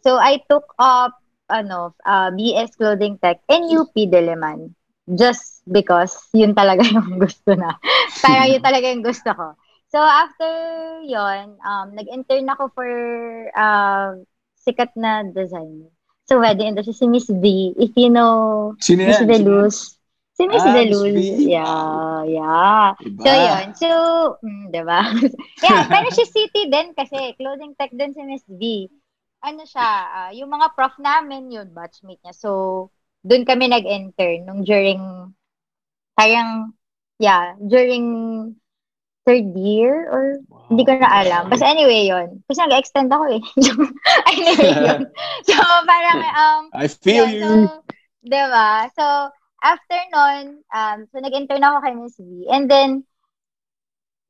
So, 0.00 0.16
I 0.16 0.44
took 0.44 0.68
up, 0.76 1.16
ano, 1.48 1.96
uh, 2.04 2.28
BS 2.30 2.76
Clothing 2.76 3.16
Tech 3.18 3.40
in 3.48 3.64
UP 3.66 3.92
Diliman. 3.96 4.72
Just 5.10 5.64
because 5.66 6.14
yun 6.30 6.54
talaga 6.54 6.84
yung 6.92 7.18
gusto 7.18 7.56
na. 7.56 7.74
parang 8.20 8.46
yun 8.46 8.62
talaga 8.62 8.86
yung 8.86 9.02
gusto 9.02 9.32
ko. 9.32 9.46
So, 9.90 9.98
after 9.98 10.46
yon 11.02 11.58
um, 11.66 11.86
nag-intern 11.98 12.46
ako 12.54 12.70
for 12.70 12.90
uh, 13.58 14.22
sikat 14.54 14.94
na 14.94 15.26
designer. 15.26 15.90
So, 16.30 16.38
wedding 16.38 16.70
industry, 16.70 16.94
si 16.94 17.06
Miss 17.10 17.26
D. 17.26 17.74
If 17.74 17.98
you 17.98 18.06
know 18.06 18.78
Sino 18.78 19.02
Miss? 19.02 19.18
Deluz. 19.26 19.76
Si 20.38 20.46
Miss 20.46 20.62
Ah, 20.62 20.78
Deluz. 20.78 21.42
Yeah, 21.42 22.22
yeah. 22.22 22.94
Diba? 23.02 23.24
So, 23.26 23.30
yun. 23.34 23.66
So, 23.74 23.88
mm, 24.46 24.64
diba? 24.70 25.00
yeah, 25.66 25.82
pero 25.90 26.06
si 26.14 26.22
City 26.30 26.70
din 26.70 26.94
kasi, 26.94 27.34
clothing 27.34 27.74
tech 27.74 27.90
din 27.90 28.14
si 28.14 28.22
Miss 28.22 28.46
B. 28.46 28.86
Ano 29.42 29.66
siya, 29.66 29.90
ah, 30.06 30.30
yung 30.30 30.54
mga 30.54 30.70
prof 30.78 30.94
namin, 31.02 31.50
yun, 31.50 31.74
batchmate 31.74 32.22
niya. 32.22 32.34
So, 32.38 32.50
doon 33.26 33.42
kami 33.42 33.66
nag-intern 33.66 34.46
nung 34.46 34.62
during, 34.62 35.34
parang, 36.14 36.78
yeah, 37.18 37.58
during 37.58 38.06
third 39.30 39.54
year 39.54 40.10
or 40.10 40.42
hindi 40.66 40.82
ko 40.82 40.98
na 40.98 41.06
alam. 41.06 41.46
Basta 41.46 41.70
anyway, 41.70 42.10
yun. 42.10 42.42
Kasi 42.50 42.58
nag-extend 42.66 43.10
ako 43.14 43.38
eh. 43.38 43.42
anyway, 44.34 44.70
yun. 44.74 45.00
So, 45.46 45.54
parang, 45.86 46.18
um, 46.34 46.62
I 46.74 46.90
feel 46.90 47.30
yeah, 47.30 47.38
you. 47.38 47.70
So, 47.70 47.82
diba? 48.26 48.70
So, 48.98 49.04
after 49.62 50.00
nun, 50.10 50.66
um, 50.74 50.98
so 51.10 51.22
nag-intern 51.22 51.62
ako 51.62 51.78
kay 51.86 51.94
Miss 51.94 52.18
V. 52.18 52.50
And 52.50 52.66
then, 52.66 53.06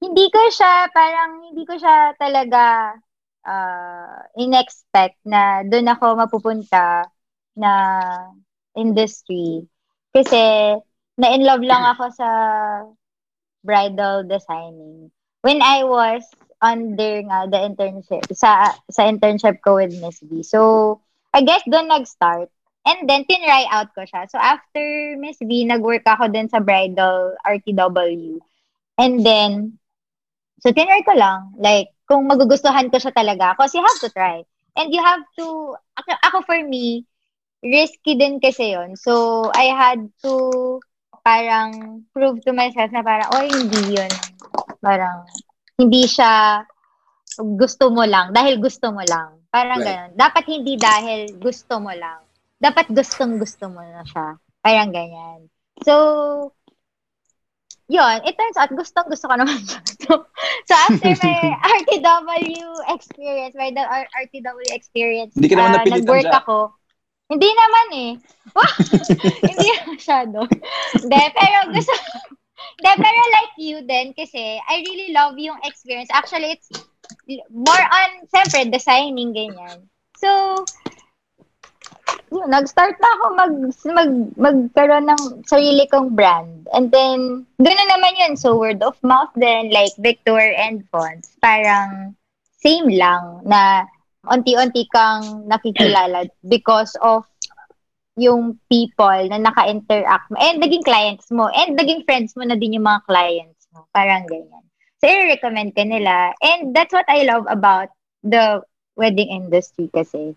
hindi 0.05 0.29
ko 0.29 0.41
siya, 0.53 0.93
parang 0.93 1.49
hindi 1.49 1.65
ko 1.65 1.81
siya 1.81 2.17
talaga 2.21 2.97
uh, 3.45 4.21
in-expect 4.37 5.21
na 5.25 5.65
doon 5.65 5.89
ako 5.93 6.17
mapupunta 6.21 7.09
na 7.57 7.73
industry. 8.77 9.65
Kasi, 10.13 10.77
na-in 11.21 11.45
love 11.45 11.65
lang 11.65 11.85
ako 11.85 12.05
sa 12.17 12.29
bridal 13.65 14.25
designing. 14.25 15.11
When 15.43 15.63
I 15.63 15.85
was 15.85 16.25
under 16.61 17.25
nga 17.25 17.49
the 17.49 17.61
internship, 17.65 18.29
sa 18.37 18.77
sa 18.93 19.09
internship 19.09 19.65
ko 19.65 19.81
with 19.81 19.97
Miss 20.01 20.21
B. 20.21 20.45
So, 20.45 21.01
I 21.33 21.41
guess 21.43 21.65
doon 21.65 21.89
nag-start. 21.89 22.53
And 22.85 23.05
then, 23.05 23.29
tinry 23.29 23.69
out 23.69 23.93
ko 23.93 24.09
siya. 24.09 24.29
So, 24.29 24.41
after 24.41 24.81
Miss 25.21 25.37
V, 25.41 25.69
nag-work 25.69 26.05
ako 26.05 26.33
din 26.33 26.49
sa 26.49 26.61
bridal 26.61 27.37
RTW. 27.45 28.41
And 28.97 29.21
then, 29.25 29.81
so 30.61 30.73
tinry 30.73 31.05
ko 31.05 31.17
lang. 31.17 31.57
Like, 31.61 31.93
kung 32.09 32.29
magugustuhan 32.29 32.89
ko 32.89 32.97
siya 33.01 33.13
talaga. 33.13 33.57
Because 33.57 33.73
you 33.77 33.85
have 33.85 34.01
to 34.01 34.11
try. 34.13 34.45
And 34.77 34.93
you 34.93 35.01
have 35.01 35.25
to, 35.41 35.77
ako, 35.97 36.11
ako 36.25 36.39
for 36.49 36.61
me, 36.65 37.05
risky 37.61 38.17
din 38.17 38.41
kasi 38.41 38.73
yon 38.73 38.97
So, 38.97 39.49
I 39.53 39.73
had 39.73 40.01
to 40.25 40.81
parang 41.21 42.03
prove 42.13 42.41
to 42.45 42.53
myself 42.53 42.91
na 42.91 43.01
parang, 43.01 43.29
oh, 43.33 43.45
hindi 43.45 43.97
yun. 43.97 44.13
Parang, 44.81 45.25
hindi 45.77 46.05
siya 46.05 46.65
gusto 47.41 47.89
mo 47.89 48.05
lang, 48.05 48.33
dahil 48.37 48.61
gusto 48.61 48.93
mo 48.93 49.01
lang. 49.01 49.41
Parang 49.49 49.81
Right. 49.81 49.89
ganun. 49.89 50.11
Dapat 50.15 50.45
hindi 50.47 50.77
dahil 50.77 51.41
gusto 51.41 51.81
mo 51.81 51.91
lang. 51.91 52.23
Dapat 52.61 52.93
gustong 52.93 53.41
gusto 53.41 53.67
mo 53.73 53.81
na 53.81 54.05
siya. 54.05 54.37
Parang 54.61 54.93
ganyan. 54.93 55.49
So, 55.81 55.95
yun, 57.91 58.23
it 58.23 58.39
turns 58.39 58.55
out 58.61 58.71
gustong 58.71 59.09
gusto 59.11 59.27
ko 59.27 59.35
naman 59.35 59.59
siya. 59.69 59.81
So, 60.07 60.29
so 60.69 60.75
after 60.77 61.11
my 61.19 61.35
RTW 61.83 62.63
experience, 62.95 63.55
my 63.59 63.73
RTW 63.73 64.71
experience, 64.71 65.33
Hindi 65.35 65.49
ka 65.51 65.57
naman 65.59 65.73
napilitan 65.81 65.99
nag-work 66.05 66.29
siya. 66.29 66.39
ako. 66.45 66.57
Hindi 67.31 67.47
naman 67.47 67.87
eh. 67.95 68.13
hindi 69.47 69.69
masyado. 69.87 70.51
Hindi, 70.99 71.23
pero 71.31 71.59
gusto, 71.71 71.95
hindi, 72.59 72.93
pero 72.99 73.21
like 73.31 73.55
you 73.55 73.79
din, 73.87 74.11
kasi 74.19 74.59
I 74.59 74.83
really 74.83 75.15
love 75.15 75.39
yung 75.39 75.63
experience. 75.63 76.11
Actually, 76.11 76.59
it's 76.59 76.69
more 77.55 77.85
on, 77.87 78.27
siyempre, 78.35 78.67
designing, 78.75 79.31
ganyan. 79.31 79.87
So, 80.19 80.29
yun, 82.35 82.51
nag-start 82.51 82.99
na 82.99 83.11
ako 83.15 83.25
mag, 83.35 83.55
mag, 83.95 84.11
magkaroon 84.35 85.07
ng 85.11 85.23
sarili 85.47 85.87
kong 85.87 86.19
brand. 86.19 86.67
And 86.75 86.91
then, 86.91 87.47
gano'n 87.63 87.91
naman 87.91 88.19
yun. 88.19 88.35
So, 88.35 88.59
word 88.59 88.83
of 88.83 88.99
mouth 89.07 89.31
din, 89.39 89.71
like 89.71 89.95
Victor 89.99 90.39
and 90.39 90.83
Fonts. 90.91 91.35
Parang, 91.39 92.15
same 92.61 92.91
lang 92.91 93.41
na 93.47 93.87
unti-unti 94.29 94.85
kang 94.93 95.49
nakikilala 95.49 96.29
because 96.53 96.93
of 97.01 97.25
yung 98.21 98.61
people 98.69 99.21
na 99.33 99.41
naka-interact 99.41 100.29
mo. 100.29 100.37
And 100.37 100.61
naging 100.61 100.85
clients 100.85 101.33
mo. 101.33 101.49
And 101.49 101.79
naging 101.79 102.05
friends 102.05 102.37
mo 102.37 102.45
na 102.45 102.59
din 102.59 102.77
yung 102.77 102.85
mga 102.85 103.09
clients 103.09 103.65
mo. 103.73 103.89
Parang 103.97 104.29
ganyan. 104.29 104.65
So, 105.01 105.09
i-recommend 105.09 105.73
ka 105.73 105.85
nila. 105.89 106.37
And 106.45 106.77
that's 106.77 106.93
what 106.93 107.09
I 107.09 107.25
love 107.25 107.49
about 107.49 107.89
the 108.21 108.61
wedding 109.01 109.33
industry 109.33 109.89
kasi. 109.89 110.37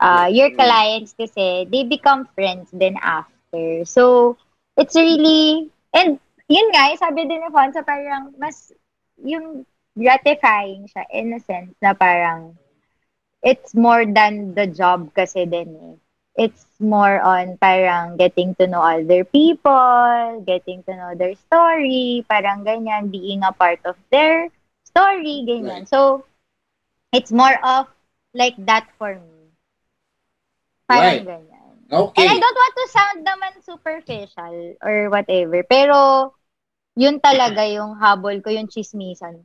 Uh, 0.00 0.26
your 0.32 0.50
clients 0.56 1.14
kasi, 1.14 1.68
they 1.70 1.86
become 1.86 2.26
friends 2.34 2.72
then 2.74 2.98
after. 2.98 3.84
So, 3.86 4.34
it's 4.74 4.96
really, 4.96 5.70
and 5.94 6.18
yun 6.50 6.68
nga, 6.74 6.90
eh, 6.90 6.98
sabi 6.98 7.28
din 7.28 7.44
ni 7.46 7.50
Fonsa, 7.52 7.86
parang 7.86 8.34
mas, 8.40 8.74
yung 9.20 9.62
gratifying 9.94 10.88
siya 10.88 11.04
in 11.12 11.36
a 11.36 11.40
sense 11.44 11.76
na 11.78 11.92
parang, 11.92 12.56
it's 13.42 13.74
more 13.74 14.04
than 14.06 14.54
the 14.54 14.66
job 14.66 15.12
kasi 15.14 15.44
din 15.46 15.70
eh. 15.76 15.96
It's 16.36 16.64
more 16.80 17.20
on 17.20 17.58
parang 17.58 18.16
getting 18.16 18.54
to 18.56 18.66
know 18.66 18.80
other 18.80 19.24
people, 19.24 20.42
getting 20.46 20.82
to 20.84 20.92
know 20.96 21.12
their 21.14 21.34
story, 21.36 22.24
parang 22.28 22.64
ganyan, 22.64 23.10
being 23.10 23.42
a 23.42 23.52
part 23.52 23.80
of 23.84 23.96
their 24.10 24.48
story, 24.84 25.44
ganyan. 25.44 25.86
So, 25.88 26.24
it's 27.12 27.32
more 27.32 27.56
of 27.64 27.86
like 28.34 28.54
that 28.66 28.88
for 28.98 29.14
me. 29.14 29.52
Parang 30.88 31.22
Right. 31.22 31.26
ganyan. 31.26 31.74
Okay. 31.90 32.22
And 32.22 32.30
I 32.30 32.36
don't 32.38 32.58
want 32.58 32.74
to 32.76 32.86
sound 32.88 33.18
naman 33.26 33.52
superficial 33.62 34.74
or 34.82 35.10
whatever, 35.10 35.62
pero 35.64 36.32
yun 36.96 37.20
talaga 37.20 37.62
yung 37.76 37.96
habol 37.98 38.40
ko, 38.42 38.50
yung 38.50 38.68
chismisan. 38.70 39.44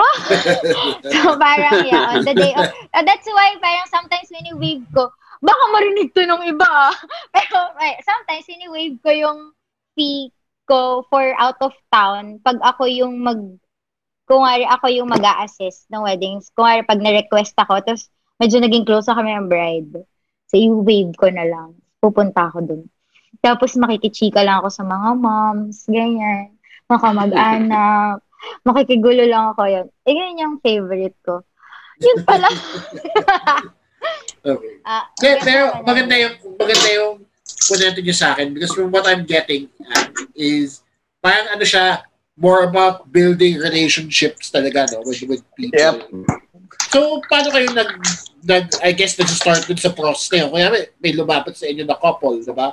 so 1.12 1.36
parang 1.36 1.84
yeah, 1.84 2.16
on 2.16 2.24
the 2.24 2.32
day 2.32 2.56
of, 2.56 2.72
uh, 2.96 3.04
that's 3.04 3.28
why 3.28 3.52
parang 3.60 3.88
sometimes 3.92 4.32
wini-wave 4.32 4.84
ko, 4.96 5.12
baka 5.44 5.64
marinig 5.76 6.12
to 6.16 6.24
ng 6.24 6.44
iba 6.48 6.68
ah. 6.68 6.96
Pero 7.34 7.76
eh, 7.84 8.00
sometimes 8.00 8.48
wini-wave 8.48 8.96
ko 9.04 9.10
yung 9.12 9.38
fee 9.92 10.32
ko 10.64 11.04
for 11.10 11.34
out 11.36 11.58
of 11.60 11.74
town 11.90 12.38
pag 12.40 12.56
ako 12.62 12.86
yung 12.86 13.20
mag, 13.20 13.40
kung 14.24 14.46
ako 14.46 14.86
yung 14.88 15.10
mag 15.10 15.24
assist 15.42 15.90
ng 15.90 16.06
weddings, 16.06 16.48
kung 16.54 16.70
pag 16.86 17.02
na-request 17.02 17.58
ako, 17.58 17.82
tapos 17.82 18.08
medyo 18.38 18.62
naging 18.62 18.86
close 18.86 19.10
na 19.10 19.18
kami 19.18 19.34
ng 19.34 19.50
bride. 19.50 19.94
So, 20.48 20.56
i-wave 20.56 21.12
ko 21.18 21.28
na 21.28 21.46
lang. 21.46 21.76
Pupunta 21.98 22.48
ako 22.48 22.58
dun. 22.64 22.82
Tapos 23.42 23.74
makikichika 23.74 24.42
lang 24.42 24.62
ako 24.62 24.68
sa 24.70 24.84
mga 24.86 25.08
moms, 25.18 25.86
ganyan. 25.86 26.54
Mga 26.86 27.00
kamag-anak. 27.02 28.18
Makikigulo 28.66 29.24
lang 29.28 29.52
ako 29.52 29.62
yun. 29.68 29.86
Eh, 30.04 30.12
ganyan 30.12 30.42
yung 30.42 30.56
favorite 30.60 31.16
ko. 31.24 31.44
Yun 32.00 32.18
pala. 32.24 32.48
okay. 34.44 34.72
Pero, 34.80 35.04
okay, 35.20 35.34
pero 35.44 35.62
maganda 35.84 36.14
yung 36.16 36.34
maganda 36.56 36.88
yung 36.96 37.14
kunento 37.68 38.00
niyo 38.00 38.16
sa 38.16 38.32
akin 38.32 38.56
because 38.56 38.72
from 38.72 38.88
what 38.88 39.04
I'm 39.04 39.28
getting 39.28 39.68
at 39.92 40.12
is 40.32 40.80
parang 41.20 41.52
ano 41.52 41.64
siya 41.64 42.00
more 42.40 42.64
about 42.64 43.12
building 43.12 43.60
relationships 43.60 44.48
talaga 44.48 44.88
no 44.96 45.04
with 45.04 45.20
with 45.28 45.44
people. 45.52 45.76
Yep. 45.76 45.96
So 46.88 47.20
paano 47.28 47.52
kayo 47.52 47.68
nag 47.76 47.90
nag 48.48 48.64
I 48.80 48.96
guess 48.96 49.20
nag-start 49.20 49.68
dun 49.68 49.76
sa 49.76 49.92
process 49.92 50.32
na 50.32 50.48
yun? 50.48 50.50
Kaya 50.56 50.66
may, 50.72 50.82
may 50.96 51.12
lumapit 51.12 51.54
sa 51.60 51.68
inyo 51.68 51.84
na 51.84 52.00
couple, 52.00 52.40
di 52.40 52.54
ba? 52.56 52.72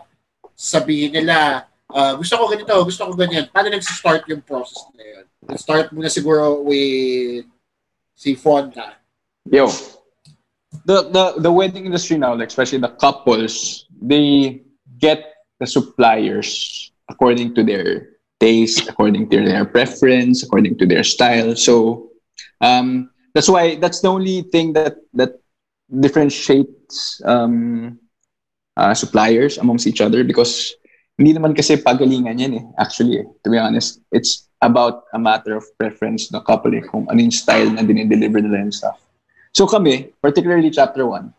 Sabihin 0.57 1.13
nila, 1.13 1.67
ah, 1.93 2.13
gusto 2.15 2.35
ko 2.35 2.43
ganito, 2.51 2.73
gusto 2.83 3.01
ko 3.07 3.13
ganyan. 3.15 3.47
Paano 3.51 3.71
nag-start 3.71 4.27
yung 4.27 4.43
process 4.43 4.83
na 4.95 5.03
yun? 5.03 5.25
Start 5.55 5.93
muna 5.95 6.11
siguro 6.11 6.63
with 6.65 7.47
si 8.17 8.35
Fonda. 8.35 8.99
Yo, 9.47 9.71
the 10.83 11.07
the 11.07 11.25
the 11.47 11.51
wedding 11.51 11.85
industry 11.85 12.17
now, 12.17 12.35
like 12.35 12.51
especially 12.51 12.83
the 12.83 12.91
couples, 12.99 13.85
they 13.95 14.61
get 14.99 15.45
the 15.59 15.67
suppliers 15.67 16.91
according 17.07 17.55
to 17.55 17.63
their 17.63 18.19
taste, 18.39 18.89
according 18.89 19.29
to 19.29 19.39
their 19.39 19.63
preference, 19.63 20.43
according 20.43 20.77
to 20.77 20.85
their 20.85 21.03
style. 21.03 21.55
So, 21.55 22.09
um, 22.59 23.09
that's 23.33 23.47
why 23.47 23.75
that's 23.77 24.01
the 24.01 24.11
only 24.11 24.43
thing 24.51 24.73
that 24.73 24.97
that 25.13 25.39
differentiates 25.87 27.21
um, 27.23 27.99
uh, 28.75 28.93
suppliers 28.93 29.57
amongst 29.57 29.87
each 29.87 30.01
other 30.01 30.23
because 30.23 30.75
hindi 31.17 31.33
naman 31.33 31.57
kasi 31.57 31.81
pagalingan 31.81 32.37
yan 32.37 32.53
eh. 32.61 32.63
Actually, 32.77 33.25
eh, 33.25 33.27
to 33.41 33.49
be 33.49 33.57
honest, 33.57 33.99
it's 34.13 34.47
about 34.61 35.09
a 35.13 35.19
matter 35.19 35.57
of 35.57 35.65
preference 35.77 36.29
ng 36.29 36.41
couple 36.45 36.73
eh, 36.77 36.85
kung 36.85 37.09
ano 37.09 37.17
yung 37.17 37.33
style 37.33 37.73
na 37.73 37.81
dinideliver 37.81 38.41
nila 38.41 38.61
and 38.61 38.73
stuff. 38.73 39.01
So 39.57 39.65
kami, 39.65 40.13
particularly 40.21 40.69
chapter 40.69 41.09
1, 41.09 41.33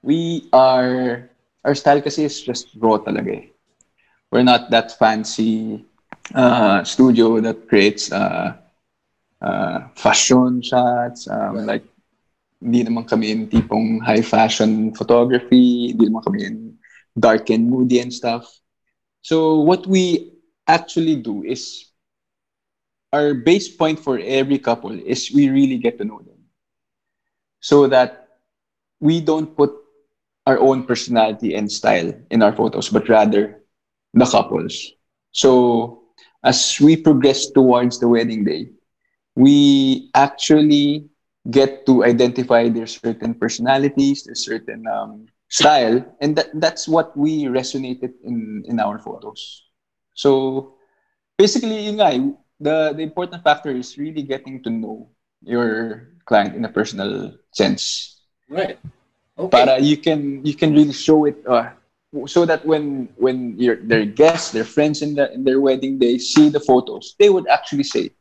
we 0.00 0.48
are, 0.56 1.28
our 1.64 1.76
style 1.76 2.00
kasi 2.00 2.24
is 2.24 2.40
just 2.40 2.72
raw 2.80 2.96
talaga 2.96 3.44
eh. 3.44 3.46
We're 4.32 4.46
not 4.46 4.72
that 4.72 4.96
fancy 4.96 5.84
uh, 6.34 6.84
studio 6.84 7.40
that 7.40 7.68
creates 7.68 8.12
uh, 8.12 8.56
uh, 9.42 9.78
fashion 9.96 10.62
shots, 10.62 11.28
um, 11.28 11.66
like 11.66 11.84
hindi 12.60 12.84
naman 12.84 13.08
kami 13.08 13.32
in 13.32 13.48
tipong 13.48 14.04
high 14.04 14.22
fashion 14.22 14.92
photography, 14.92 15.92
hindi 15.92 16.08
naman 16.08 16.24
kami 16.24 16.38
in 16.44 16.56
dark 17.16 17.48
and 17.50 17.68
moody 17.68 18.00
and 18.00 18.12
stuff. 18.12 18.59
So 19.22 19.60
what 19.60 19.86
we 19.86 20.32
actually 20.66 21.16
do 21.16 21.42
is 21.44 21.86
our 23.12 23.34
base 23.34 23.68
point 23.68 23.98
for 23.98 24.18
every 24.18 24.58
couple 24.58 24.92
is 24.92 25.30
we 25.32 25.48
really 25.48 25.78
get 25.78 25.98
to 25.98 26.04
know 26.04 26.18
them. 26.20 26.38
So 27.60 27.86
that 27.88 28.28
we 29.00 29.20
don't 29.20 29.56
put 29.56 29.72
our 30.46 30.58
own 30.58 30.84
personality 30.84 31.54
and 31.54 31.70
style 31.70 32.12
in 32.30 32.42
our 32.42 32.52
photos, 32.52 32.88
but 32.88 33.08
rather 33.08 33.60
the 34.14 34.26
couples. 34.26 34.92
So 35.32 36.02
as 36.44 36.78
we 36.80 36.96
progress 36.96 37.50
towards 37.50 37.98
the 38.00 38.08
wedding 38.08 38.44
day, 38.44 38.70
we 39.36 40.10
actually 40.14 41.08
get 41.50 41.86
to 41.86 42.04
identify 42.04 42.68
their 42.68 42.86
certain 42.86 43.28
personalities, 43.28 44.24
their 44.24 44.34
certain 44.34 44.86
um, 44.86 45.26
style, 45.50 46.00
and 46.22 46.38
that 46.38 46.54
that's 46.62 46.86
what 46.86 47.12
we 47.18 47.44
resonated 47.50 48.14
in 48.22 48.64
in 48.66 48.78
our 48.78 48.98
photos. 48.98 49.66
So 50.14 50.72
basically, 51.36 51.90
yun 51.90 51.98
nga, 51.98 52.08
eh, 52.14 52.22
the 52.62 52.76
the 52.94 53.02
important 53.02 53.42
factor 53.42 53.74
is 53.74 53.98
really 53.98 54.22
getting 54.22 54.62
to 54.62 54.70
know 54.70 55.10
your 55.42 56.08
client 56.24 56.54
in 56.54 56.64
a 56.64 56.72
personal 56.72 57.34
sense. 57.52 58.16
Right. 58.48 58.78
Okay. 59.36 59.50
Para 59.50 59.82
you 59.82 59.98
can 59.98 60.44
you 60.46 60.54
can 60.54 60.72
really 60.72 60.94
show 60.94 61.26
it 61.26 61.42
uh, 61.48 61.74
so 62.26 62.46
that 62.46 62.62
when 62.62 63.10
when 63.18 63.58
your 63.58 63.76
their 63.82 64.06
guests, 64.06 64.54
their 64.54 64.68
friends 64.68 65.02
in 65.02 65.18
the 65.18 65.32
in 65.34 65.42
their 65.42 65.58
wedding 65.58 65.98
day 65.98 66.18
see 66.18 66.48
the 66.48 66.62
photos, 66.62 67.18
they 67.18 67.30
would 67.30 67.48
actually 67.50 67.86
say, 67.86 68.14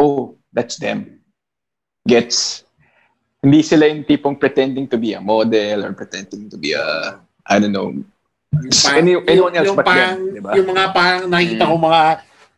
"Oh, 0.00 0.40
that's 0.56 0.80
them." 0.80 1.20
Gets 2.06 2.65
hindi 3.42 3.60
sila 3.62 3.86
yung 3.86 4.02
tipong 4.04 4.36
pretending 4.36 4.86
to 4.88 4.96
be 4.96 5.12
a 5.12 5.20
model 5.20 5.84
or 5.84 5.92
pretending 5.92 6.48
to 6.48 6.56
be 6.56 6.72
a 6.72 7.16
I 7.46 7.58
don't 7.60 7.72
know 7.72 7.92
Parang- 8.56 8.98
any, 9.04 9.12
anyone 9.28 9.52
else 9.52 9.68
yung 9.68 9.76
but 9.76 9.84
parang, 9.84 10.16
them, 10.16 10.34
di 10.34 10.40
ba? 10.40 10.50
Yung 10.56 10.68
mga 10.72 10.84
parang 10.96 11.22
nakikita 11.28 11.64
Mm. 11.66 11.70
ko 11.70 11.76
mga 11.76 12.02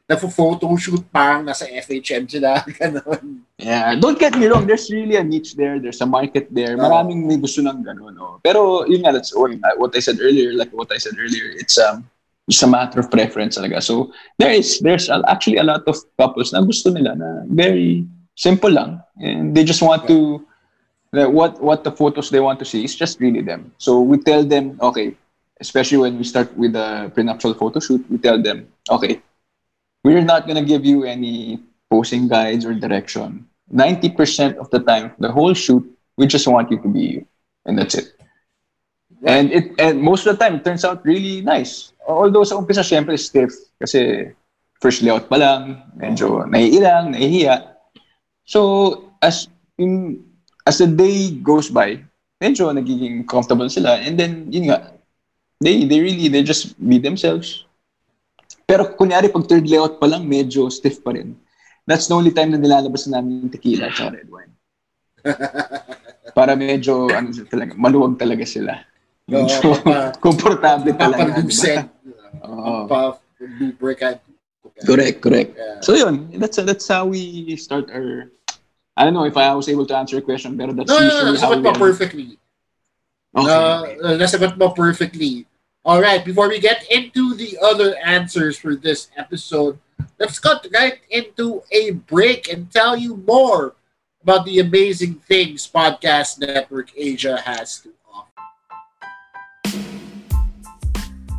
nagpo-photo 0.09 0.65
shoot 0.81 1.05
parang 1.13 1.45
nasa 1.45 1.69
FHM 1.69 2.25
sila. 2.25 2.65
Ganun. 2.81 3.45
Yeah, 3.61 3.93
don't 3.99 4.17
get 4.17 4.33
me 4.39 4.47
wrong, 4.47 4.65
there's 4.65 4.89
really 4.89 5.21
a 5.21 5.25
niche 5.25 5.53
there, 5.59 5.77
there's 5.77 6.01
a 6.01 6.07
market 6.09 6.49
there. 6.49 6.79
Maraming 6.79 7.27
may 7.29 7.37
gusto 7.37 7.61
ng 7.61 7.83
ganun, 7.85 8.15
no. 8.17 8.39
Pero 8.41 8.87
yun 8.89 9.03
nga, 9.05 9.13
that's 9.13 9.35
what, 9.35 9.51
what 9.77 9.93
I 9.93 10.01
said 10.01 10.17
earlier, 10.23 10.55
like 10.55 10.71
what 10.73 10.89
I 10.95 10.97
said 10.97 11.19
earlier, 11.19 11.53
it's 11.59 11.77
um 11.77 12.07
it's 12.49 12.63
a 12.63 12.71
matter 12.71 13.03
of 13.03 13.11
preference 13.13 13.59
talaga. 13.61 13.83
So 13.83 14.15
there 14.41 14.55
is 14.55 14.79
there's 14.81 15.11
actually 15.11 15.59
a 15.61 15.67
lot 15.67 15.85
of 15.85 15.99
couples 16.17 16.55
na 16.57 16.63
gusto 16.65 16.89
nila 16.89 17.13
na 17.19 17.45
very 17.51 18.07
simple 18.39 18.71
lang 18.73 19.03
and 19.21 19.53
they 19.53 19.67
just 19.67 19.83
want 19.83 20.07
to 20.09 20.41
what 21.13 21.61
what 21.63 21.85
the 21.85 21.93
photos 21.93 22.31
they 22.31 22.41
want 22.41 22.59
to 22.59 22.65
see 22.65 22.85
is 22.85 22.95
just 22.95 23.21
really 23.21 23.41
them. 23.41 23.73
So 23.79 24.01
we 24.01 24.19
tell 24.19 24.45
them, 24.45 24.79
okay, 24.81 25.15
especially 25.61 25.99
when 25.99 26.19
we 26.19 26.25
start 26.25 26.55
with 26.57 26.73
the 26.73 27.11
prenuptial 27.15 27.55
photo 27.55 27.81
shoot, 27.81 28.05
we 28.11 28.19
tell 28.19 28.41
them, 28.41 28.69
okay, 28.91 29.21
we're 30.05 30.25
not 30.25 30.47
gonna 30.47 30.65
give 30.65 30.85
you 30.85 31.05
any 31.05 31.61
posing 31.91 32.29
guides 32.29 32.65
or 32.65 32.75
direction. 32.75 33.47
90% 33.73 34.57
of 34.57 34.71
the 34.71 34.81
time, 34.81 35.13
the 35.19 35.31
whole 35.31 35.53
shoot, 35.53 35.85
we 36.17 36.27
just 36.27 36.47
want 36.49 36.71
you 36.71 36.81
to 36.81 36.89
be 36.89 37.01
you. 37.01 37.27
And 37.67 37.79
that's 37.79 37.95
it. 37.95 38.13
And 39.25 39.53
it 39.53 39.73
and 39.79 40.01
most 40.01 40.27
of 40.27 40.39
the 40.39 40.45
time, 40.45 40.57
it 40.57 40.65
turns 40.65 40.85
out 40.85 41.05
really 41.05 41.41
nice. 41.43 41.93
Although 42.07 42.45
sa 42.45 42.57
umpisa, 42.57 42.87
syempre, 42.87 43.19
stiff. 43.19 43.53
Kasi 43.81 44.31
first 44.81 45.03
layout 45.03 45.29
pa 45.29 45.37
lang, 45.37 45.83
medyo 45.99 46.47
naiilang, 46.47 47.13
nahihiya. 47.13 47.75
So, 48.47 49.13
as 49.21 49.51
in, 49.77 50.25
as 50.69 50.77
the 50.77 50.87
day 50.87 51.33
goes 51.41 51.73
by, 51.73 51.97
medyo 52.37 52.69
nagiging 52.69 53.25
comfortable 53.25 53.73
sila. 53.73 53.97
And 54.05 54.21
then, 54.21 54.53
yun 54.53 54.69
nga, 54.69 54.93
they, 55.65 55.89
they 55.89 56.05
really, 56.05 56.29
they 56.29 56.45
just 56.45 56.77
be 56.77 57.01
themselves. 57.01 57.65
Pero 58.69 58.93
kunyari, 58.93 59.33
pag 59.33 59.49
third 59.49 59.65
layout 59.65 59.97
pa 59.97 60.05
lang, 60.05 60.29
medyo 60.29 60.69
stiff 60.69 61.01
pa 61.01 61.17
rin. 61.17 61.33
That's 61.89 62.05
the 62.05 62.15
only 62.15 62.37
time 62.37 62.53
na 62.53 62.61
nilalabas 62.61 63.09
na 63.09 63.17
namin 63.19 63.49
yung 63.49 63.53
tequila 63.53 63.89
at 63.89 64.13
red 64.13 64.29
wine. 64.29 64.53
Para 66.39 66.53
medyo, 66.53 67.09
ano 67.09 67.33
talaga, 67.49 67.73
maluwag 67.73 68.21
talaga 68.21 68.45
sila. 68.45 68.85
Medyo 69.25 69.57
Oo, 69.65 69.81
pa- 69.81 70.13
komportable 70.25 70.93
talaga. 70.93 71.33
Papalusen. 71.33 71.89
Oo. 72.45 72.85
Correct, 74.85 75.19
correct. 75.25 75.57
Yeah. 75.57 75.81
So 75.81 75.97
yun, 75.97 76.31
that's 76.39 76.61
that's 76.61 76.87
how 76.87 77.09
we 77.11 77.57
start 77.59 77.91
our 77.91 78.31
I 78.99 79.05
don't 79.05 79.15
know 79.15 79.25
if 79.25 79.37
I 79.37 79.55
was 79.55 79.69
able 79.69 79.87
to 79.87 79.97
answer 79.97 80.17
your 80.17 80.27
question, 80.27 80.59
pero 80.59 80.75
that's 80.75 80.91
No, 80.91 80.99
no, 80.99 81.07
no, 81.07 81.31
usually 81.31 81.39
how 81.39 81.55
we 81.55 81.79
perfectly. 81.79 82.35
Okay. 83.31 83.47
Uh, 83.47 83.83
uh, 84.03 84.19
nasagot 84.19 84.59
mo 84.59 84.75
perfectly. 84.75 85.47
All 85.87 86.03
right, 86.03 86.27
before 86.27 86.51
we 86.51 86.59
get 86.59 86.83
into 86.91 87.39
the 87.39 87.55
other 87.63 87.95
answers 88.03 88.59
for 88.59 88.75
this 88.75 89.07
episode, 89.15 89.79
let's 90.19 90.43
cut 90.43 90.67
right 90.75 90.99
into 91.15 91.63
a 91.71 91.95
break 92.11 92.51
and 92.51 92.67
tell 92.75 92.99
you 92.99 93.23
more 93.23 93.79
about 94.19 94.43
the 94.43 94.59
amazing 94.59 95.23
things 95.31 95.63
Podcast 95.71 96.43
Network 96.43 96.91
Asia 96.99 97.39
has 97.39 97.79
to 97.87 97.95
offer. 98.11 98.51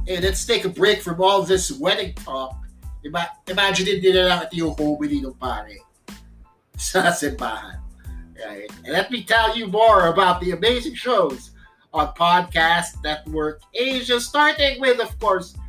Hey, 0.08 0.24
let's 0.24 0.48
take 0.48 0.64
a 0.64 0.72
break 0.72 1.04
from 1.04 1.20
all 1.20 1.44
this 1.44 1.76
wedding 1.76 2.16
talk. 2.24 2.56
Ima- 3.04 3.36
imagine 3.52 3.84
din 3.84 4.00
nila 4.00 4.22
lang 4.32 4.40
ito 4.48 4.56
yung 4.56 4.72
homily 4.80 5.20
ng 5.20 5.36
pare 5.36 5.89
sa 6.80 7.12
simbahan. 7.12 7.84
Right? 8.40 8.72
And 8.88 8.96
let 8.96 9.12
me 9.12 9.28
tell 9.28 9.56
you 9.56 9.68
more 9.68 10.08
about 10.08 10.40
the 10.40 10.56
amazing 10.56 10.96
shows 10.96 11.52
on 11.94 12.16
Podcast 12.16 13.04
Network 13.04 13.62
Asia, 13.76 14.20
starting 14.20 14.80
with, 14.80 15.04
of 15.04 15.12
course, 15.20 15.60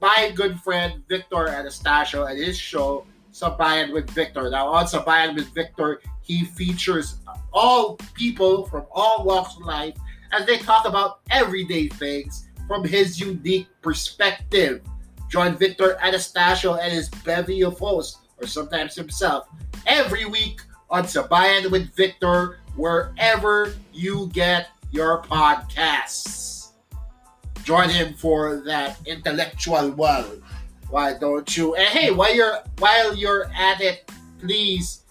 my 0.00 0.30
good 0.36 0.60
friend 0.60 1.02
Victor 1.08 1.48
Anastasio 1.48 2.28
and 2.28 2.36
his 2.38 2.58
show, 2.58 3.06
Sabayan 3.32 3.92
with 3.92 4.10
Victor. 4.10 4.50
Now, 4.50 4.68
on 4.68 4.84
Sabayan 4.84 5.34
with 5.34 5.48
Victor, 5.54 6.04
he 6.20 6.44
features 6.44 7.16
all 7.52 7.96
people 8.12 8.66
from 8.66 8.84
all 8.92 9.24
walks 9.24 9.56
of 9.56 9.64
life 9.64 9.96
as 10.30 10.44
they 10.44 10.58
talk 10.58 10.84
about 10.84 11.20
everyday 11.30 11.88
things 11.88 12.48
from 12.68 12.84
his 12.84 13.18
unique 13.18 13.68
perspective. 13.80 14.82
Join 15.30 15.56
Victor 15.56 15.96
Anastasio 16.02 16.74
and 16.76 16.92
his 16.92 17.08
bevy 17.24 17.62
of 17.62 17.78
hosts, 17.78 18.18
or 18.36 18.46
sometimes 18.46 18.94
himself, 18.94 19.48
every 19.86 20.24
week 20.24 20.60
on 20.90 21.04
Sabayan 21.04 21.70
with 21.70 21.94
Victor, 21.94 22.58
wherever 22.76 23.74
you 23.92 24.30
get 24.32 24.68
your 24.90 25.22
podcasts. 25.22 26.68
Join 27.64 27.88
him 27.88 28.14
for 28.14 28.56
that 28.66 28.98
intellectual 29.06 29.90
well. 29.90 30.30
Why 30.90 31.14
don't 31.14 31.56
you? 31.56 31.74
And 31.74 31.88
hey, 31.88 32.10
while 32.10 32.34
you're 32.34 32.58
while 32.78 33.16
you're 33.16 33.50
at 33.54 33.80
it, 33.80 34.10
please 34.38 35.02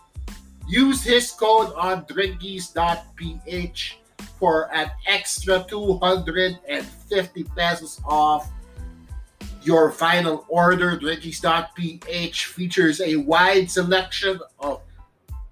use 0.67 1.03
his 1.03 1.31
code 1.31 1.73
on 1.75 2.05
drinkies.ph 2.05 3.97
for 4.39 4.73
an 4.73 4.91
extra 5.07 5.65
250 5.67 7.43
pesos 7.55 7.99
off 8.05 8.49
your 9.65 9.91
final 9.91 10.45
order. 10.49 10.97
Drinkies.ph 10.97 12.45
features 12.45 13.01
a 13.01 13.17
wide 13.17 13.69
selection 13.69 14.39
of 14.59 14.81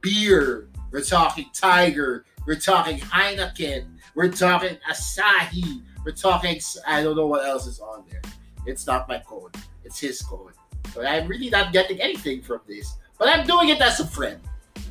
beer. 0.02 0.69
We're 0.91 1.02
talking 1.02 1.50
Tiger. 1.54 2.26
We're 2.45 2.60
talking 2.60 3.00
Heineken. 3.00 3.88
We're 4.15 4.32
talking 4.32 4.78
Asahi. 4.89 5.84
We're 6.04 6.12
talking, 6.12 6.60
I 6.88 7.04
don't 7.04 7.15
know 7.15 7.28
what 7.28 7.45
else 7.45 7.67
is 7.67 7.80
on 7.80 8.04
there. 8.10 8.21
It's 8.65 8.88
not 8.88 9.08
my 9.08 9.19
code, 9.19 9.56
it's 9.84 10.00
his 10.00 10.21
code. 10.21 10.54
But 10.95 11.06
I'm 11.06 11.28
really 11.28 11.50
not 11.50 11.71
getting 11.71 12.02
anything 12.02 12.41
from 12.41 12.62
this. 12.67 12.97
But 13.17 13.30
I'm 13.30 13.45
doing 13.45 13.69
it 13.69 13.80
as 13.82 14.00
a 14.00 14.08
friend. 14.08 14.39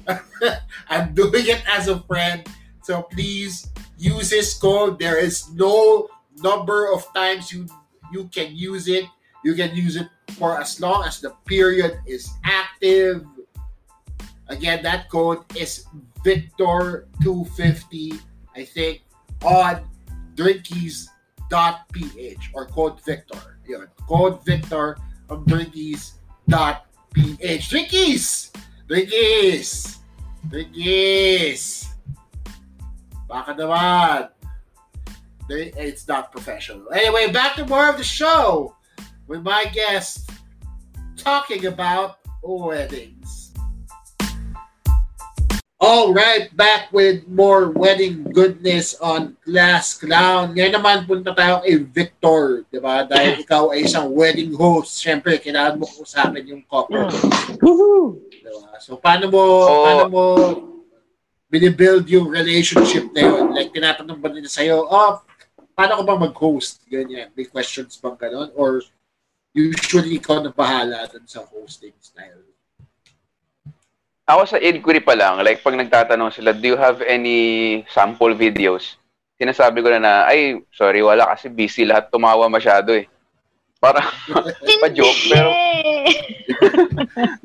I'm 0.88 1.14
doing 1.14 1.46
it 1.46 1.62
as 1.68 1.88
a 1.88 2.00
friend. 2.00 2.46
So 2.82 3.02
please 3.02 3.70
use 3.98 4.30
his 4.30 4.54
code. 4.54 4.98
There 4.98 5.18
is 5.18 5.52
no 5.52 6.08
number 6.42 6.92
of 6.92 7.12
times 7.12 7.52
you 7.52 7.66
you 8.12 8.28
can 8.28 8.54
use 8.54 8.88
it. 8.88 9.04
You 9.44 9.54
can 9.54 9.74
use 9.74 9.96
it 9.96 10.08
for 10.36 10.60
as 10.60 10.80
long 10.80 11.04
as 11.04 11.20
the 11.20 11.30
period 11.46 12.00
is 12.06 12.30
active. 12.44 13.24
Again, 14.48 14.82
that 14.82 15.08
code 15.08 15.44
is 15.56 15.86
Victor250, 16.24 18.20
I 18.54 18.64
think, 18.64 19.02
on 19.42 19.88
drinkies.ph 20.34 21.08
or 22.52 22.66
code 22.66 23.00
Victor. 23.04 23.58
Yun, 23.66 23.86
code 24.08 24.44
Victor 24.44 24.98
on 25.30 25.44
drinkies.ph. 25.46 26.10
Drinkies! 27.70 28.50
Drinkies! 28.88 29.98
Drinkies! 30.50 31.86
Baka 33.30 33.54
naman. 33.54 34.34
They- 35.50 35.74
It's 35.74 36.06
not 36.06 36.30
professional. 36.30 36.86
Anyway, 36.94 37.34
back 37.34 37.58
to 37.58 37.66
more 37.66 37.90
of 37.90 37.98
the 37.98 38.06
show 38.06 38.78
with 39.26 39.42
my 39.42 39.66
guest 39.74 40.30
talking 41.18 41.66
about 41.66 42.22
weddings. 42.38 43.50
All 45.80 46.12
right, 46.12 46.52
back 46.54 46.92
with 46.92 47.24
more 47.26 47.72
wedding 47.72 48.22
goodness 48.36 48.94
on 49.00 49.34
Glass 49.48 49.96
Clown. 49.96 50.52
Ngayon 50.52 50.76
naman 50.76 50.96
punta 51.08 51.32
tayo 51.32 51.64
kay 51.64 51.80
Victor, 51.82 52.68
di 52.68 52.76
ba? 52.76 53.08
Dahil 53.08 53.40
ikaw 53.44 53.72
ay 53.72 53.88
isang 53.88 54.12
wedding 54.12 54.52
host, 54.52 55.00
syempre 55.00 55.40
kailangan 55.40 55.80
mo 55.80 55.88
usapin 55.98 56.44
yung 56.46 56.62
couple. 56.68 57.00
Ah. 57.00 57.10
Woohoo! 57.64 58.20
Diba? 58.28 58.76
So 58.78 59.00
paano 59.00 59.32
mo 59.32 59.40
Oo. 59.40 59.82
paano 59.88 60.04
mo 60.12 60.24
binibuild 61.48 62.04
yung 62.12 62.28
relationship 62.28 63.08
na 63.16 63.24
yun? 63.24 63.56
Like 63.56 63.72
tinatanong 63.72 64.20
ba 64.20 64.28
nila 64.28 64.52
sa'yo, 64.52 64.84
oh, 64.84 65.24
paano 65.74 66.00
ko 66.00 66.02
ba 66.06 66.16
mag-host? 66.18 66.84
Ganyan. 66.86 67.30
May 67.34 67.46
questions 67.46 67.98
bang 67.98 68.16
ganon? 68.16 68.50
Or 68.54 68.82
usually 69.52 70.18
ikaw 70.18 70.42
na 70.42 70.54
bahala 70.54 71.08
dun 71.10 71.26
sa 71.26 71.42
hosting 71.46 71.94
style? 71.98 72.44
Ako 74.30 74.46
sa 74.46 74.62
inquiry 74.62 75.02
pa 75.02 75.18
lang, 75.18 75.42
like 75.42 75.58
pag 75.58 75.74
nagtatanong 75.74 76.30
sila, 76.30 76.54
do 76.54 76.62
you 76.62 76.78
have 76.78 77.02
any 77.02 77.82
sample 77.90 78.30
videos? 78.30 79.00
sinasabi 79.40 79.80
ko 79.80 79.88
na 79.88 80.00
na, 80.04 80.12
ay, 80.28 80.60
sorry, 80.68 81.00
wala 81.00 81.32
kasi 81.32 81.48
busy 81.48 81.88
lahat 81.88 82.12
tumawa 82.12 82.44
masyado 82.52 82.92
eh. 82.92 83.08
Parang 83.80 84.04
pa-joke, 84.84 85.20
pero 85.32 85.48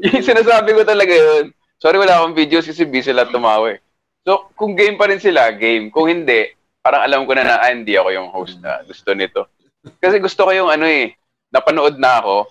yung 0.04 0.28
sinasabi 0.36 0.76
ko 0.76 0.84
talaga 0.84 1.16
yun. 1.16 1.56
Sorry, 1.80 1.96
wala 1.96 2.20
akong 2.20 2.36
videos 2.36 2.68
kasi 2.68 2.84
busy 2.84 3.16
lahat 3.16 3.32
tumawa 3.32 3.72
eh. 3.72 3.80
So, 4.28 4.52
kung 4.60 4.76
game 4.76 5.00
pa 5.00 5.08
rin 5.08 5.24
sila, 5.24 5.56
game. 5.56 5.88
Kung 5.88 6.12
hindi, 6.12 6.52
parang 6.86 7.02
alam 7.02 7.26
ko 7.26 7.34
na 7.34 7.42
na, 7.42 7.58
ah, 7.58 7.74
hindi 7.74 7.98
ako 7.98 8.10
yung 8.14 8.30
host 8.30 8.62
na 8.62 8.86
gusto 8.86 9.10
nito. 9.18 9.50
Kasi 9.98 10.22
gusto 10.22 10.46
ko 10.46 10.54
yung 10.54 10.70
ano 10.70 10.86
eh, 10.86 11.18
napanood 11.50 11.98
na 11.98 12.22
ako. 12.22 12.46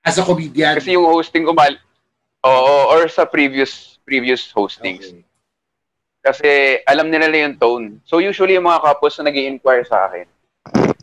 As 0.00 0.16
a 0.16 0.24
comedian. 0.24 0.80
Kasi 0.80 0.96
yung 0.96 1.04
hosting 1.04 1.44
ko 1.44 1.52
mal... 1.52 1.76
Oo, 2.40 2.96
or 2.96 3.04
sa 3.12 3.28
previous 3.28 4.00
previous 4.08 4.48
hostings. 4.48 5.12
Okay. 5.12 5.28
Kasi 6.24 6.50
alam 6.88 7.12
nila 7.12 7.28
na 7.28 7.44
yung 7.44 7.60
tone. 7.60 7.86
So 8.08 8.16
usually 8.16 8.56
yung 8.56 8.64
mga 8.64 8.80
couples 8.80 9.20
na 9.20 9.28
nag 9.28 9.36
inquire 9.36 9.84
sa 9.84 10.08
akin, 10.08 10.24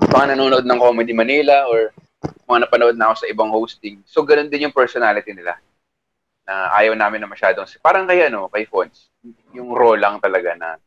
mga 0.09 0.33
nanonood 0.33 0.65
ng 0.65 0.81
Comedy 0.81 1.13
Manila 1.13 1.69
or 1.69 1.93
mga 2.49 2.65
napanood 2.65 2.97
na 2.97 3.13
ako 3.13 3.15
sa 3.21 3.29
ibang 3.29 3.53
hosting. 3.53 4.01
So 4.09 4.25
ganun 4.25 4.49
din 4.49 4.65
yung 4.65 4.73
personality 4.73 5.29
nila. 5.29 5.61
Na 6.41 6.73
ayaw 6.73 6.97
namin 6.97 7.21
na 7.21 7.29
masyadong, 7.29 7.69
parang 7.85 8.09
kay 8.09 8.25
ano, 8.25 8.49
kay 8.49 8.65
Fons, 8.65 9.13
yung 9.53 9.77
raw 9.77 9.93
lang 9.93 10.17
talaga 10.17 10.57
na 10.57 10.81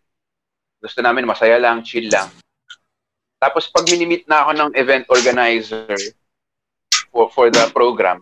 gusto 0.80 0.98
namin 1.04 1.28
masaya 1.28 1.60
lang, 1.60 1.84
chill 1.84 2.08
lang. 2.08 2.32
Tapos 3.40 3.68
pag 3.68 3.88
minimit 3.88 4.24
na 4.28 4.44
ako 4.44 4.50
ng 4.56 4.70
event 4.76 5.04
organizer 5.08 5.96
for, 7.12 7.28
for 7.32 7.46
the 7.48 7.64
program, 7.72 8.20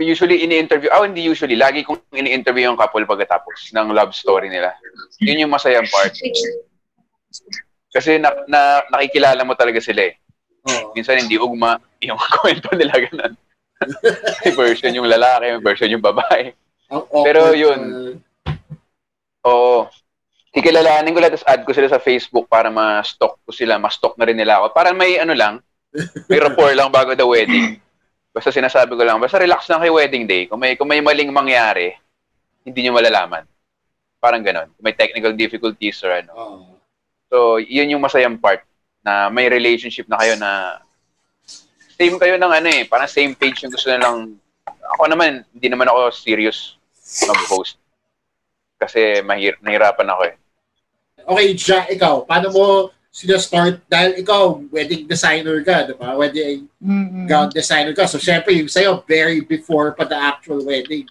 usually 0.00 0.40
ini-interview, 0.44 0.88
oh 0.92 1.04
hindi 1.04 1.24
usually, 1.24 1.56
lagi 1.56 1.84
kong 1.84 2.00
ini-interview 2.16 2.68
yung 2.68 2.80
couple 2.80 3.04
pagkatapos 3.04 3.72
ng 3.76 3.92
love 3.92 4.16
story 4.16 4.48
nila. 4.48 4.72
Yun 5.20 5.44
yung 5.46 5.52
masayang 5.52 5.88
part. 5.88 6.16
Kasi 7.90 8.16
na, 8.16 8.32
na, 8.48 8.84
nakikilala 8.88 9.44
mo 9.44 9.52
talaga 9.52 9.80
sila 9.82 10.08
eh. 10.08 10.14
Oo. 10.68 10.92
Minsan 10.96 11.20
hindi 11.20 11.36
ugma 11.36 11.80
yung 12.00 12.20
kwento 12.40 12.72
nila 12.76 12.96
ganun. 12.96 13.34
may 14.44 14.52
version 14.52 14.92
yung 14.92 15.08
lalaki, 15.08 15.56
may 15.56 15.64
version 15.64 15.92
yung 15.92 16.04
babae. 16.04 16.52
Ang 16.92 17.02
awkward, 17.08 17.24
Pero 17.24 17.40
yun. 17.56 17.80
Oo. 19.48 19.88
Kikilalanin 20.50 21.14
ko 21.14 21.22
lang, 21.22 21.30
tapos 21.30 21.46
add 21.46 21.62
ko 21.62 21.70
sila 21.70 21.86
sa 21.86 22.02
Facebook 22.02 22.50
para 22.50 22.74
ma-stock 22.74 23.38
ko 23.46 23.50
sila, 23.54 23.78
ma-stock 23.78 24.18
na 24.18 24.26
rin 24.26 24.34
nila 24.34 24.58
ako. 24.58 24.74
Para 24.74 24.90
may 24.90 25.14
ano 25.22 25.30
lang, 25.30 25.62
may 26.26 26.42
rapport 26.44 26.74
lang 26.74 26.90
bago 26.90 27.14
the 27.14 27.22
wedding. 27.22 27.78
Basta 28.34 28.50
sinasabi 28.50 28.98
ko 28.98 29.02
lang, 29.06 29.22
basta 29.22 29.38
relax 29.38 29.70
lang 29.70 29.82
kay 29.82 29.90
wedding 29.90 30.26
day. 30.26 30.50
Kung 30.50 30.58
may, 30.58 30.74
kung 30.74 30.90
may 30.90 30.98
maling 30.98 31.30
mangyari, 31.30 31.94
hindi 32.66 32.82
nyo 32.82 32.98
malalaman. 32.98 33.46
Parang 34.18 34.42
ganon. 34.42 34.68
Kung 34.74 34.84
may 34.84 34.94
technical 34.94 35.32
difficulties 35.34 36.02
or 36.02 36.18
ano. 36.18 36.32
So, 37.30 37.62
yun 37.62 37.90
yung 37.94 38.02
masayang 38.02 38.38
part 38.38 38.66
na 39.00 39.32
may 39.32 39.48
relationship 39.48 40.10
na 40.10 40.18
kayo 40.18 40.34
na 40.36 40.82
same 41.96 42.16
kayo 42.20 42.36
ng 42.36 42.52
ano 42.52 42.68
eh, 42.68 42.84
parang 42.84 43.08
same 43.08 43.32
page 43.32 43.64
yung 43.64 43.72
gusto 43.72 43.88
na 43.88 44.00
lang. 44.00 44.36
Ako 44.96 45.08
naman, 45.08 45.44
hindi 45.52 45.68
naman 45.72 45.88
ako 45.88 46.12
serious 46.12 46.76
mag-host. 47.28 47.79
Kasi 48.80 49.20
mahir 49.20 49.60
nahirapan 49.60 50.08
ako 50.08 50.22
eh. 50.24 50.34
Okay, 51.20 51.46
Ja, 51.52 51.84
ikaw, 51.84 52.24
paano 52.24 52.48
mo 52.48 52.64
sila 53.12 53.36
start? 53.36 53.84
Dahil 53.86 54.24
ikaw, 54.24 54.56
wedding 54.72 55.04
designer 55.04 55.60
ka, 55.60 55.84
di 55.84 55.94
ba? 55.94 56.16
Wedding 56.16 56.64
Mm-mm. 56.80 57.28
gown 57.28 57.52
designer 57.52 57.92
ka. 57.92 58.08
So, 58.08 58.16
syempre, 58.16 58.56
yung 58.56 58.72
sa'yo, 58.72 59.04
very 59.04 59.44
before 59.44 59.92
pa 59.92 60.08
the 60.08 60.16
actual 60.16 60.64
wedding. 60.64 61.04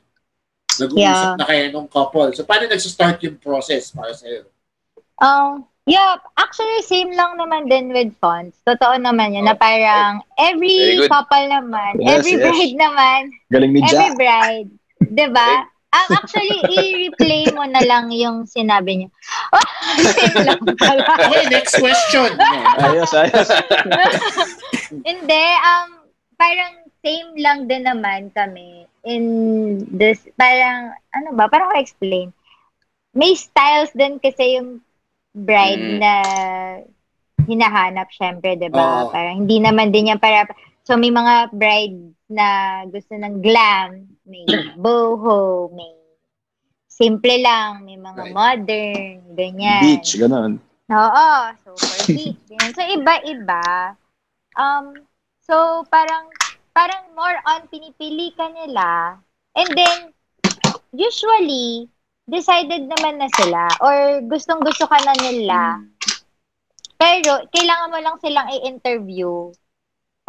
Nag-uusap 0.81 0.97
Yeah. 0.97 1.37
na 1.37 1.45
kayo 1.45 1.63
nung 1.69 1.85
couple. 1.85 2.33
So, 2.33 2.41
paano 2.41 2.65
nagsa-start 2.65 3.21
yung 3.21 3.37
process 3.37 3.93
para 3.93 4.17
sa'yo? 4.17 4.49
Um, 5.19 5.67
yeah, 5.83 6.15
actually 6.39 6.79
same 6.87 7.11
lang 7.11 7.35
naman 7.35 7.67
din 7.67 7.91
with 7.91 8.15
fonts. 8.17 8.57
Totoo 8.63 8.95
naman 8.97 9.35
yun, 9.35 9.45
na 9.45 9.53
parang 9.53 10.23
Very 10.39 10.55
every 10.55 10.77
couple 11.11 11.45
naman, 11.51 11.99
Yes, 11.99 12.23
every 12.23 12.39
yes. 12.39 12.43
bride 12.47 12.75
naman, 12.79 13.19
Galing 13.51 13.71
ni 13.75 13.79
every 13.83 14.09
bride, 14.15 14.69
'di 15.03 15.27
ba? 15.35 15.67
Ang 15.89 16.07
actually 16.13 16.59
i-replay 16.69 17.49
mo 17.49 17.65
na 17.65 17.81
lang 17.81 18.13
yung 18.13 18.45
sinabi 18.45 19.01
niyo. 19.01 19.09
Oh, 19.49 19.65
same 20.05 20.37
lang 20.45 20.61
pala. 20.81 21.01
Okay, 21.17 21.49
next 21.49 21.81
question. 21.81 22.37
Ayos, 22.77 23.09
ayos. 23.09 23.49
Hindi, 25.01 25.45
um, 25.59 25.89
parang 26.37 26.85
same 27.01 27.33
lang 27.41 27.65
din 27.65 27.89
naman 27.89 28.29
kami 28.31 28.85
in 29.01 29.23
this, 29.89 30.29
parang, 30.35 30.93
ano 31.15 31.33
ba, 31.33 31.49
parang 31.49 31.73
ko 31.73 31.81
explain. 31.81 32.29
May 33.15 33.33
styles 33.33 33.89
din 33.97 34.21
kasi 34.21 34.61
yung 34.61 34.85
bride 35.33 35.79
Mm. 35.79 35.97
na 35.97 36.13
hinahanap, 37.49 38.13
syempre, 38.13 38.53
di 38.53 38.69
ba? 38.69 39.07
Oo. 39.07 39.09
Parang 39.09 39.41
hindi 39.41 39.57
naman 39.57 39.89
din 39.89 40.13
yan 40.13 40.21
para, 40.21 40.45
so 40.85 40.93
may 40.93 41.09
mga 41.09 41.49
bride 41.49 41.97
na 42.29 42.45
gusto 42.85 43.17
ng 43.17 43.41
glam, 43.41 44.05
may 44.29 44.45
boho, 44.77 45.73
may 45.73 45.97
simple 46.85 47.35
lang, 47.41 47.81
may 47.87 47.97
mga 47.97 48.21
Right. 48.21 48.35
modern, 48.35 49.15
ganyan. 49.33 49.81
Beach, 49.81 50.19
ganun. 50.19 50.61
Oo, 50.89 51.27
super 51.63 51.97
beach. 52.11 52.37
Ganyan. 52.45 52.71
So, 52.75 52.81
iba-iba. 52.85 53.95
Um, 54.53 54.93
so, 55.41 55.81
parang, 55.89 56.29
parang 56.75 57.09
more 57.17 57.39
on 57.47 57.65
pinipili 57.71 58.35
ka 58.37 58.51
nila. 58.51 59.17
And 59.57 59.69
then, 59.73 60.11
usually, 60.93 61.87
decided 62.29 62.85
naman 62.85 63.17
na 63.17 63.29
sila 63.33 63.65
or 63.81 64.21
gustong-gusto 64.29 64.85
ka 64.85 64.99
na 65.01 65.15
nila. 65.17 65.81
Pero, 66.99 67.47
kailangan 67.49 67.91
mo 67.95 67.99
lang 68.03 68.17
silang 68.21 68.49
i-interview 68.53 69.49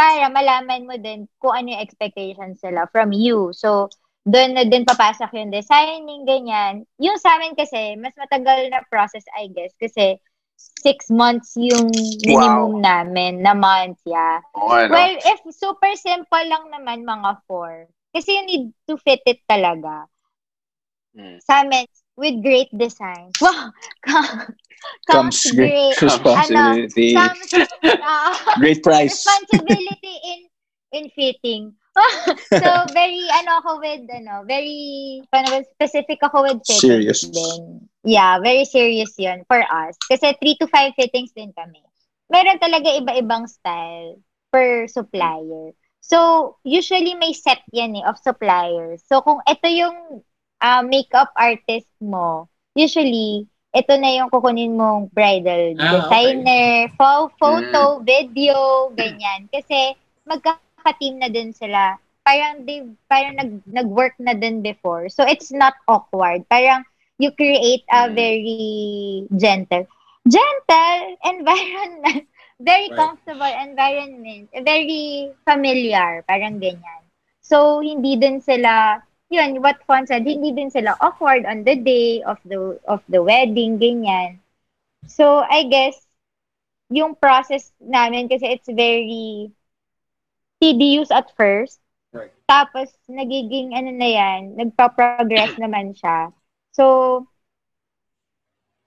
para 0.00 0.32
malaman 0.32 0.88
mo 0.88 0.96
din 0.96 1.28
kung 1.36 1.52
ano 1.52 1.76
yung 1.76 1.84
expectations 1.84 2.56
nila 2.64 2.88
from 2.88 3.12
you. 3.12 3.52
So, 3.52 3.92
doon 4.24 4.56
na 4.56 4.64
din 4.64 4.88
papasok 4.88 5.28
yung 5.36 5.52
designing, 5.52 6.24
ganyan. 6.24 6.88
Yung 6.96 7.20
sa 7.20 7.36
amin 7.36 7.52
kasi, 7.52 8.00
mas 8.00 8.16
matagal 8.16 8.72
na 8.72 8.80
process, 8.88 9.28
I 9.36 9.52
guess, 9.52 9.76
kasi 9.76 10.16
six 10.56 11.12
months 11.12 11.52
yung 11.56 11.92
minimum 12.24 12.80
namin 12.80 13.44
na 13.44 13.52
month, 13.52 14.00
yeah. 14.08 14.40
Ano? 14.56 14.88
Well, 14.88 15.14
if 15.20 15.44
super 15.52 15.92
simple 16.00 16.44
lang 16.48 16.72
naman, 16.72 17.04
mga 17.04 17.44
four. 17.44 17.84
Kasi 18.16 18.40
you 18.40 18.44
need 18.48 18.64
to 18.88 18.96
fit 18.96 19.20
it 19.28 19.44
talaga. 19.44 20.08
Hmm. 21.12 21.36
Sa 21.44 21.60
amin, 21.60 21.84
with 22.20 22.44
great 22.44 22.68
design. 22.76 23.32
Wow! 23.40 23.72
Comes 25.08 25.40
great 25.52 25.96
responsibility. 26.00 27.16
Ano, 27.16 27.32
comes, 27.32 27.52
ah, 28.00 28.32
Great 28.60 28.80
price. 28.84 29.24
responsibility 29.24 30.14
in 30.24 30.38
in 30.92 31.04
fitting. 31.16 31.72
so 32.62 32.68
very 32.94 33.24
ano 33.42 33.60
ako 33.60 33.80
with 33.82 34.04
ano, 34.08 34.44
very 34.46 35.20
paano 35.32 35.64
specific 35.74 36.20
ako 36.22 36.48
with 36.48 36.60
fitting 36.64 37.00
Serious. 37.00 37.24
din. 37.28 37.88
Yeah, 38.04 38.40
very 38.40 38.64
serious 38.64 39.12
'yun 39.20 39.44
for 39.44 39.60
us. 39.60 39.96
Kasi 40.08 40.32
3 40.38 40.60
to 40.64 40.66
5 40.68 40.96
fittings 40.96 41.32
din 41.36 41.52
kami. 41.52 41.84
Meron 42.30 42.62
talaga 42.62 42.88
iba-ibang 42.94 43.44
style 43.50 44.16
per 44.54 44.86
supplier. 44.86 45.74
So, 46.00 46.56
usually 46.64 47.12
may 47.14 47.36
set 47.36 47.60
yan 47.74 48.00
eh 48.00 48.06
of 48.08 48.16
suppliers. 48.22 49.04
So, 49.04 49.20
kung 49.20 49.44
ito 49.44 49.68
yung 49.68 50.24
ah, 50.60 50.82
makeup 50.84 51.30
artist 51.36 51.90
mo, 52.00 52.48
usually, 52.76 53.48
ito 53.74 53.92
na 53.98 54.10
yung 54.18 54.30
kukunin 54.30 54.76
mong 54.76 55.10
bridal 55.14 55.76
Ah, 55.78 55.90
designer, 55.90 56.88
pho- 56.98 57.32
photo, 57.40 58.00
video, 58.04 58.90
ganyan. 58.94 59.48
Kasi 59.50 59.94
magkaka-team 60.26 60.94
na 61.20 61.28
din 61.30 61.30
sila. 61.32 61.96
Parang 62.00 62.42
they, 62.66 62.84
parang 63.08 63.36
nag, 63.36 63.50
nag-work 63.66 64.14
na 64.20 64.34
din 64.34 64.60
before. 64.62 65.08
So, 65.08 65.24
it's 65.24 65.50
not 65.52 65.74
awkward. 65.88 66.44
Parang 66.48 66.84
you 67.18 67.30
create 67.34 67.84
a 67.92 68.08
Mm. 68.08 68.14
very 68.14 69.26
gentle, 69.36 69.86
gentle 70.26 71.00
environment. 71.24 72.26
Very 72.60 72.88
Right. 72.88 72.94
comfortable 72.94 73.48
environment. 73.48 74.48
Very 74.52 75.32
familiar. 75.48 76.22
Parang 76.28 76.60
ganyan. 76.60 77.02
So, 77.40 77.80
hindi 77.80 78.14
din 78.20 78.38
sila 78.40 79.00
yun, 79.30 79.62
what 79.62 79.78
Fon 79.86 80.06
said, 80.06 80.26
hindi 80.26 80.50
din 80.50 80.68
sila 80.68 80.98
awkward 81.00 81.46
on 81.46 81.62
the 81.62 81.78
day 81.78 82.20
of 82.26 82.36
the 82.44 82.76
of 82.90 83.00
the 83.06 83.22
wedding, 83.22 83.78
ganyan. 83.78 84.42
So, 85.06 85.46
I 85.46 85.70
guess, 85.70 85.96
yung 86.90 87.14
process 87.14 87.70
namin 87.78 88.26
kasi 88.26 88.58
it's 88.58 88.68
very 88.68 89.54
tedious 90.58 91.14
at 91.14 91.30
first. 91.38 91.78
Right. 92.12 92.34
Tapos, 92.50 92.90
nagiging, 93.06 93.72
ano 93.72 93.94
na 93.94 94.10
yan, 94.10 94.58
nagpa-progress 94.58 95.56
naman 95.62 95.94
siya. 95.94 96.34
So, 96.74 97.24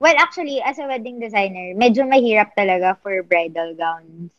well, 0.04 0.16
actually, 0.20 0.60
as 0.60 0.78
a 0.78 0.86
wedding 0.86 1.24
designer, 1.24 1.72
medyo 1.74 2.04
mahirap 2.04 2.52
talaga 2.54 3.00
for 3.00 3.24
bridal 3.24 3.74
gowns. 3.80 4.36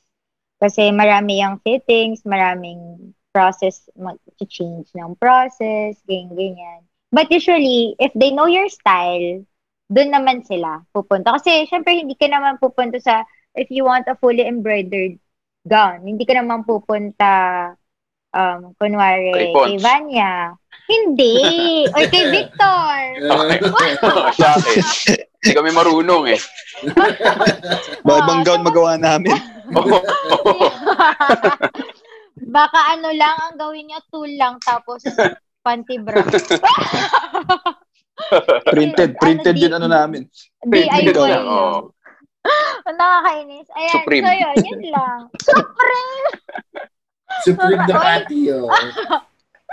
Kasi 0.60 0.92
marami 0.92 1.40
yung 1.40 1.58
fittings, 1.64 2.22
maraming 2.28 3.12
process, 3.34 3.90
mag-change 3.98 4.86
ng 4.94 5.18
process, 5.18 5.98
ganyan, 6.06 6.38
ganyan. 6.38 6.80
But 7.10 7.34
usually, 7.34 7.98
if 7.98 8.14
they 8.14 8.30
know 8.30 8.46
your 8.46 8.70
style, 8.70 9.42
doon 9.90 10.10
naman 10.14 10.46
sila 10.46 10.86
pupunta. 10.94 11.34
Kasi, 11.34 11.66
syempre, 11.66 11.98
hindi 11.98 12.14
ka 12.14 12.30
naman 12.30 12.62
pupunta 12.62 13.02
sa, 13.02 13.26
if 13.58 13.66
you 13.74 13.82
want 13.82 14.06
a 14.06 14.14
fully 14.14 14.46
embroidered 14.46 15.18
gown, 15.66 16.06
hindi 16.06 16.22
ka 16.22 16.38
naman 16.38 16.62
pupunta, 16.62 17.74
um, 18.30 18.70
kunwari, 18.78 19.34
Kay 19.34 19.50
kay. 19.50 19.74
Vanya. 19.82 20.54
Hindi! 20.84 21.34
Or 21.96 22.06
kay 22.06 22.24
Victor! 22.30 22.94
sa 24.38 24.58
akin. 24.58 24.82
Hindi 25.44 25.52
kami 25.52 25.70
marunong 25.76 26.24
eh. 26.32 26.40
Ba, 28.04 28.20
ibang 28.20 28.40
Oo, 28.42 28.46
gown 28.46 28.62
magawa 28.64 28.96
namin. 28.96 29.36
Baka 32.44 32.92
ano 32.92 33.08
lang 33.10 33.34
ang 33.40 33.56
gawin 33.56 33.88
niya, 33.88 34.00
tool 34.08 34.30
lang, 34.30 34.60
tapos 34.60 35.00
panty 35.64 35.96
bra. 35.98 36.20
Printed, 38.64 39.10
Ano, 39.10 39.20
printed 39.20 39.54
di- 39.54 39.62
yun 39.64 39.74
ano 39.74 39.88
namin. 39.88 40.22
DIY 40.62 41.10
lang. 41.10 41.44
Ang 42.84 42.96
Nakakainis. 43.00 43.66
Ayan, 43.74 43.94
Supreme. 43.96 44.24
so 44.24 44.30
yun, 44.30 44.56
yun 44.62 44.82
lang. 44.92 45.18
Supreme! 45.40 46.26
Supreme 47.42 47.82
na 47.82 47.90
Oy. 47.90 48.04
pati, 48.06 48.38
oh. 48.52 48.70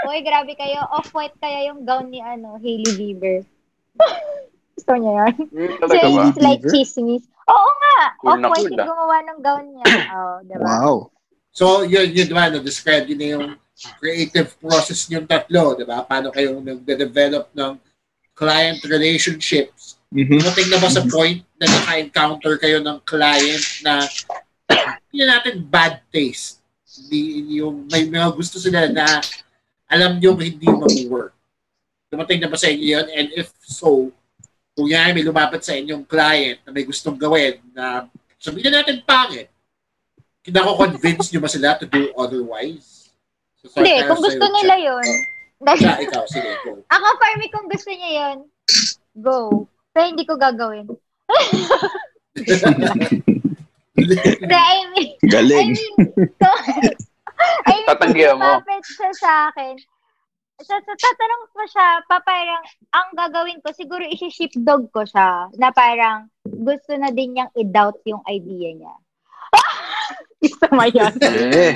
Uy, 0.10 0.20
grabe 0.26 0.58
kayo. 0.58 0.82
Off-white 0.90 1.38
kaya 1.38 1.70
yung 1.70 1.86
gown 1.86 2.10
ni 2.10 2.18
ano, 2.18 2.58
Hailey 2.58 2.92
Bieber. 2.98 3.46
Gusto 4.74 4.92
niya 4.98 5.30
yun? 5.30 5.34
Hmm, 5.46 5.72
So, 5.78 5.94
it's 6.26 6.42
like 6.42 6.62
chismis. 6.66 7.22
Oo 7.46 7.70
nga. 7.78 7.98
Cool 8.18 8.42
na 8.42 8.50
Off-white 8.50 8.66
cool, 8.66 8.74
yung 8.74 8.82
ah. 8.82 8.90
gumawa 8.90 9.18
ng 9.22 9.40
gown 9.40 9.66
niya. 9.70 9.86
Oh, 10.18 10.36
diba? 10.42 10.66
Wow. 10.66 10.96
So, 11.52 11.84
yun, 11.84 12.16
yun, 12.16 12.28
diba, 12.32 12.47
na-describe 12.47 13.12
yun 13.12 13.20
na 13.20 13.28
yung 13.36 13.47
creative 13.99 14.56
process 14.60 15.12
niyong 15.12 15.28
tatlo, 15.28 15.76
diba? 15.76 15.99
Paano 16.08 16.32
kayo 16.32 16.60
nagde-develop 16.64 17.52
ng 17.52 17.76
client 18.32 18.80
relationships. 18.88 19.99
Mhm. 20.12 20.39
Dumating 20.39 20.70
na 20.72 20.80
ba 20.80 20.89
sa 20.91 21.04
point 21.08 21.43
na 21.60 21.68
naka-encounter 21.68 22.56
kayo 22.60 22.80
ng 22.80 22.97
client 23.04 23.64
na 23.84 24.08
hindi 25.12 25.24
natin 25.28 25.64
bad 25.68 25.99
taste. 26.12 26.64
Hindi, 26.88 27.60
yung 27.60 27.88
may 27.88 28.08
mga 28.08 28.32
gusto 28.36 28.60
sila 28.60 28.88
na 28.91 29.20
alam 29.91 30.20
nyo 30.20 30.36
hindi 30.39 30.68
mag-work. 30.68 31.36
Dumating 32.12 32.43
na 32.43 32.52
ba 32.52 32.60
sa 32.60 32.68
inyo 32.68 32.86
yun? 32.99 33.08
And 33.12 33.28
if 33.36 33.52
so, 33.64 34.12
kung 34.76 34.88
yan 34.88 35.16
may 35.16 35.24
lumapat 35.24 35.64
sa 35.64 35.76
inyong 35.76 36.08
client 36.08 36.64
na 36.64 36.72
may 36.72 36.84
gustong 36.88 37.20
gawin 37.20 37.60
na 37.76 38.08
sabihin 38.39 38.72
na 38.72 38.84
natin 38.84 39.04
pangit, 39.04 39.52
kinako-convince 40.42 41.30
nyo 41.32 41.42
ba 41.42 41.50
sila 41.50 41.78
to 41.78 41.86
do 41.86 42.10
otherwise? 42.18 43.14
So, 43.62 43.78
Hindi, 43.78 44.02
kung 44.10 44.22
gusto 44.22 44.42
nila 44.42 44.76
Jack. 44.76 44.86
yun. 44.89 45.08
Siya, 45.78 45.94
ikaw, 46.02 46.24
sige, 46.26 46.50
go. 46.66 46.82
Ako, 46.89 47.08
for 47.22 47.32
me, 47.38 47.46
kung 47.54 47.70
gusto 47.70 47.89
niya 47.94 48.12
yun, 48.18 48.38
go. 49.22 49.70
Pero 49.94 50.06
hindi 50.10 50.26
ko 50.26 50.34
gagawin. 50.34 50.89
Hindi, 53.94 54.16
I 54.58 54.78
mean, 54.96 55.10
I 55.14 55.28
Galing. 55.30 55.70
mean, 55.78 55.94
so, 56.42 56.48
I 57.68 57.74
mean, 57.76 57.86
Tatanggihan 57.86 58.38
mo. 58.39 58.58
siya 58.82 59.12
sa 59.14 59.32
akin. 59.52 59.78
Sa, 60.62 60.78
sa, 60.78 60.94
tatanong 60.94 61.44
ko 61.54 61.62
siya, 61.70 61.88
pa 62.06 62.18
parang, 62.22 62.62
ang 62.94 63.10
gagawin 63.14 63.62
ko, 63.62 63.74
siguro 63.74 64.06
isi-ship 64.06 64.54
dog 64.62 64.89
ko 64.89 65.06
siya, 65.06 65.50
na 65.58 65.70
parang, 65.70 66.30
gusto 66.46 66.94
na 66.98 67.10
din 67.10 67.34
niyang 67.34 67.50
i-doubt 67.54 68.02
yung 68.06 68.22
idea 68.26 68.70
niya. 68.74 68.94
Mo 70.72 70.84
yun? 70.89 71.14
Eh. 71.22 71.74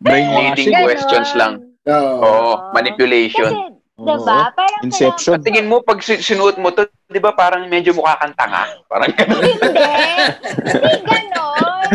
Brainwashing. 0.00 0.70
Leading 0.70 0.84
questions 0.86 1.30
lang. 1.34 1.74
Oo. 1.84 2.14
Oo, 2.22 2.52
manipulation. 2.72 3.50
Kasi, 3.94 4.00
diba? 4.00 4.40
Parang 4.54 4.82
Inception. 4.82 5.38
Sa 5.38 5.44
tingin 5.44 5.66
mo, 5.70 5.82
pag 5.82 6.02
sin- 6.02 6.22
sinuot 6.22 6.58
mo 6.58 6.74
to, 6.74 6.86
di 7.06 7.20
ba 7.22 7.30
parang 7.30 7.70
medyo 7.70 7.94
mukha 7.94 8.18
kang 8.18 8.34
tanga? 8.34 8.66
Parang 8.90 9.10
ganun. 9.14 9.42
Hindi. 9.42 9.90
Hindi 10.64 10.92
ganon. 11.06 11.88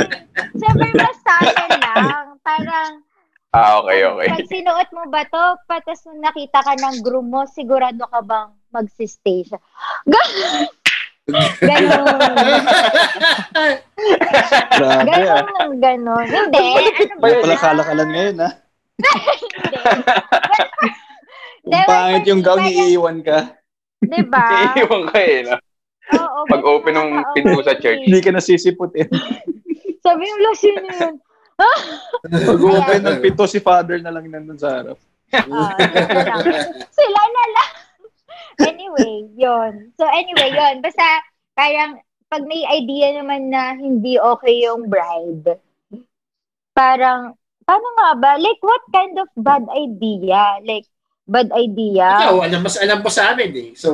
Siyempre, 0.55 0.87
mas 0.95 1.19
lang. 1.79 2.25
Parang, 2.39 2.91
Ah, 3.49 3.81
okay, 3.81 4.05
okay. 4.05 4.27
pag 4.29 4.45
sinuot 4.45 4.89
mo 4.93 5.09
ba 5.09 5.25
to, 5.25 5.43
patas 5.65 6.05
nung 6.05 6.21
nakita 6.21 6.61
ka 6.61 6.77
ng 6.77 7.01
groom 7.01 7.33
mo, 7.33 7.49
sigurado 7.49 8.05
ka 8.05 8.21
bang 8.21 8.53
magsistay 8.69 9.41
siya. 9.41 9.57
Ganon. 11.29 12.17
Ganon. 12.19 12.61
Grabe 14.79 15.11
ah. 15.27 15.43
Ganon, 15.43 15.71
ganon. 15.79 16.25
Hindi. 16.25 16.67
Ano 16.79 17.15
ba? 17.19 17.25
Wala 17.27 17.37
pala 17.41 17.55
kalakalan 17.57 18.09
ngayon 18.13 18.37
ah. 18.43 18.53
Hindi. 18.99 19.11
Kung 21.69 21.85
pangit 21.85 22.25
yung 22.25 22.41
gown, 22.41 22.65
iiwan 22.65 23.21
ka. 23.21 23.53
Diba? 24.01 24.45
Iiwan 24.79 25.03
ka 25.11 25.19
eh. 25.21 25.43
No? 25.45 25.55
Oo. 26.17 26.39
Pag 26.49 26.61
open 26.65 26.93
ng 26.95 27.09
pinto 27.35 27.61
sa 27.61 27.77
church. 27.77 28.09
Hindi 28.09 28.19
ka 28.23 28.31
nasisiputin. 28.33 29.05
Sabi 30.01 30.21
yung 30.25 30.41
lotion 30.41 30.81
yun. 30.81 31.15
Pag 32.23 32.61
open 32.63 33.01
ng 33.05 33.19
pito, 33.21 33.43
si 33.45 33.59
father 33.61 34.01
na 34.01 34.09
lang 34.09 34.25
nandun 34.31 34.57
sa 34.57 34.81
harap. 34.81 34.97
Sila 35.29 36.25
lang. 36.25 36.41
Sila 36.89 37.21
na 37.21 37.43
lang. 37.53 37.71
Anyway, 38.61 39.27
yon. 39.35 39.93
So 39.95 40.03
anyway, 40.05 40.51
yon. 40.51 40.79
Basta 40.79 41.03
parang 41.53 41.99
pag 42.29 42.45
may 42.45 42.61
idea 42.69 43.17
naman 43.17 43.49
na 43.49 43.73
hindi 43.73 44.21
okay 44.21 44.61
yung 44.61 44.85
bride, 44.85 45.57
parang, 46.71 47.33
paano 47.65 47.87
nga 47.97 48.09
ba? 48.15 48.31
Like, 48.37 48.61
what 48.61 48.85
kind 48.93 49.17
of 49.17 49.29
bad 49.35 49.65
idea? 49.73 50.61
Like, 50.61 50.85
bad 51.25 51.49
idea? 51.51 52.29
Ikaw, 52.29 52.37
alam, 52.45 52.61
mas 52.61 52.77
alam 52.77 53.01
mo 53.01 53.09
sa 53.09 53.33
amin 53.33 53.51
eh. 53.57 53.69
So, 53.73 53.89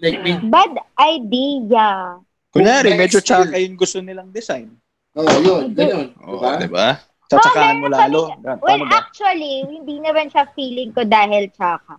like, 0.00 0.16
may, 0.24 0.40
Bad 0.42 0.80
idea. 0.96 2.16
Kunyari, 2.52 2.96
May 2.96 3.08
medyo 3.08 3.20
tsaka 3.20 3.56
yung 3.56 3.76
gusto 3.76 4.00
nilang 4.00 4.32
design. 4.32 4.72
oh, 5.12 5.24
yun, 5.40 5.72
ganun. 5.76 6.08
Oo, 6.24 6.40
diba? 6.40 6.56
diba? 6.56 6.88
Tsatsakahan 7.28 7.80
mo 7.80 7.88
lalo. 7.88 8.28
kami- 8.28 8.60
Well, 8.60 8.82
ba? 8.84 8.96
actually, 9.00 9.64
hindi 9.64 10.00
naman 10.00 10.28
siya 10.28 10.48
feeling 10.52 10.92
ko 10.92 11.04
dahil 11.04 11.48
tsaka. 11.52 11.96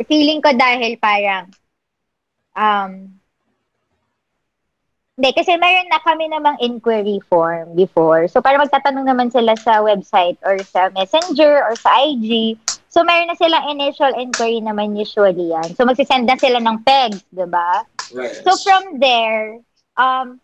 Feeling 0.00 0.40
ko 0.40 0.50
dahil 0.56 0.96
parang, 0.96 1.52
um, 2.56 3.12
hindi, 5.12 5.30
kasi 5.36 5.60
mayroon 5.60 5.92
na 5.92 6.00
kami 6.00 6.24
namang 6.32 6.56
inquiry 6.58 7.20
form 7.28 7.76
before. 7.76 8.26
So, 8.32 8.40
para 8.40 8.56
magtatanong 8.56 9.06
naman 9.06 9.28
sila 9.28 9.52
sa 9.60 9.84
website 9.84 10.40
or 10.40 10.56
sa 10.64 10.88
messenger 10.96 11.60
or 11.62 11.76
sa 11.76 12.00
IG. 12.00 12.56
So, 12.88 13.04
mayroon 13.04 13.28
na 13.28 13.38
silang 13.38 13.68
initial 13.68 14.10
inquiry 14.16 14.64
naman 14.64 14.96
usually 14.96 15.52
yan. 15.52 15.76
So, 15.76 15.84
magsisend 15.84 16.24
na 16.26 16.40
sila 16.40 16.58
ng 16.64 16.80
pegs, 16.82 17.22
di 17.28 17.44
ba? 17.44 17.84
Right. 18.12 18.44
So 18.44 18.56
from 18.60 19.00
there, 19.00 19.64
um, 19.96 20.40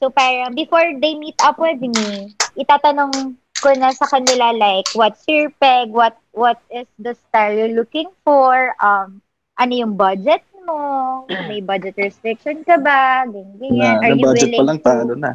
so 0.00 0.12
parang 0.12 0.52
before 0.52 0.84
they 1.00 1.16
meet 1.16 1.36
up 1.40 1.56
with 1.56 1.80
me, 1.80 2.36
itatanong 2.56 3.40
ko 3.66 3.74
na 3.74 3.90
sa 3.90 4.06
kanila 4.06 4.54
like, 4.54 4.86
what's 4.94 5.26
your 5.26 5.50
peg? 5.58 5.90
What 5.90 6.14
what 6.30 6.62
is 6.70 6.86
the 7.02 7.18
style 7.18 7.50
you're 7.50 7.74
looking 7.74 8.06
for? 8.22 8.78
Um, 8.78 9.18
ano 9.58 9.72
yung 9.74 9.98
budget 9.98 10.46
mo? 10.62 11.26
May 11.50 11.58
budget 11.66 11.98
restriction 11.98 12.62
ka 12.62 12.78
ba? 12.78 13.26
Ganyan, 13.26 14.06
Are 14.06 14.14
na 14.14 14.14
you 14.14 14.22
budget 14.22 14.54
willing 14.54 14.62
pa 14.62 14.70
lang, 14.70 14.78
to, 14.78 14.86
talo 14.86 15.14
na. 15.18 15.34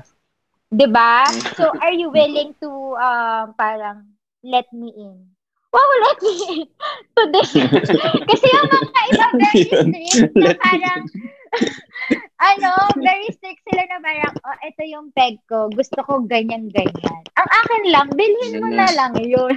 'di 0.72 0.88
ba? 0.88 1.28
So 1.60 1.68
are 1.84 1.92
you 1.92 2.08
willing 2.08 2.56
to 2.64 2.72
um 2.96 3.52
parang 3.60 4.16
let 4.40 4.72
me 4.72 4.96
in? 4.96 5.28
Wow, 5.76 5.92
let 6.08 6.20
me 6.24 6.34
in. 6.56 6.62
Today. 7.20 7.48
Kasi 8.32 8.46
yung 8.48 8.68
mga 8.72 9.02
iba 9.12 9.28
very 9.36 9.64
strict 9.68 10.36
na 10.40 10.52
parang 10.56 11.04
ano, 12.42 12.72
very 12.98 13.30
strict 13.36 13.62
sila 13.68 13.84
na 13.86 14.00
parang, 14.00 14.36
oh, 14.44 14.58
ito 14.66 14.82
yung 14.88 15.12
peg 15.14 15.38
ko. 15.46 15.68
Gusto 15.72 16.02
ko 16.04 16.24
ganyan-ganyan. 16.26 17.22
Ang 17.38 17.50
akin 17.50 17.84
lang, 17.92 18.08
bilhin 18.16 18.62
mo 18.64 18.70
na 18.72 18.88
lang 18.96 19.14
yun. 19.20 19.56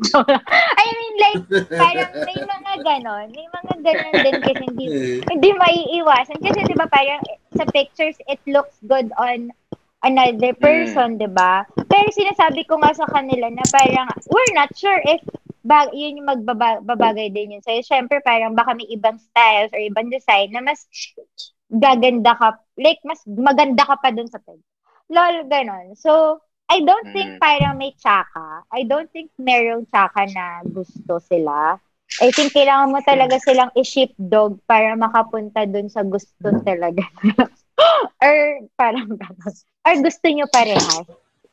I 0.80 0.86
mean, 0.96 1.14
like, 1.20 1.40
parang 1.68 2.12
may 2.24 2.38
mga 2.38 2.72
ganon. 2.84 3.26
May 3.34 3.46
mga 3.50 3.74
ganon 3.84 4.14
din 4.24 4.36
kasi 4.40 4.62
hindi, 4.68 4.86
hindi 5.28 5.50
maiiwasan. 5.52 6.40
Kasi 6.40 6.58
di 6.64 6.76
ba 6.76 6.88
parang 6.88 7.20
sa 7.56 7.64
pictures, 7.68 8.16
it 8.28 8.40
looks 8.46 8.78
good 8.86 9.10
on 9.20 9.52
another 10.00 10.56
person, 10.56 11.20
di 11.20 11.28
ba? 11.28 11.66
Pero 11.88 12.08
sinasabi 12.14 12.64
ko 12.64 12.80
nga 12.80 12.96
sa 12.96 13.08
kanila 13.10 13.52
na 13.52 13.64
parang, 13.68 14.08
we're 14.32 14.54
not 14.56 14.72
sure 14.72 15.00
if 15.04 15.20
bag, 15.62 15.92
yun 15.92 16.20
yung 16.22 16.28
magbabagay 16.28 17.32
din 17.32 17.56
yun 17.58 17.64
sa'yo. 17.64 17.84
Siyempre, 17.84 18.20
parang 18.24 18.56
baka 18.56 18.72
may 18.74 18.88
ibang 18.88 19.20
styles 19.20 19.70
or 19.72 19.80
ibang 19.80 20.08
design 20.08 20.52
na 20.52 20.60
mas 20.64 20.84
gaganda 21.70 22.34
ka, 22.34 22.58
like, 22.76 22.98
mas 23.06 23.22
maganda 23.26 23.86
ka 23.86 23.94
pa 24.00 24.10
dun 24.10 24.26
sa 24.26 24.42
peg. 24.42 24.58
Lol, 25.10 25.46
ganon. 25.46 25.94
So, 25.94 26.42
I 26.70 26.82
don't 26.86 27.10
think 27.10 27.38
Mm. 27.38 27.42
parang 27.42 27.74
may 27.78 27.90
tsaka. 27.98 28.62
I 28.70 28.86
don't 28.86 29.10
think 29.10 29.34
merong 29.38 29.90
tsaka 29.90 30.26
na 30.30 30.62
gusto 30.62 31.18
sila. 31.18 31.78
I 32.22 32.30
think 32.30 32.54
kailangan 32.54 32.90
mo 32.90 33.02
talaga 33.02 33.38
silang 33.42 33.70
i-ship 33.74 34.14
dog 34.18 34.58
para 34.66 34.94
makapunta 34.94 35.66
dun 35.66 35.90
sa 35.90 36.02
gusto 36.06 36.54
talaga. 36.62 37.02
or 38.22 38.36
parang 38.78 39.10
ganon. 39.14 39.54
Or 39.86 39.94
gusto 39.98 40.26
nyo 40.30 40.46
parehas. 40.50 41.06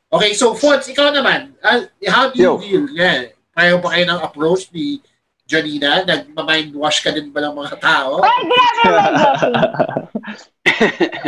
Okay, 0.07 0.31
so 0.33 0.55
Fonz, 0.55 0.87
ikaw 0.87 1.11
naman, 1.11 1.51
uh, 1.61 1.83
how 2.07 2.31
do 2.31 2.39
you 2.39 2.55
Yo. 2.55 2.61
deal? 2.61 2.85
Yeah. 2.95 3.36
Pareho 3.57 3.81
ba 3.81 3.89
kayo 3.97 4.05
ng 4.05 4.21
approach 4.21 4.69
ni 4.69 5.01
Janina? 5.49 6.05
Nagma-mind 6.05 6.77
wash 6.77 7.01
ka 7.01 7.09
din 7.09 7.33
ba 7.33 7.41
ng 7.41 7.57
mga 7.57 7.81
tao? 7.81 8.21
Ay, 8.21 8.41
grabe. 8.45 8.85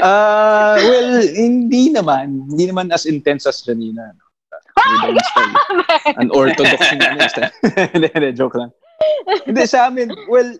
Ah, 0.03 0.75
well, 0.77 1.25
hindi 1.25 1.89
naman. 1.89 2.45
Hindi 2.53 2.69
naman 2.69 2.93
as 2.93 3.09
intense 3.09 3.49
as 3.49 3.65
Janina. 3.65 4.13
no? 4.13 4.25
An 6.19 6.29
orthodox 6.29 6.77
ano, 6.93 7.25
style. 7.25 7.49
Hindi, 7.95 8.35
joke 8.37 8.59
lang. 8.59 8.69
Hindi, 9.47 9.63
sa 9.65 9.89
amin, 9.89 10.11
well, 10.29 10.53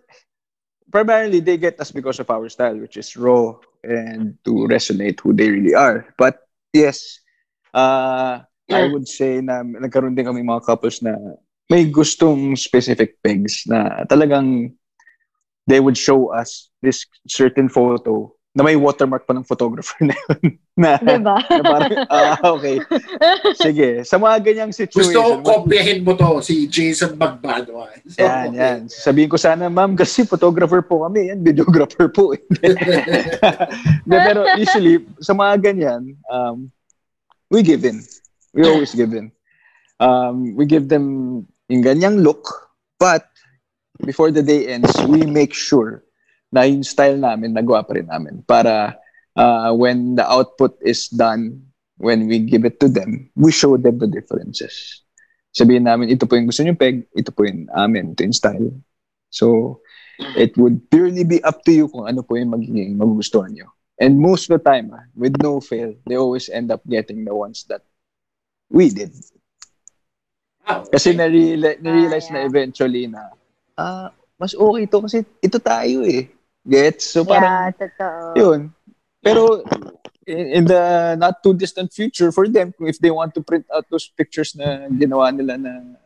primarily 0.90 1.40
they 1.40 1.60
get 1.60 1.78
us 1.78 1.92
because 1.92 2.18
of 2.18 2.32
our 2.32 2.50
style, 2.50 2.76
which 2.80 2.98
is 2.98 3.14
raw 3.14 3.54
and 3.84 4.34
to 4.44 4.66
resonate 4.66 5.20
who 5.20 5.36
they 5.36 5.52
really 5.52 5.76
are. 5.76 6.08
But 6.18 6.48
yes, 6.74 7.20
uh, 7.74 8.42
I 8.70 8.82
would 8.90 9.08
say 9.08 9.42
na 9.42 9.62
nagkaroon 9.62 10.16
din 10.16 10.26
kami 10.26 10.42
mga 10.42 10.66
couples 10.66 11.02
na 11.02 11.16
may 11.70 11.86
gustong 11.86 12.58
specific 12.58 13.22
pegs 13.22 13.64
na 13.70 14.04
talagang 14.10 14.74
they 15.70 15.80
would 15.80 15.96
show 15.96 16.34
us 16.34 16.74
this 16.82 17.06
certain 17.30 17.70
photo 17.70 18.34
na 18.58 18.66
may 18.66 18.74
watermark 18.74 19.30
pa 19.30 19.38
ng 19.38 19.46
photographer 19.46 19.94
na 20.10 20.18
yun. 20.18 20.58
na, 20.74 20.98
Diba? 20.98 21.38
na 21.38 21.62
parang, 21.62 21.92
ah, 22.12 22.38
okay. 22.58 22.82
Sige. 23.62 24.02
Sa 24.02 24.18
mga 24.18 24.42
ganyang 24.42 24.74
situation. 24.74 25.14
Gusto 25.14 25.46
ko 25.46 25.64
kopyahin 25.64 26.02
mo 26.02 26.18
to, 26.18 26.42
si 26.42 26.66
Jason 26.66 27.14
Magbano. 27.14 27.86
So, 28.10 28.26
Yan, 28.26 28.58
yan. 28.58 28.80
Sabihin 28.90 29.30
ko 29.30 29.38
sana, 29.38 29.70
ma'am, 29.70 29.94
kasi 29.94 30.26
photographer 30.26 30.82
po 30.82 31.06
kami. 31.06 31.30
Yan, 31.30 31.46
videographer 31.46 32.10
po. 32.10 32.34
De, 34.10 34.18
pero 34.18 34.42
usually, 34.58 35.06
sa 35.22 35.38
mga 35.38 35.70
ganyan, 35.70 36.18
um, 36.26 36.74
we 37.54 37.62
give 37.62 37.86
in. 37.86 38.02
We 38.58 38.66
always 38.66 38.98
give 38.98 39.14
in. 39.14 39.30
Um, 40.02 40.58
we 40.58 40.66
give 40.66 40.90
them 40.90 41.46
yung 41.70 41.86
ganyang 41.86 42.20
look, 42.26 42.74
but 42.98 43.30
before 44.04 44.34
the 44.34 44.44
day 44.44 44.68
ends, 44.74 44.92
we 45.06 45.24
make 45.24 45.54
sure 45.54 46.04
na 46.50 46.66
yung 46.66 46.82
style 46.82 47.18
namin, 47.18 47.54
nagawa 47.54 47.86
pa 47.86 47.94
rin 47.94 48.10
namin. 48.10 48.42
Para 48.44 48.98
uh, 49.38 49.72
when 49.78 50.18
the 50.18 50.26
output 50.26 50.76
is 50.82 51.08
done, 51.14 51.62
when 52.02 52.26
we 52.26 52.42
give 52.42 52.66
it 52.66 52.82
to 52.82 52.90
them, 52.90 53.30
we 53.38 53.54
show 53.54 53.78
them 53.78 54.02
the 54.02 54.10
differences. 54.10 55.06
Sabihin 55.54 55.86
namin, 55.86 56.10
ito 56.10 56.26
po 56.26 56.36
yung 56.36 56.50
gusto 56.50 56.66
nyo 56.66 56.74
peg, 56.74 57.06
ito 57.14 57.30
po 57.30 57.46
yung 57.46 57.70
amin, 57.74 58.18
ito 58.18 58.26
yung 58.26 58.38
style. 58.38 58.70
So, 59.30 59.78
it 60.36 60.58
would 60.58 60.90
purely 60.90 61.24
be 61.24 61.44
up 61.46 61.62
to 61.66 61.72
you 61.72 61.86
kung 61.88 62.10
ano 62.10 62.26
po 62.26 62.36
yung 62.36 62.50
magiging 62.54 62.98
magugustuhan 62.98 63.54
nyo. 63.54 63.70
And 64.00 64.18
most 64.18 64.50
of 64.50 64.58
the 64.58 64.64
time, 64.64 64.96
with 65.14 65.36
no 65.44 65.60
fail, 65.60 65.94
they 66.08 66.16
always 66.16 66.48
end 66.50 66.72
up 66.72 66.82
getting 66.88 67.26
the 67.28 67.36
ones 67.36 67.68
that 67.68 67.84
we 68.72 68.90
did. 68.90 69.12
Kasi 70.94 71.14
na-realize, 71.14 71.80
na-realize 71.82 72.28
Ah, 72.30 72.34
na 72.34 72.40
yeah. 72.40 72.50
eventually 72.50 73.04
na, 73.08 73.22
ah, 73.76 74.08
mas 74.40 74.56
okay 74.56 74.86
to 74.88 75.04
kasi 75.04 75.18
ito 75.44 75.60
tayo 75.60 76.08
eh. 76.08 76.32
Gets? 76.64 77.12
So 77.12 77.28
parang, 77.28 77.50
yeah, 77.50 77.68
totoo. 77.76 78.16
yun. 78.40 78.60
Pero 79.20 79.64
in, 80.24 80.64
in 80.64 80.64
the 80.64 81.16
not 81.20 81.44
too 81.44 81.52
distant 81.52 81.92
future 81.92 82.32
for 82.32 82.48
them, 82.48 82.72
kung 82.72 82.88
if 82.88 83.00
they 83.00 83.12
want 83.12 83.36
to 83.36 83.42
print 83.44 83.68
out 83.74 83.84
those 83.92 84.08
pictures 84.08 84.56
na 84.56 84.88
ginawa 84.88 85.34
nila 85.36 85.60
na 85.60 85.98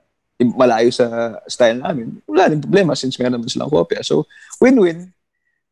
malayo 0.41 0.89
sa 0.89 1.37
style 1.45 1.77
namin, 1.77 2.19
wala 2.25 2.49
din 2.49 2.59
problema 2.63 2.97
since 2.97 3.15
meron 3.21 3.37
naman 3.37 3.47
silang 3.53 3.69
kopya. 3.69 4.01
So, 4.01 4.25
win-win. 4.57 5.13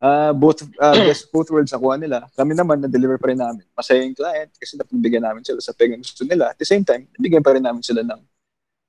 Uh, 0.01 0.33
both 0.33 0.65
uh, 0.81 0.97
best 1.05 1.29
both 1.29 1.49
worlds 1.53 1.69
nakuha 1.73 1.97
nila. 1.97 2.25
Kami 2.33 2.53
naman 2.57 2.81
na-deliver 2.81 3.17
pa 3.21 3.29
rin 3.29 3.37
namin. 3.41 3.65
Masaya 3.73 4.01
yung 4.01 4.17
client 4.17 4.49
kasi 4.57 4.73
napibigyan 4.77 5.21
namin 5.25 5.45
sila 5.45 5.61
sa 5.61 5.73
peg 5.73 5.93
ang 5.93 6.01
gusto 6.01 6.25
nila. 6.25 6.53
At 6.53 6.57
the 6.57 6.65
same 6.65 6.81
time, 6.85 7.05
nabigyan 7.17 7.41
pa 7.45 7.53
rin 7.53 7.61
namin 7.61 7.85
sila 7.85 8.01
ng 8.05 8.21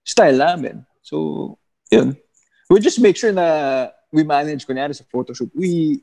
style 0.05 0.38
namin. 0.38 0.84
So, 1.03 1.59
yun. 1.90 2.16
We 2.70 2.80
just 2.80 3.00
make 3.00 3.16
sure 3.16 3.32
na 3.32 3.88
we 4.12 4.22
manage, 4.22 4.66
kunyari 4.66 4.94
sa 4.94 5.05
photoshoot, 5.09 5.50
we 5.55 6.03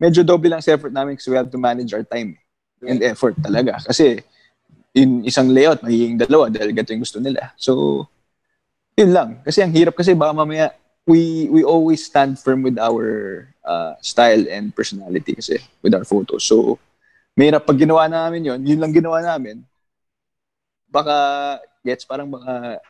medyo 0.00 0.24
doble 0.24 0.48
lang 0.48 0.64
sa 0.64 0.72
effort 0.72 0.92
namin 0.92 1.16
kasi 1.16 1.28
we 1.28 1.36
have 1.36 1.52
to 1.52 1.60
manage 1.60 1.92
our 1.92 2.04
time 2.04 2.36
and 2.80 3.04
effort 3.04 3.36
talaga. 3.40 3.76
Kasi 3.84 4.24
in 4.96 5.22
isang 5.24 5.52
layout, 5.52 5.84
magiging 5.84 6.16
dalawa 6.18 6.48
dahil 6.48 6.72
ganito 6.72 6.92
yung 6.96 7.04
gusto 7.04 7.20
nila. 7.20 7.52
So, 7.60 8.04
yun 8.96 9.12
lang. 9.12 9.44
Kasi 9.44 9.60
ang 9.60 9.72
hirap 9.72 9.94
kasi 9.94 10.16
baka 10.16 10.32
mamaya 10.32 10.72
we 11.08 11.48
we 11.48 11.64
always 11.64 12.04
stand 12.04 12.36
firm 12.36 12.60
with 12.60 12.76
our 12.76 13.48
uh, 13.64 13.96
style 14.00 14.44
and 14.48 14.72
personality 14.76 15.36
kasi 15.36 15.60
with 15.84 15.92
our 15.96 16.04
photos. 16.04 16.44
So, 16.44 16.80
mahirap 17.36 17.64
pag 17.64 17.80
ginawa 17.80 18.08
namin 18.08 18.44
yun, 18.44 18.60
yun 18.64 18.80
lang 18.80 18.92
ginawa 18.92 19.24
namin. 19.24 19.64
Baka, 20.90 21.14
gets, 21.86 22.02
parang 22.02 22.28
baka 22.28 22.82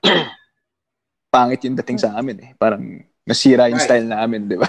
pangit 1.31 1.63
yung 1.65 1.79
dating 1.79 2.03
sa 2.03 2.19
amin 2.19 2.37
eh. 2.43 2.51
Parang 2.59 2.83
nasira 3.23 3.71
yung 3.71 3.79
Right. 3.79 3.87
style 3.87 4.07
namin, 4.11 4.51
di 4.51 4.59
ba? 4.59 4.67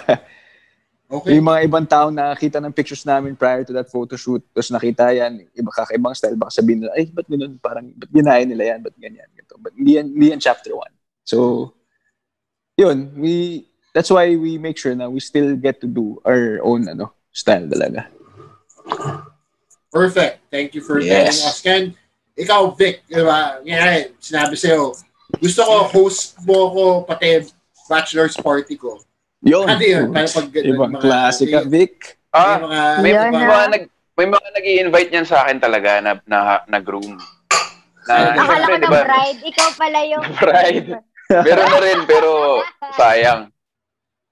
Okay. 1.12 1.36
Yung 1.36 1.44
mga 1.44 1.60
ibang 1.68 1.84
tao 1.84 2.08
nakakita 2.08 2.64
ng 2.64 2.72
pictures 2.72 3.04
namin 3.04 3.36
prior 3.36 3.68
to 3.68 3.76
that 3.76 3.92
photo 3.92 4.16
shoot, 4.16 4.40
tapos 4.56 4.72
nakita 4.72 5.12
yan, 5.12 5.44
iba 5.52 5.72
kakaibang 5.74 6.16
style, 6.16 6.40
baka 6.40 6.56
sabihin 6.56 6.86
nila, 6.88 6.96
ay, 6.96 7.10
ba't 7.12 7.28
ganun? 7.28 7.60
Parang, 7.60 7.92
ba't 7.92 8.08
ginaya 8.08 8.46
nila 8.48 8.64
yan? 8.72 8.80
Ba't 8.80 8.96
ganyan? 8.96 9.28
Ganito. 9.36 9.60
But 9.60 9.76
hindi 9.76 10.00
yan, 10.00 10.08
hindi 10.14 10.32
yan 10.32 10.40
chapter 10.40 10.72
one. 10.72 10.94
So, 11.28 11.74
yun, 12.80 13.12
we, 13.20 13.68
that's 13.92 14.08
why 14.08 14.32
we 14.40 14.56
make 14.56 14.80
sure 14.80 14.96
na 14.96 15.12
we 15.12 15.20
still 15.20 15.52
get 15.60 15.84
to 15.84 15.88
do 15.90 16.22
our 16.24 16.64
own, 16.64 16.88
ano, 16.88 17.12
style 17.36 17.68
talaga. 17.68 18.08
Perfect. 19.92 20.48
Thank 20.48 20.72
you 20.76 20.82
for 20.82 21.04
Yes. 21.04 21.12
telling 21.12 21.42
us. 21.44 21.58
Ken, 21.60 21.84
ikaw, 22.40 22.72
Vic, 22.72 23.04
di 23.12 23.20
ba? 23.20 23.60
Ngayon, 23.60 24.16
sinabi 24.16 24.56
sa'yo, 24.56 24.96
gusto 25.42 25.62
ko 25.66 25.76
host 25.90 26.38
mo 26.46 26.70
ko 26.70 26.84
pati 27.04 27.50
bachelor's 27.90 28.38
party 28.38 28.78
ko. 28.78 29.02
Yun. 29.42 29.66
Ano 29.66 29.82
yun? 29.82 30.14
Para 30.14 30.30
pag 30.30 30.48
Ibang 30.54 30.92
mga- 30.96 31.02
klase 31.02 31.44
ka, 31.50 31.66
Vic. 31.66 32.22
Ah, 32.32 32.62
may 32.62 32.64
mga, 32.64 32.80
may, 33.02 33.12
may 33.12 33.44
na. 33.44 33.50
mga 33.50 33.66
nag 33.74 33.84
may 34.16 34.28
mga 34.30 34.48
nag 34.54 34.66
invite 34.88 35.10
niyan 35.12 35.28
sa 35.28 35.44
akin 35.44 35.58
talaga 35.60 36.00
na 36.00 36.12
na, 36.30 36.40
na 36.70 36.80
groom. 36.80 37.18
Na, 38.06 38.14
Akala 38.38 38.38
ko 38.38 38.54
syempre, 38.54 38.76
ng 38.78 38.82
di 38.82 38.88
ba, 38.90 39.02
bride, 39.06 39.40
ikaw 39.46 39.70
pala 39.78 40.00
yung... 40.10 40.24
Bride. 40.42 40.88
Meron 41.32 41.70
na 41.70 41.80
rin, 41.80 42.00
pero 42.10 42.30
sayang. 42.98 43.42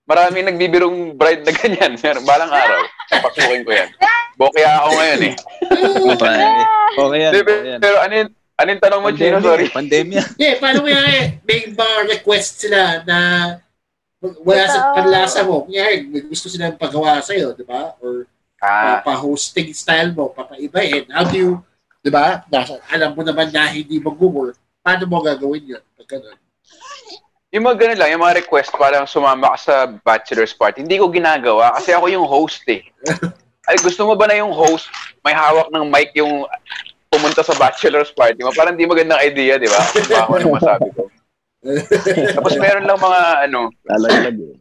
Maraming 0.10 0.46
nagbibirong 0.50 0.98
bride 1.14 1.46
na 1.46 1.54
ganyan. 1.54 1.94
Meron, 2.02 2.26
balang 2.26 2.50
araw, 2.50 2.82
papasukin 3.14 3.62
ko 3.62 3.72
yan. 3.72 3.90
Bokya 4.42 4.70
ako 4.82 4.90
ngayon 4.98 5.22
eh. 5.22 5.34
Okay. 6.18 6.38
Okay 6.98 7.20
yan. 7.20 7.32
Yan. 7.36 7.80
pero 7.84 7.96
ano 8.02 8.14
yung, 8.16 8.32
ano 8.60 8.68
yung 8.76 8.84
tanong 8.84 9.02
mo, 9.02 9.10
Gino? 9.16 9.40
Sorry. 9.40 9.72
Pandemya. 9.72 10.22
yeah, 10.42 10.60
paano 10.60 10.84
mo 10.84 10.92
yan? 10.92 11.40
May 11.48 11.72
mga 11.72 11.96
request 12.20 12.68
sila 12.68 13.08
na 13.08 13.18
wala 14.20 14.64
sa 14.68 14.92
panlasa 14.92 15.48
mo. 15.48 15.64
Kunyari, 15.64 16.04
may 16.12 16.28
gusto 16.28 16.52
silang 16.52 16.76
pagawa 16.76 17.24
sa'yo, 17.24 17.56
di 17.56 17.64
ba? 17.64 17.96
Or 18.04 18.28
Ah, 18.60 19.00
pa-hosting 19.00 19.72
style 19.72 20.12
mo, 20.12 20.36
papaibahin. 20.36 21.08
How 21.08 21.24
do 21.24 21.36
you, 21.40 21.52
di 22.04 22.12
ba? 22.12 22.44
Nasa, 22.52 22.76
alam 22.92 23.16
mo 23.16 23.24
naman 23.24 23.48
na 23.56 23.72
hindi 23.72 24.04
mag-work. 24.04 24.60
Paano 24.84 25.08
mo 25.08 25.24
gagawin 25.24 25.80
yun? 25.80 25.84
Pag 25.96 26.20
ganun. 26.20 26.36
yung 27.50 27.64
mga 27.66 27.78
ganun 27.80 28.00
lang, 28.04 28.10
yung 28.12 28.24
mga 28.28 28.44
request 28.44 28.76
parang 28.76 29.08
sumama 29.08 29.56
ka 29.56 29.60
sa 29.64 29.76
bachelor's 30.04 30.52
party. 30.52 30.84
Hindi 30.84 31.00
ko 31.00 31.08
ginagawa 31.08 31.72
kasi 31.80 31.96
ako 31.96 32.12
yung 32.12 32.28
host 32.28 32.62
eh. 32.68 32.84
Ay, 33.70 33.80
gusto 33.80 34.04
mo 34.04 34.14
ba 34.20 34.28
na 34.28 34.38
yung 34.38 34.52
host 34.52 34.92
may 35.24 35.34
hawak 35.34 35.72
ng 35.72 35.86
mic 35.88 36.12
yung 36.14 36.46
pumunta 37.10 37.42
sa 37.42 37.58
bachelor's 37.58 38.14
party 38.14 38.46
mo? 38.46 38.54
Parang 38.54 38.78
di 38.78 38.86
magandang 38.86 39.20
idea, 39.26 39.58
di 39.58 39.66
ba? 39.66 39.82
Baho 40.14 40.38
ng 40.38 40.54
masabi 40.54 40.90
ko. 40.94 41.10
Tapos 42.40 42.56
meron 42.56 42.88
lang 42.88 43.02
mga 43.02 43.22
ano, 43.50 43.68
Lalaglag 43.84 44.38
yun. 44.38 44.58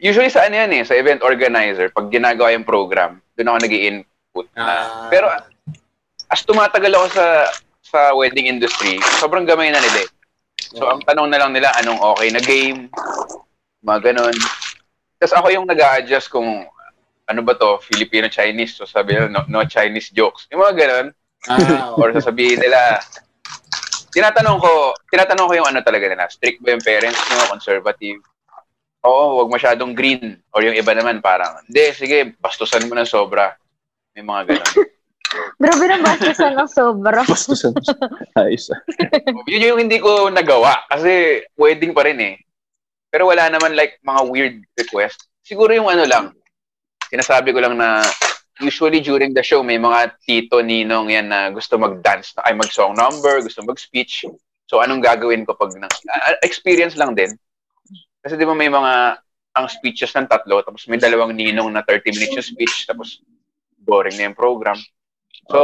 usually 0.00 0.32
sa 0.32 0.46
ano 0.46 0.56
yan 0.56 0.72
eh, 0.72 0.82
sa 0.86 0.96
event 0.96 1.20
organizer, 1.20 1.92
pag 1.92 2.08
ginagawa 2.08 2.54
yung 2.54 2.64
program, 2.64 3.20
doon 3.36 3.52
ako 3.52 3.58
nag 3.66 3.74
input 3.74 4.46
na. 4.56 4.62
Ah. 4.64 5.10
Pero 5.12 5.26
as 6.30 6.40
tumatagal 6.46 6.92
ako 6.94 7.06
sa 7.12 7.26
sa 7.82 8.00
wedding 8.16 8.48
industry, 8.48 8.96
sobrang 9.20 9.44
gamay 9.44 9.68
na 9.68 9.82
nila 9.82 10.06
eh. 10.06 10.10
So 10.72 10.88
ang 10.88 11.04
tanong 11.04 11.28
na 11.28 11.40
lang 11.42 11.52
nila, 11.52 11.74
anong 11.82 12.00
okay 12.14 12.28
na 12.32 12.40
game, 12.40 12.88
mga 13.84 14.12
ganun. 14.12 14.36
Tapos 15.18 15.34
ako 15.34 15.46
yung 15.52 15.66
nag 15.66 15.80
adjust 15.98 16.30
kung 16.30 16.64
ano 17.28 17.40
ba 17.44 17.52
to, 17.54 17.78
Filipino-Chinese. 17.84 18.80
So 18.80 18.88
sabi 18.88 19.14
nila, 19.14 19.28
no, 19.28 19.44
no 19.46 19.68
Chinese 19.68 20.10
jokes. 20.10 20.48
Yung 20.48 20.64
mga 20.64 20.74
ganun. 20.80 21.06
Ah, 21.46 21.94
Or 21.94 22.10
sasabihin 22.10 22.58
nila, 22.58 22.98
tinatanong 24.10 24.58
ko, 24.58 24.96
tinatanong 25.12 25.46
ko 25.46 25.54
yung 25.54 25.68
ano 25.68 25.78
talaga 25.84 26.08
nila, 26.08 26.26
strict 26.26 26.64
ba 26.64 26.74
yung 26.74 26.82
parents 26.82 27.20
nyo, 27.28 27.52
conservative? 27.52 28.18
Oo, 29.06 29.44
wag 29.44 29.52
masyadong 29.54 29.94
green. 29.94 30.40
Or 30.50 30.64
yung 30.64 30.74
iba 30.74 30.90
naman 30.96 31.22
parang, 31.22 31.62
hindi, 31.68 31.94
sige, 31.94 32.34
bastusan 32.42 32.88
mo 32.90 32.98
ng 32.98 33.06
sobra. 33.06 33.54
May 34.16 34.26
mga 34.26 34.42
ganun. 34.50 34.72
Grabe 35.60 35.84
na 35.86 36.00
bastusan 36.00 36.56
ng 36.56 36.70
sobra. 36.72 37.20
Basta 37.22 37.52
sa 37.52 37.68
ayos. 38.42 38.72
Yun 39.44 39.68
yung 39.76 39.80
hindi 39.84 40.00
ko 40.00 40.32
nagawa 40.32 40.88
kasi 40.88 41.44
wedding 41.60 41.92
pa 41.92 42.08
rin 42.08 42.18
eh. 42.18 42.34
Pero 43.12 43.28
wala 43.28 43.52
naman 43.52 43.76
like 43.76 44.00
mga 44.00 44.20
weird 44.24 44.56
request. 44.76 45.28
Siguro 45.44 45.72
yung 45.72 45.88
ano 45.88 46.08
lang, 46.08 46.24
sinasabi 47.08 47.52
ko 47.52 47.60
lang 47.60 47.76
na 47.76 48.04
usually 48.58 48.98
during 48.98 49.32
the 49.32 49.42
show 49.42 49.62
may 49.62 49.78
mga 49.78 50.18
tito, 50.22 50.60
ninong 50.60 51.14
yan 51.14 51.30
na 51.30 51.48
gusto 51.50 51.78
mag-dance, 51.78 52.34
ay 52.42 52.54
mag-song 52.54 52.94
number, 52.94 53.38
gusto 53.42 53.62
mag-speech. 53.62 54.26
So 54.68 54.82
anong 54.82 55.00
gagawin 55.00 55.46
ko 55.46 55.54
pag 55.54 55.72
nang 55.78 55.88
ah, 56.10 56.36
experience 56.44 56.98
lang 56.98 57.14
din. 57.14 57.32
Kasi 58.20 58.34
di 58.34 58.44
ba 58.44 58.52
may 58.52 58.68
mga 58.68 59.22
ang 59.56 59.66
speeches 59.66 60.14
ng 60.14 60.28
tatlo, 60.28 60.62
tapos 60.62 60.86
may 60.86 61.00
dalawang 61.00 61.34
ninong 61.34 61.72
na 61.72 61.82
30 61.82 62.14
minutes 62.14 62.34
yung 62.36 62.46
speech, 62.54 62.86
tapos 62.86 63.18
boring 63.78 64.14
na 64.14 64.30
yung 64.30 64.36
program. 64.38 64.76
So, 65.48 65.58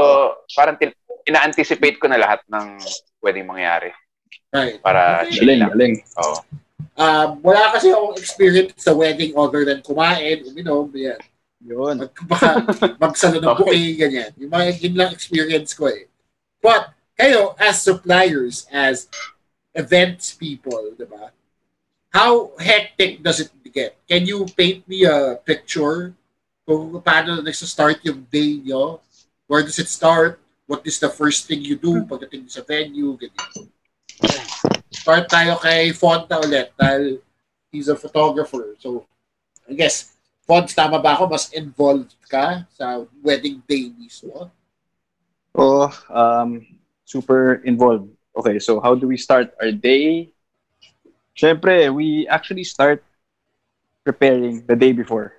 parang 0.57 0.80
tin- 0.80 0.97
ina-anticipate 1.28 2.01
ko 2.01 2.09
na 2.09 2.18
lahat 2.18 2.40
ng 2.49 2.80
pwedeng 3.22 3.47
mangyari 3.47 3.92
Right. 4.51 4.80
para 4.82 5.26
Okay. 5.28 5.30
chill 5.36 5.51
lang. 5.51 5.70
galing. 5.74 5.95
Oo. 6.18 6.36
Um, 6.95 7.28
wala 7.42 7.74
kasi 7.74 7.90
akong 7.90 8.14
experience 8.18 8.78
sa 8.78 8.95
wedding 8.95 9.34
other 9.34 9.66
than 9.66 9.82
kumain, 9.82 10.42
uminom, 10.47 10.90
yan. 10.95 11.18
Yun. 11.64 12.04
Mag, 12.04 12.12
baka 12.28 12.48
magsalo 13.00 13.40
ng 13.40 13.56
bouquet, 13.56 13.96
ganyan. 13.96 14.30
Yung 14.36 14.52
mga 14.52 14.64
yun 14.84 14.94
lang 15.00 15.10
experience 15.16 15.72
ko 15.72 15.88
eh. 15.88 16.06
But, 16.60 16.92
kayo, 17.16 17.56
as 17.56 17.80
suppliers, 17.80 18.68
as 18.68 19.08
events 19.72 20.36
people, 20.36 20.92
di 20.92 21.08
ba? 21.08 21.32
How 22.12 22.54
hectic 22.60 23.24
does 23.24 23.42
it 23.42 23.50
get? 23.74 23.98
Can 24.06 24.22
you 24.22 24.46
paint 24.54 24.86
me 24.86 25.02
a 25.02 25.34
picture 25.42 26.14
kung 26.62 27.02
paano 27.02 27.42
nagsa-start 27.42 28.06
yung 28.06 28.22
day 28.30 28.62
nyo? 28.62 29.02
Where 29.50 29.66
does 29.66 29.82
it 29.82 29.90
start? 29.90 30.38
What 30.70 30.86
is 30.86 31.02
the 31.02 31.10
first 31.10 31.50
thing 31.50 31.60
you 31.60 31.76
do 31.76 32.06
pagdating 32.06 32.46
sa 32.48 32.62
venue? 32.62 33.18
Ganyan. 33.18 33.68
Start 34.94 35.26
tayo 35.26 35.58
kay 35.58 35.90
Fonta 35.90 36.38
ulit 36.38 36.70
dahil 36.78 37.18
he's 37.74 37.90
a 37.90 37.98
photographer. 37.98 38.78
So, 38.78 39.04
I 39.66 39.74
guess, 39.74 40.13
Fonts, 40.45 40.76
tama 40.76 41.01
ba 41.01 41.16
ako? 41.16 41.32
Mas 41.32 41.49
involved 41.57 42.12
ka 42.28 42.68
sa 42.76 43.01
wedding 43.24 43.64
day 43.64 43.88
mismo? 43.97 44.53
Oh, 45.57 45.88
um, 46.12 46.61
super 47.09 47.64
involved. 47.64 48.12
Okay, 48.36 48.59
so 48.59 48.76
how 48.80 48.95
do 48.95 49.09
we 49.09 49.16
start 49.16 49.57
our 49.62 49.72
day? 49.72 50.28
Siyempre, 51.32 51.88
we 51.95 52.28
actually 52.28 52.64
start 52.64 53.01
preparing 54.05 54.66
the 54.66 54.76
day 54.76 54.92
before. 54.92 55.32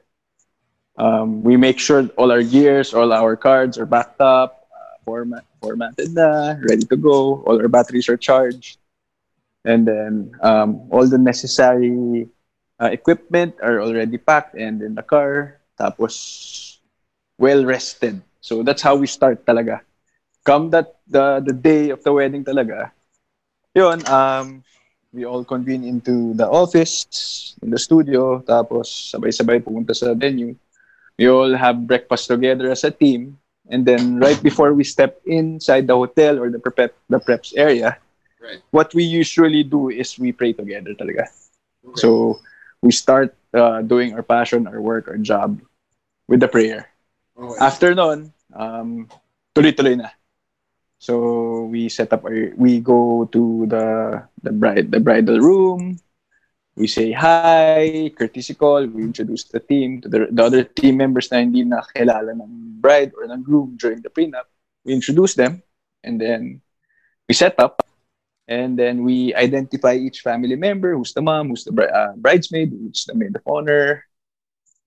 Um, 0.98 1.44
we 1.44 1.56
make 1.56 1.78
sure 1.78 2.10
all 2.18 2.32
our 2.32 2.42
gears, 2.42 2.94
all 2.94 3.14
our 3.14 3.36
cards 3.36 3.78
are 3.78 3.86
backed 3.86 4.22
up, 4.22 4.66
uh, 4.72 4.96
format, 5.04 5.44
formatted 5.62 6.16
na, 6.16 6.56
ready 6.66 6.88
to 6.88 6.98
go. 6.98 7.44
All 7.46 7.62
our 7.62 7.68
batteries 7.68 8.10
are 8.10 8.18
charged. 8.18 8.80
And 9.66 9.86
then 9.86 10.32
um, 10.42 10.88
all 10.90 11.06
the 11.08 11.18
necessary 11.18 12.30
uh, 12.80 12.90
equipment 12.92 13.56
are 13.62 13.82
already 13.82 14.18
packed 14.18 14.56
and 14.56 14.82
in 14.82 14.96
the 14.96 15.04
car. 15.04 15.60
Tapos, 15.80 16.80
well 17.38 17.66
rested. 17.66 18.22
So 18.42 18.64
that's 18.64 18.82
how 18.82 18.96
we 18.96 19.08
start 19.08 19.46
talaga. 19.46 19.82
Come 20.46 20.70
that 20.72 21.00
the 21.08 21.42
the 21.44 21.54
day 21.54 21.90
of 21.90 22.04
the 22.04 22.14
wedding 22.14 22.46
talaga. 22.46 22.92
Yun, 23.76 24.06
um, 24.08 24.64
we 25.12 25.26
all 25.26 25.44
convene 25.44 25.84
into 25.84 26.34
the 26.34 26.48
office, 26.48 27.56
in 27.64 27.72
the 27.72 27.80
studio, 27.80 28.40
tapos 28.40 29.12
sabay-sabay 29.12 29.60
pumunta 29.60 29.96
sa 29.96 30.14
venue. 30.14 30.56
We 31.18 31.28
all 31.28 31.56
have 31.56 31.88
breakfast 31.88 32.28
together 32.28 32.72
as 32.72 32.84
a 32.84 32.92
team. 32.92 33.40
And 33.68 33.84
then 33.84 34.20
right 34.20 34.38
before 34.44 34.74
we 34.78 34.84
step 34.84 35.20
inside 35.26 35.88
the 35.88 35.98
hotel 35.98 36.38
or 36.38 36.52
the 36.54 36.60
prep 36.60 36.94
the 37.10 37.20
preps 37.20 37.52
area, 37.58 37.98
Right. 38.38 38.62
what 38.70 38.94
we 38.94 39.02
usually 39.02 39.64
do 39.66 39.90
is 39.90 40.20
we 40.22 40.30
pray 40.30 40.54
together 40.54 40.94
talaga. 40.94 41.26
Okay. 41.82 41.98
So 41.98 42.38
we 42.86 42.94
start 42.94 43.34
uh, 43.58 43.82
doing 43.82 44.14
our 44.14 44.22
passion, 44.22 44.70
our 44.70 44.78
work, 44.78 45.10
our 45.10 45.18
job 45.18 45.58
with 46.30 46.40
the 46.40 46.48
prayer. 46.48 46.94
Okay. 47.34 47.58
After 47.58 47.98
nun, 47.98 48.30
um, 48.54 49.10
tuloy-tuloy 49.58 49.98
na. 49.98 50.14
So 51.02 51.66
we 51.66 51.90
set 51.90 52.14
up 52.14 52.24
our, 52.24 52.54
we 52.56 52.80
go 52.80 53.26
to 53.34 53.66
the 53.66 53.86
the 54.46 54.54
bride 54.54 54.94
the 54.94 55.02
bridal 55.02 55.42
room. 55.42 55.98
We 56.76 56.88
say 56.92 57.16
hi, 57.16 58.12
courtesy 58.12 58.54
call, 58.54 58.84
we 58.86 59.08
introduce 59.08 59.48
the 59.48 59.64
team 59.64 60.04
to 60.04 60.12
the, 60.12 60.28
the 60.28 60.44
other 60.44 60.64
team 60.68 61.00
members 61.00 61.32
na 61.32 61.40
hindi 61.40 61.64
nakilala 61.64 62.36
ng 62.36 62.84
bride 62.84 63.16
or 63.16 63.24
ng 63.32 63.44
groom 63.48 63.80
during 63.80 64.04
the 64.04 64.12
prenup. 64.12 64.52
We 64.84 64.92
introduce 64.92 65.40
them 65.40 65.64
and 66.04 66.20
then 66.20 66.60
we 67.32 67.34
set 67.34 67.56
up 67.64 67.85
and 68.48 68.78
then 68.78 69.04
we 69.04 69.34
identify 69.34 69.94
each 69.94 70.22
family 70.22 70.56
member, 70.56 70.96
who's 70.96 71.14
the 71.14 71.22
mom, 71.22 71.50
who's 71.50 71.64
the 71.64 71.72
bri- 71.72 71.90
uh, 71.90 72.14
bridesmaid, 72.18 72.72
who's 72.72 73.06
the 73.06 73.16
maid 73.16 73.36
of 73.36 73.42
honor. 73.46 74.06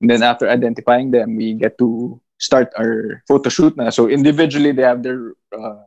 And 0.00 0.10
then 0.10 0.22
after 0.22 0.48
identifying 0.48 1.10
them, 1.10 1.36
we 1.36 1.54
get 1.54 1.78
to 1.78 2.20
start 2.38 2.70
our 2.78 3.22
photo 3.26 3.50
shoot 3.50 3.76
na. 3.76 3.90
So 3.90 4.08
individually, 4.08 4.72
they 4.72 4.82
have 4.82 5.02
their 5.02 5.34
uh, 5.50 5.82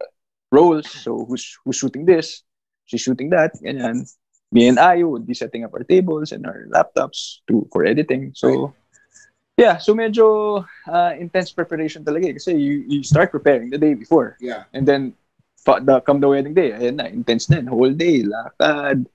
roles. 0.51 0.91
So 0.91 1.26
who's 1.26 1.57
who's 1.63 1.78
shooting 1.78 2.05
this? 2.05 2.43
She's 2.86 3.01
shooting 3.01 3.30
that. 3.32 3.55
Ganyan. 3.63 4.03
Me 4.51 4.67
and 4.67 4.78
Ayu 4.78 5.07
would 5.09 5.26
be 5.26 5.34
setting 5.34 5.63
up 5.63 5.72
our 5.74 5.84
tables 5.88 6.34
and 6.36 6.45
our 6.45 6.67
laptops 6.67 7.39
to 7.47 7.63
for 7.72 7.86
editing. 7.88 8.36
So 8.36 8.76
yeah, 9.57 9.78
so 9.78 9.93
medyo 9.93 10.65
uh, 10.88 11.13
intense 11.19 11.51
preparation 11.51 12.03
talaga 12.03 12.30
eh. 12.30 12.34
Kasi 12.34 12.57
you, 12.57 12.84
you 12.88 13.03
start 13.03 13.32
preparing 13.32 13.69
the 13.69 13.78
day 13.78 13.93
before. 13.93 14.36
yeah. 14.41 14.63
And 14.74 14.88
then, 14.88 15.13
the, 15.66 16.01
come 16.01 16.20
the 16.20 16.28
wedding 16.28 16.53
day, 16.53 16.72
ayan 16.72 16.95
na, 16.95 17.05
intense 17.05 17.49
na. 17.49 17.62
Whole 17.70 17.93
day, 17.93 18.24
lakad. 18.24 19.05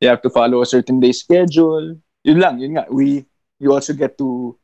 You 0.00 0.08
have 0.08 0.22
to 0.22 0.30
follow 0.30 0.62
a 0.62 0.66
certain 0.66 0.98
day 0.98 1.12
schedule. 1.12 1.96
Yun 2.24 2.38
lang, 2.40 2.58
yun 2.58 2.74
nga. 2.74 2.86
We, 2.90 3.24
you 3.58 3.72
also 3.72 3.92
get 3.92 4.18
to, 4.18 4.58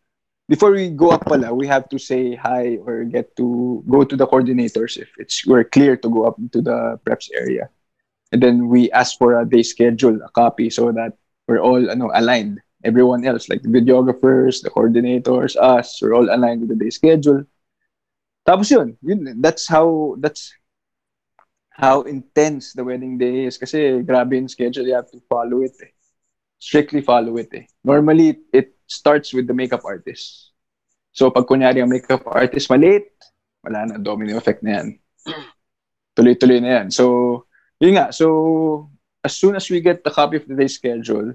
before 0.49 0.73
we 0.73 0.91
go 0.91 1.11
up 1.11 1.27
pala, 1.27 1.55
we 1.55 1.67
have 1.67 1.89
to 1.91 1.99
say 1.99 2.35
hi 2.35 2.79
or 2.83 3.05
get 3.05 3.37
to 3.37 3.85
go 3.89 4.03
to 4.03 4.17
the 4.17 4.27
coordinators 4.27 4.97
if 4.97 5.09
it's, 5.19 5.47
we're 5.47 5.65
clear 5.65 5.97
to 5.97 6.09
go 6.09 6.25
up 6.25 6.39
into 6.39 6.61
the 6.61 6.99
preps 7.07 7.31
area. 7.35 7.69
And 8.33 8.43
then 8.43 8.69
we 8.69 8.91
ask 8.91 9.17
for 9.17 9.41
a 9.41 9.45
day 9.45 9.63
schedule, 9.63 10.21
a 10.23 10.29
copy, 10.31 10.71
so 10.71 10.91
that 10.93 11.15
we're 11.47 11.61
all 11.61 11.91
ano, 11.91 12.11
aligned. 12.13 12.61
Everyone 12.85 13.25
else, 13.27 13.49
like 13.49 13.63
the 13.63 13.69
videographers, 13.69 14.63
the 14.63 14.71
coordinators, 14.71 15.57
us, 15.57 16.01
we're 16.03 16.15
all 16.15 16.29
aligned 16.33 16.61
with 16.61 16.71
the 16.71 16.85
day 16.85 16.91
schedule. 16.91 17.45
Tapos 18.47 18.71
yun, 18.71 18.97
yun, 19.03 19.41
that's 19.41 19.67
how, 19.69 20.17
that's 20.19 20.55
how 21.79 22.03
intense 22.03 22.75
the 22.75 22.83
wedding 22.83 23.15
day 23.15 23.47
is 23.47 23.55
kasi 23.55 24.03
grabe 24.03 24.35
yung 24.35 24.51
schedule 24.51 24.83
you 24.83 24.99
have 24.99 25.07
to 25.07 25.23
follow 25.31 25.63
it 25.63 25.79
eh. 25.79 25.95
strictly 26.59 26.99
follow 26.99 27.39
it 27.39 27.47
eh. 27.55 27.65
normally 27.87 28.43
it 28.51 28.75
starts 28.91 29.31
with 29.31 29.47
the 29.47 29.55
makeup 29.55 29.87
artist 29.87 30.51
so 31.15 31.31
pag 31.31 31.47
kunyari 31.47 31.79
ang 31.79 31.89
makeup 31.89 32.27
artist 32.27 32.67
malate 32.67 33.15
wala 33.63 33.87
na 33.87 33.97
domino 34.03 34.35
effect 34.35 34.67
na 34.67 34.83
yan 34.83 34.89
tuloy-tuloy 36.19 36.59
na 36.59 36.83
yan 36.83 36.87
so 36.91 37.47
yun 37.79 37.95
nga 37.95 38.11
so 38.11 38.91
as 39.23 39.39
soon 39.39 39.55
as 39.55 39.71
we 39.71 39.79
get 39.79 40.03
the 40.03 40.11
copy 40.11 40.35
of 40.35 40.47
the 40.51 40.59
day 40.59 40.67
schedule 40.67 41.31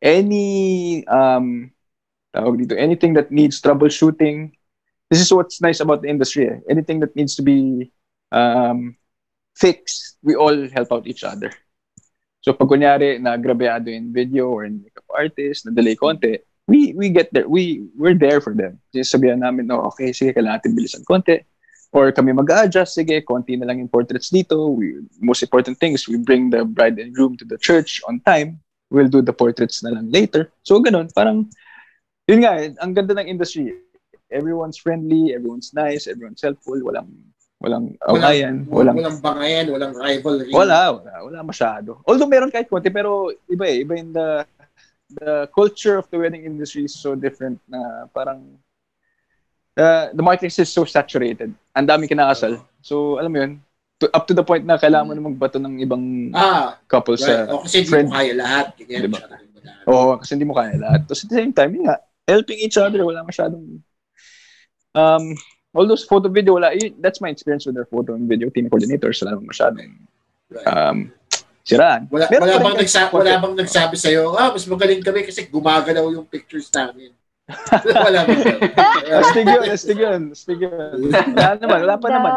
any 0.00 1.04
um 1.12 1.68
tawag 2.32 2.56
dito 2.56 2.72
anything 2.72 3.12
that 3.12 3.28
needs 3.28 3.60
troubleshooting 3.60 4.48
this 5.12 5.20
is 5.20 5.28
what's 5.28 5.60
nice 5.60 5.84
about 5.84 6.00
the 6.00 6.08
industry 6.08 6.48
eh. 6.48 6.56
anything 6.72 7.04
that 7.04 7.12
needs 7.12 7.36
to 7.36 7.44
be 7.44 7.92
um 8.32 8.96
fixed, 9.54 10.18
we 10.22 10.34
all 10.34 10.68
help 10.70 10.92
out 10.92 11.06
each 11.06 11.24
other. 11.24 11.50
So 12.44 12.52
pag 12.52 12.68
kunyari 12.68 13.16
na 13.22 13.40
grabeado 13.40 13.88
in 13.88 14.12
video 14.12 14.52
or 14.52 14.68
in 14.68 14.84
makeup 14.84 15.08
artist, 15.08 15.64
na 15.64 15.72
delay 15.72 15.96
konti, 15.96 16.38
we 16.68 16.92
we 16.92 17.08
get 17.08 17.32
there. 17.32 17.48
We 17.48 17.88
we're 17.96 18.18
there 18.18 18.40
for 18.44 18.52
them. 18.52 18.80
Kasi 18.92 19.08
sabihan 19.08 19.40
namin, 19.40 19.72
no, 19.72 19.80
okay, 19.88 20.12
sige, 20.12 20.36
kailangan 20.36 20.60
natin 20.60 20.76
bilisan 20.76 21.04
konti. 21.08 21.40
Or 21.94 22.10
kami 22.10 22.34
mag-adjust, 22.34 22.98
sige, 22.98 23.22
konti 23.22 23.54
na 23.54 23.70
lang 23.70 23.78
yung 23.78 23.88
portraits 23.88 24.34
dito. 24.34 24.74
We, 24.74 25.06
most 25.22 25.46
important 25.46 25.78
thing 25.78 25.94
is 25.94 26.10
we 26.10 26.18
bring 26.18 26.50
the 26.50 26.66
bride 26.66 26.98
and 26.98 27.14
groom 27.14 27.38
to 27.38 27.46
the 27.46 27.56
church 27.56 28.02
on 28.10 28.18
time. 28.26 28.58
We'll 28.90 29.08
do 29.08 29.22
the 29.22 29.32
portraits 29.32 29.80
na 29.86 29.94
lang 29.94 30.10
later. 30.10 30.50
So 30.66 30.82
ganun, 30.82 31.14
parang, 31.14 31.54
yun 32.26 32.42
nga, 32.42 32.66
ang 32.82 32.98
ganda 32.98 33.14
ng 33.14 33.30
industry. 33.30 33.78
Everyone's 34.34 34.74
friendly, 34.74 35.32
everyone's 35.38 35.70
nice, 35.70 36.10
everyone's 36.10 36.42
helpful, 36.42 36.76
walang 36.82 37.14
walang 37.64 37.96
awayan, 38.04 38.68
walang, 38.68 38.92
walang 38.92 38.96
walang 39.00 39.18
bangayan, 39.24 39.66
walang 39.72 39.94
rivalry. 39.96 40.52
wala, 40.52 41.00
wala, 41.00 41.12
wala 41.24 41.38
masyado. 41.40 42.04
Although 42.04 42.28
meron 42.28 42.52
kahit 42.52 42.68
konti, 42.68 42.92
pero 42.92 43.32
iba 43.48 43.64
eh, 43.64 43.80
iba 43.80 43.96
in 43.96 44.12
the 44.12 44.44
the 45.16 45.48
culture 45.52 45.96
of 45.96 46.04
the 46.12 46.18
wedding 46.20 46.44
industry 46.44 46.84
is 46.84 46.92
so 46.92 47.16
different 47.16 47.56
na 47.64 48.04
parang 48.12 48.44
the, 49.74 50.10
the 50.12 50.22
marketing 50.22 50.52
is 50.52 50.68
so 50.68 50.84
saturated. 50.84 51.52
Ang 51.74 51.86
daming 51.88 52.10
kinakasal. 52.10 52.60
So, 52.80 53.16
alam 53.18 53.30
mo 53.32 53.38
yun, 53.42 53.52
to, 54.00 54.10
up 54.12 54.26
to 54.26 54.34
the 54.34 54.42
point 54.42 54.64
na 54.64 54.76
kailangan 54.76 55.06
mo 55.06 55.12
na 55.14 55.24
magbato 55.24 55.58
ng 55.58 55.80
ibang 55.80 56.30
Ah, 56.34 56.78
couple 56.88 57.16
right. 57.16 57.24
sa 57.24 57.50
O, 57.50 57.62
kasi 57.64 57.82
hindi 57.82 57.90
friend. 57.90 58.08
mo 58.10 58.16
kaya 58.16 58.32
lahat. 58.34 58.66
Ganyan, 58.78 59.02
Diba? 59.08 59.20
Oo, 59.88 60.18
kasi 60.18 60.30
hindi 60.34 60.46
mo 60.48 60.54
kaya 60.56 60.74
lahat. 60.78 61.00
Tapos 61.06 61.22
at 61.24 61.28
the 61.30 61.36
same 61.38 61.52
time, 61.54 61.70
yun 61.74 61.84
nga, 61.88 61.96
helping 62.26 62.58
each 62.58 62.76
other, 62.80 63.00
wala 63.04 63.22
masyadong 63.22 63.78
um, 64.96 65.24
all 65.74 65.86
those 65.86 66.06
photo 66.06 66.30
video, 66.30 66.54
wala, 66.54 66.70
yun, 66.72 66.94
that's 66.98 67.20
my 67.20 67.28
experience 67.28 67.66
with 67.66 67.74
their 67.74 67.84
photo 67.84 68.14
and 68.14 68.24
video 68.24 68.48
team 68.48 68.70
coordinators, 68.70 69.18
wala 69.20 69.36
naman 69.36 69.46
masyadong 69.50 69.90
Right. 70.44 70.66
um, 70.68 71.10
siraan. 71.62 72.06
Wala, 72.08 72.28
Meron 72.30 72.46
wala, 72.46 72.54
bang 72.60 72.76
kahit 72.76 72.84
nagsa- 72.84 73.08
konti. 73.08 73.16
wala 73.18 73.32
bang 73.40 73.54
nagsabi 73.58 73.96
sa'yo, 73.96 74.24
ah, 74.34 74.48
mas 74.52 74.64
magaling 74.64 75.00
kami 75.00 75.20
kasi 75.24 75.40
gumagalaw 75.48 76.04
yung 76.10 76.26
pictures 76.26 76.68
namin. 76.70 77.10
wala 78.06 78.18
bang 78.24 78.40
Astig 79.10 79.44
yun, 79.44 79.62
astig 79.66 79.98
yun, 79.98 80.22
astig 80.30 80.60
yun. 80.60 80.96
Wala 81.10 81.50
naman, 81.58 81.78
wala 81.82 81.96
pa 81.98 82.08
naman. 82.08 82.32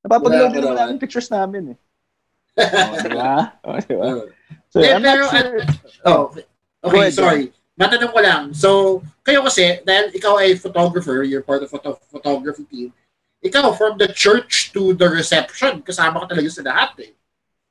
Napapagload 0.00 0.50
din 0.50 0.62
naman 0.62 0.76
namin 0.78 0.96
pictures 0.98 1.28
namin 1.28 1.74
eh. 1.74 1.78
Oh, 2.60 2.98
di 2.98 3.10
ba? 3.14 3.32
Oh, 3.64 3.78
di 3.78 3.94
ba? 3.94 4.08
So, 4.68 4.82
Eh, 4.82 4.92
I'm 4.92 5.00
not 5.00 5.16
pero, 5.16 5.24
sure. 5.30 5.50
oh, 6.04 6.22
Go 6.30 6.42
Okay, 6.82 7.00
ahead, 7.06 7.14
sorry. 7.14 7.44
Matanong 7.80 8.12
ko 8.12 8.20
lang. 8.20 8.42
So, 8.52 9.00
kayo 9.24 9.40
kasi, 9.40 9.80
dahil 9.82 10.12
ikaw 10.12 10.36
ay 10.36 10.52
photographer, 10.60 11.24
you're 11.24 11.40
part 11.40 11.64
of 11.64 11.72
photo- 11.72 11.96
photography 12.12 12.68
team, 12.68 12.92
ikaw, 13.40 13.72
from 13.72 13.96
the 13.96 14.12
church 14.12 14.68
to 14.76 14.92
the 14.92 15.08
reception, 15.08 15.80
kasama 15.80 16.20
ka 16.28 16.36
talaga 16.36 16.52
sa 16.52 16.60
lahat 16.60 16.92
eh. 17.08 17.12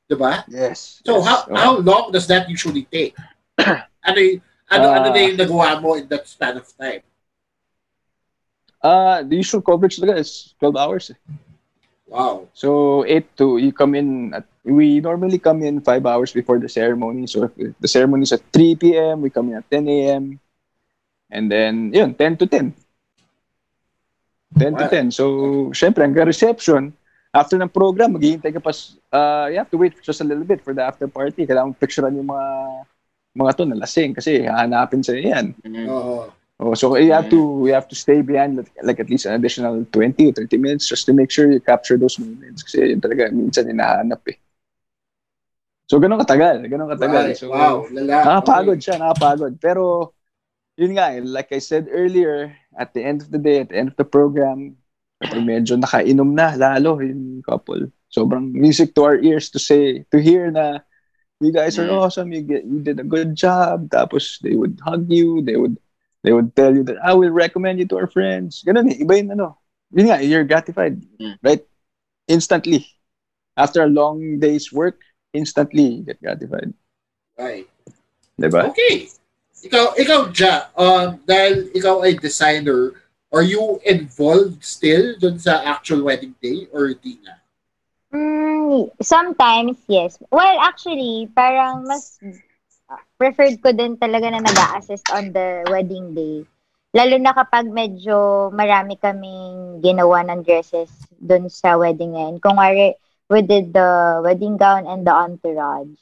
Diba? 0.10 0.42
Yes. 0.50 1.06
So, 1.06 1.22
yes. 1.22 1.30
how 1.30 1.38
Oh. 1.46 1.54
how 1.54 1.72
long 1.78 2.10
does 2.10 2.26
that 2.26 2.50
usually 2.50 2.90
take? 2.90 3.14
ano 4.10 4.18
y- 4.18 4.42
ano, 4.66 4.86
ano 4.90 5.08
Ah. 5.10 5.14
na 5.14 5.20
yung 5.22 5.38
nagawa 5.38 5.78
mo 5.78 5.94
in 5.94 6.10
that 6.10 6.26
span 6.26 6.58
of 6.58 6.66
time? 6.74 7.06
Uh, 8.82 9.22
the 9.22 9.38
usual 9.38 9.62
coverage 9.62 10.02
talaga 10.02 10.18
is 10.18 10.58
12 10.58 10.74
hours. 10.74 11.14
eh. 11.14 11.18
Wow. 12.10 12.50
So 12.54 13.06
8 13.06 13.38
to, 13.38 13.58
you 13.58 13.72
come 13.72 13.94
in, 13.94 14.34
at, 14.34 14.46
we 14.66 15.00
normally 15.00 15.38
come 15.38 15.62
in 15.64 15.82
5 15.82 16.06
hours 16.06 16.34
before 16.34 16.60
the 16.60 16.70
ceremony. 16.70 17.28
So 17.28 17.54
if 17.56 17.78
the 17.80 17.88
ceremony 17.88 18.24
is 18.24 18.34
at 18.34 18.42
3 18.52 18.76
p.m., 18.76 19.22
we 19.22 19.30
come 19.30 19.50
in 19.50 19.58
at 19.58 19.70
10 19.70 19.88
a.m. 19.88 20.40
And 21.30 21.52
then, 21.52 21.94
yun, 21.94 22.16
10 22.16 22.38
to 22.38 22.48
10. 22.48 22.74
10 24.58 24.76
to 24.76 24.84
Wow. 24.84 24.90
10. 24.90 25.12
So, 25.12 25.26
syempre, 25.78 26.02
hanggang 26.02 26.26
reception, 26.26 26.94
after 27.30 27.62
ng 27.62 27.70
program, 27.70 28.18
maghihintay 28.18 28.58
ka 28.58 28.62
pa, 28.62 28.74
uh, 29.14 29.46
you 29.54 29.62
have 29.62 29.70
to 29.70 29.78
wait 29.78 29.94
just 30.02 30.22
a 30.22 30.26
little 30.26 30.44
bit 30.44 30.66
for 30.66 30.74
the 30.74 30.82
after 30.82 31.06
party. 31.06 31.46
Kailangan 31.46 31.78
picturean 31.78 32.18
yung 32.18 32.34
mga 32.34 32.48
mga 33.38 33.52
to 33.54 33.64
na 33.70 33.78
lasing 33.78 34.18
kasi 34.18 34.42
hahanapin 34.42 35.06
sa 35.06 35.14
yan. 35.14 35.54
Oo. 35.86 36.34
Oh, 36.60 36.76
so 36.76 36.92
you 37.00 37.16
have 37.16 37.32
to 37.32 37.64
you 37.64 37.72
have 37.72 37.88
to 37.88 37.96
stay 37.96 38.20
behind 38.20 38.60
like, 38.84 39.00
at 39.00 39.10
least 39.10 39.26
an 39.26 39.40
additional 39.40 39.86
20 39.96 40.28
or 40.28 40.34
30 40.44 40.58
minutes 40.60 40.92
just 40.92 41.06
to 41.08 41.14
make 41.16 41.32
sure 41.32 41.48
you 41.48 41.64
capture 41.64 41.96
those 41.96 42.20
moments 42.20 42.68
kasi 42.68 42.92
yun 42.92 43.00
talaga 43.00 43.32
minsan 43.32 43.72
hinahanap 43.72 44.20
eh. 44.28 44.36
So 45.88 45.98
ganun 46.04 46.20
katagal, 46.20 46.68
ganun 46.68 46.92
katagal. 46.92 47.32
Right. 47.32 47.40
So 47.40 47.50
wow. 47.56 47.88
Lala. 47.88 48.28
nakapagod 48.28 48.84
siya, 48.84 49.00
nakapagod. 49.00 49.56
Pero 49.64 50.12
yun 50.76 51.00
nga, 51.00 51.16
like 51.24 51.56
I 51.56 51.64
said 51.64 51.88
earlier, 51.88 52.52
at 52.76 52.92
the 52.92 53.08
end 53.08 53.24
of 53.24 53.32
the 53.32 53.40
day, 53.40 53.64
at 53.64 53.72
the 53.72 53.80
end 53.80 53.90
of 53.90 53.98
the 53.98 54.06
program, 54.06 54.76
kapag 55.24 55.42
medyo 55.42 55.80
nakainom 55.80 56.36
na, 56.36 56.60
lalo 56.60 57.00
yung 57.00 57.40
couple. 57.42 57.88
Sobrang 58.12 58.52
music 58.52 58.94
to 59.00 59.08
our 59.08 59.18
ears 59.18 59.48
to 59.56 59.60
say, 59.60 60.04
to 60.12 60.20
hear 60.20 60.52
na 60.52 60.84
you 61.40 61.56
guys 61.56 61.80
are 61.80 61.88
Mm. 61.88 62.00
awesome, 62.04 62.30
you, 62.36 62.44
get, 62.44 62.68
you 62.68 62.84
did 62.84 63.00
a 63.00 63.08
good 63.08 63.34
job. 63.34 63.88
Tapos 63.90 64.44
they 64.44 64.56
would 64.60 64.76
hug 64.84 65.08
you, 65.08 65.42
they 65.42 65.56
would 65.56 65.80
they 66.24 66.34
would 66.34 66.56
tell 66.56 66.74
you 66.76 66.84
that 66.84 66.98
I 67.04 67.14
will 67.14 67.32
recommend 67.32 67.80
you 67.80 67.88
to 67.88 67.98
our 67.98 68.08
friends. 68.12 68.64
Ganun 68.66 68.92
eh, 68.92 69.04
iba 69.04 69.18
yun 69.18 69.32
ano. 69.32 69.58
Yun 69.92 70.08
nga, 70.08 70.22
you're 70.22 70.46
gratified, 70.46 71.02
Mm. 71.18 71.38
right? 71.42 71.64
Instantly. 72.28 72.86
After 73.58 73.84
a 73.84 73.90
long 73.92 74.40
day's 74.40 74.72
work, 74.72 75.02
instantly 75.34 76.00
you 76.00 76.04
get 76.04 76.22
gratified. 76.22 76.74
Right. 77.38 77.68
Diba? 78.40 78.70
Okay. 78.70 79.10
Ikaw, 79.60 80.00
ikaw, 80.00 80.20
Ja, 80.32 80.72
um, 80.80 81.20
dahil 81.28 81.68
ikaw 81.76 82.00
ay 82.08 82.16
designer, 82.16 82.96
are 83.36 83.44
you 83.44 83.82
involved 83.84 84.64
still 84.64 85.20
dun 85.20 85.36
sa 85.36 85.60
actual 85.68 86.08
wedding 86.08 86.32
day 86.40 86.72
or 86.72 86.96
di 86.96 87.20
na? 87.20 87.36
Mm, 88.10 88.90
sometimes, 89.04 89.78
yes. 89.92 90.18
Well, 90.32 90.58
actually, 90.64 91.28
parang 91.36 91.84
mas 91.86 92.18
preferred 93.20 93.60
ko 93.60 93.76
din 93.76 94.00
talaga 94.00 94.32
na 94.32 94.40
nag-assist 94.40 95.04
on 95.12 95.36
the 95.36 95.68
wedding 95.68 96.16
day. 96.16 96.48
Lalo 96.96 97.20
na 97.20 97.36
kapag 97.36 97.68
medyo 97.68 98.48
marami 98.56 98.96
kaming 98.96 99.84
ginawa 99.84 100.24
ng 100.26 100.42
dresses 100.42 100.90
dun 101.20 101.52
sa 101.52 101.76
wedding 101.76 102.16
ngayon. 102.16 102.40
Kung 102.40 102.56
wari, 102.56 102.96
we 103.28 103.44
did 103.44 103.76
the 103.76 104.24
wedding 104.24 104.56
gown 104.56 104.88
and 104.88 105.04
the 105.04 105.12
entourage. 105.14 106.00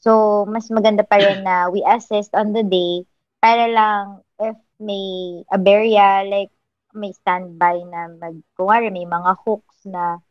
So, 0.00 0.46
mas 0.48 0.70
maganda 0.72 1.04
pa 1.04 1.20
rin 1.20 1.44
na 1.44 1.68
we 1.68 1.84
assist 1.84 2.32
on 2.32 2.56
the 2.56 2.64
day 2.64 3.04
para 3.42 3.68
lang 3.68 4.24
if 4.40 4.56
may 4.80 5.42
aberya, 5.52 6.24
like 6.24 6.54
may 6.96 7.12
standby 7.12 7.84
na 7.84 8.08
mag, 8.16 8.40
kung 8.56 8.72
wari, 8.72 8.88
may 8.88 9.04
mga 9.04 9.36
hooks 9.44 9.84
na 9.84 10.22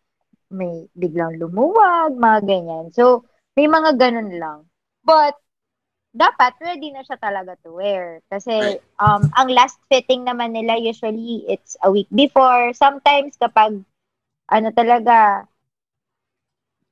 may 0.50 0.90
biglang 0.98 1.38
lumuwag, 1.38 2.18
mga 2.18 2.40
ganyan. 2.48 2.86
So, 2.90 3.28
may 3.54 3.70
mga 3.70 4.00
ganun 4.00 4.32
lang. 4.42 4.60
But, 5.06 5.38
dapat 6.20 6.59
ready 6.59 6.91
na 6.91 6.99
siya 7.07 7.15
talaga 7.15 7.55
to 7.63 7.72
wear. 7.80 8.20
Kasi, 8.28 8.76
um, 8.99 9.32
ang 9.39 9.47
last 9.55 9.80
fitting 9.88 10.28
naman 10.28 10.51
nila, 10.51 10.76
usually, 10.76 11.47
it's 11.47 11.80
a 11.80 11.88
week 11.88 12.11
before. 12.11 12.76
Sometimes, 12.76 13.39
kapag, 13.39 13.80
ano 14.51 14.67
talaga, 14.76 15.47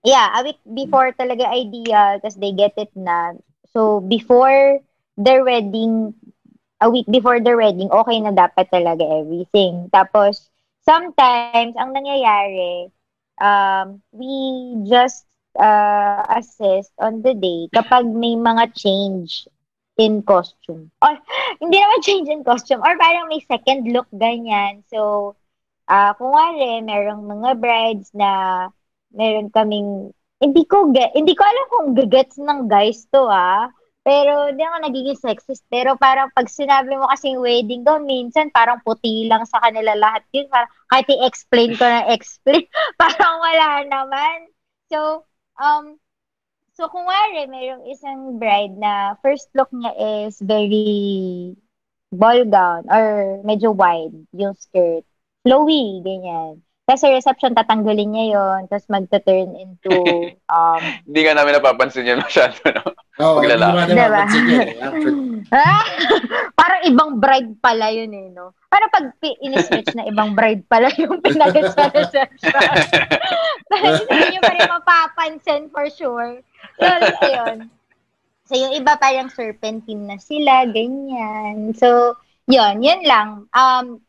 yeah, 0.07 0.31
a 0.39 0.47
week 0.47 0.63
before 0.63 1.11
talaga 1.11 1.51
ideal, 1.51 2.23
kasi 2.23 2.39
they 2.39 2.55
get 2.55 2.71
it 2.79 2.95
na. 2.95 3.35
So, 3.75 3.99
before 3.99 4.79
their 5.19 5.43
wedding, 5.43 6.15
a 6.79 6.87
week 6.87 7.11
before 7.11 7.43
their 7.43 7.59
wedding, 7.59 7.91
okay 7.91 8.23
na 8.23 8.31
dapat 8.31 8.71
talaga 8.71 9.03
everything. 9.03 9.91
Tapos, 9.91 10.47
sometimes, 10.87 11.75
ang 11.75 11.91
nangyayari, 11.91 12.87
um, 13.43 13.99
we 14.15 14.31
just 14.87 15.26
uh, 15.57 16.23
assist 16.37 16.93
on 17.01 17.25
the 17.25 17.33
day 17.33 17.67
kapag 17.73 18.05
may 18.07 18.37
mga 18.37 18.71
change 18.77 19.49
in 19.97 20.21
costume. 20.21 20.93
Or, 21.01 21.17
hindi 21.61 21.77
naman 21.81 22.05
change 22.05 22.29
in 22.29 22.45
costume. 22.45 22.79
Or 22.85 22.93
parang 22.95 23.27
may 23.27 23.41
second 23.43 23.89
look, 23.89 24.07
ganyan. 24.13 24.85
So, 24.87 25.33
uh, 25.89 26.13
kung 26.15 26.31
wari, 26.31 26.85
merong 26.85 27.25
mga 27.25 27.49
brides 27.57 28.13
na 28.13 28.31
meron 29.11 29.49
kaming, 29.49 30.13
hindi 30.37 30.63
ko, 30.69 30.93
hindi 30.93 31.33
ko 31.33 31.43
alam 31.43 31.65
kung 31.73 31.87
gagets 31.97 32.37
ng 32.37 32.69
guys 32.69 33.09
to, 33.09 33.25
ah. 33.25 33.73
Pero, 34.07 34.47
hindi 34.47 34.63
ako 34.63 34.77
nagiging 34.87 35.19
sexist. 35.19 35.67
Pero 35.67 35.99
parang 35.99 36.31
pag 36.31 36.47
sinabi 36.47 36.95
mo 36.95 37.11
kasing 37.11 37.43
wedding 37.43 37.83
gown, 37.83 38.07
minsan 38.07 38.47
parang 38.55 38.79
puti 38.85 39.27
lang 39.27 39.43
sa 39.43 39.59
kanila 39.59 39.97
lahat 39.99 40.23
yun. 40.31 40.47
Parang, 40.47 40.71
kahit 40.87 41.09
i-explain 41.11 41.75
ko 41.75 41.83
na 41.83 42.07
explain, 42.15 42.63
parang 43.01 43.43
wala 43.43 43.83
naman. 43.83 44.47
So, 44.87 45.27
um, 45.57 45.97
so 46.77 46.87
kung 46.89 47.05
wari, 47.05 47.49
mayroong 47.49 47.85
isang 47.89 48.37
bride 48.37 48.77
na 48.77 49.17
first 49.21 49.49
look 49.57 49.69
niya 49.73 49.93
is 50.27 50.37
very 50.41 51.57
ball 52.13 52.45
gown 52.45 52.85
or 52.87 53.41
medyo 53.43 53.73
wide 53.73 54.13
yung 54.33 54.53
skirt. 54.55 55.03
Flowy, 55.43 56.03
ganyan. 56.03 56.61
Tapos 56.87 57.03
sa 57.03 57.11
reception, 57.11 57.51
tatanggalin 57.51 58.09
niya 58.15 58.25
yon 58.39 58.61
Tapos 58.71 58.87
magta-turn 58.87 59.59
into, 59.59 59.91
um, 60.55 60.79
Hindi 61.03 61.19
nga 61.27 61.35
namin 61.35 61.59
napapansin 61.59 62.07
yan 62.07 62.23
masyado, 62.23 62.55
no? 62.71 62.95
Oo, 63.19 63.43
hindi 63.43 63.51
Paglalaki. 63.59 63.91
Diba? 63.91 64.07
mapansin 64.07 64.43
yun 64.47 64.63
eh, 64.63 64.75
parang 66.59 66.81
ibang 66.87 67.11
bride 67.19 67.59
pala 67.59 67.91
yun 67.91 68.15
eh, 68.15 68.31
no? 68.31 68.55
Parang 68.71 68.87
pag 68.87 69.03
pi- 69.19 69.35
in-switch 69.43 69.91
na 69.99 70.07
ibang 70.07 70.31
bride 70.31 70.63
pala 70.71 70.87
yung 70.95 71.19
pinagod 71.19 71.67
sa 71.75 71.91
reception. 71.95 72.55
Parang 73.67 73.99
hindi 74.07 74.23
nyo 74.31 74.41
pa 74.47 74.53
rin 74.55 74.71
mapapansin 74.71 75.67
for 75.67 75.91
sure. 75.91 76.39
So, 76.79 76.87
ayun. 77.27 77.67
So, 78.47 78.55
yung 78.55 78.71
iba 78.79 78.95
parang 78.95 79.27
serpentine 79.27 80.07
na 80.07 80.15
sila, 80.23 80.63
ganyan. 80.71 81.75
So, 81.75 82.15
yun, 82.47 82.79
yun 82.79 83.03
lang. 83.03 83.51
Um, 83.51 83.99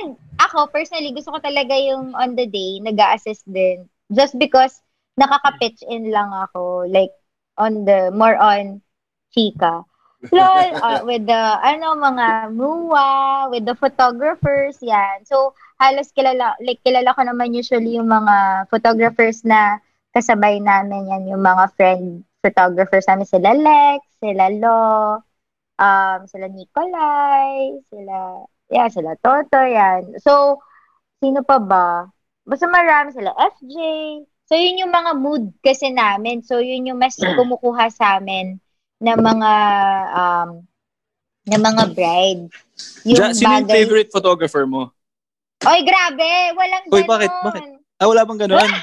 and 0.00 0.16
ako, 0.40 0.70
personally, 0.70 1.14
gusto 1.14 1.30
ko 1.30 1.38
talaga 1.38 1.74
yung 1.78 2.14
on 2.14 2.34
the 2.34 2.46
day, 2.46 2.82
nag 2.82 2.98
assist 2.98 3.46
din. 3.46 3.86
Just 4.10 4.36
because 4.38 4.82
nakaka-pitch 5.18 5.82
in 5.86 6.10
lang 6.10 6.30
ako. 6.30 6.86
Like, 6.90 7.14
on 7.58 7.86
the, 7.86 8.10
more 8.10 8.34
on 8.36 8.82
chika. 9.30 9.86
Lol, 10.32 10.68
uh, 10.80 11.00
with 11.08 11.26
the, 11.26 11.42
ano, 11.62 11.94
mga 11.94 12.56
muwa, 12.56 13.50
with 13.50 13.64
the 13.64 13.76
photographers, 13.76 14.80
yan. 14.82 15.22
So, 15.28 15.54
halos 15.78 16.10
kilala, 16.14 16.58
like, 16.62 16.82
kilala 16.82 17.14
ko 17.14 17.22
naman 17.22 17.54
usually 17.54 17.94
yung 17.98 18.10
mga 18.10 18.68
photographers 18.70 19.44
na 19.44 19.78
kasabay 20.14 20.62
namin 20.62 21.10
yan, 21.10 21.30
yung 21.30 21.42
mga 21.42 21.74
friend 21.74 22.22
photographers 22.44 23.08
namin, 23.08 23.26
sila 23.26 23.50
Lex, 23.56 24.00
sila 24.20 24.46
Lo, 24.52 24.80
um, 25.80 26.20
sila 26.28 26.46
Nicolai, 26.52 27.80
sila, 27.90 28.46
yeah, 28.74 28.90
sila 28.90 29.14
Toto, 29.16 29.62
yan. 29.62 30.18
So, 30.18 30.58
sino 31.22 31.40
pa 31.40 31.62
ba? 31.62 32.10
Basta 32.42 32.66
marami 32.66 33.14
sila, 33.14 33.30
FJ. 33.32 33.76
So, 34.44 34.58
yun 34.58 34.82
yung 34.84 34.92
mga 34.92 35.12
mood 35.16 35.54
kasi 35.62 35.88
namin. 35.88 36.42
So, 36.42 36.58
yun 36.58 36.84
yung 36.84 36.98
mas 36.98 37.16
kumukuha 37.16 37.88
sa 37.88 38.18
amin 38.18 38.58
na 38.98 39.14
mga 39.14 39.52
um 40.12 40.50
na 41.44 41.56
mga 41.56 41.84
bride. 41.92 42.42
Yung 43.04 43.16
Ja, 43.16 43.32
sino 43.32 43.52
yung 43.54 43.68
bagay- 43.68 43.76
favorite 43.84 44.10
photographer 44.10 44.64
mo? 44.66 44.90
Oy, 45.64 45.80
grabe! 45.80 46.52
Walang 46.52 46.84
Uy, 46.90 47.00
ganun. 47.00 47.08
bakit? 47.08 47.30
Bakit? 47.40 47.62
Ah, 47.96 48.08
wala 48.10 48.26
bang 48.26 48.40
ganun? 48.44 48.68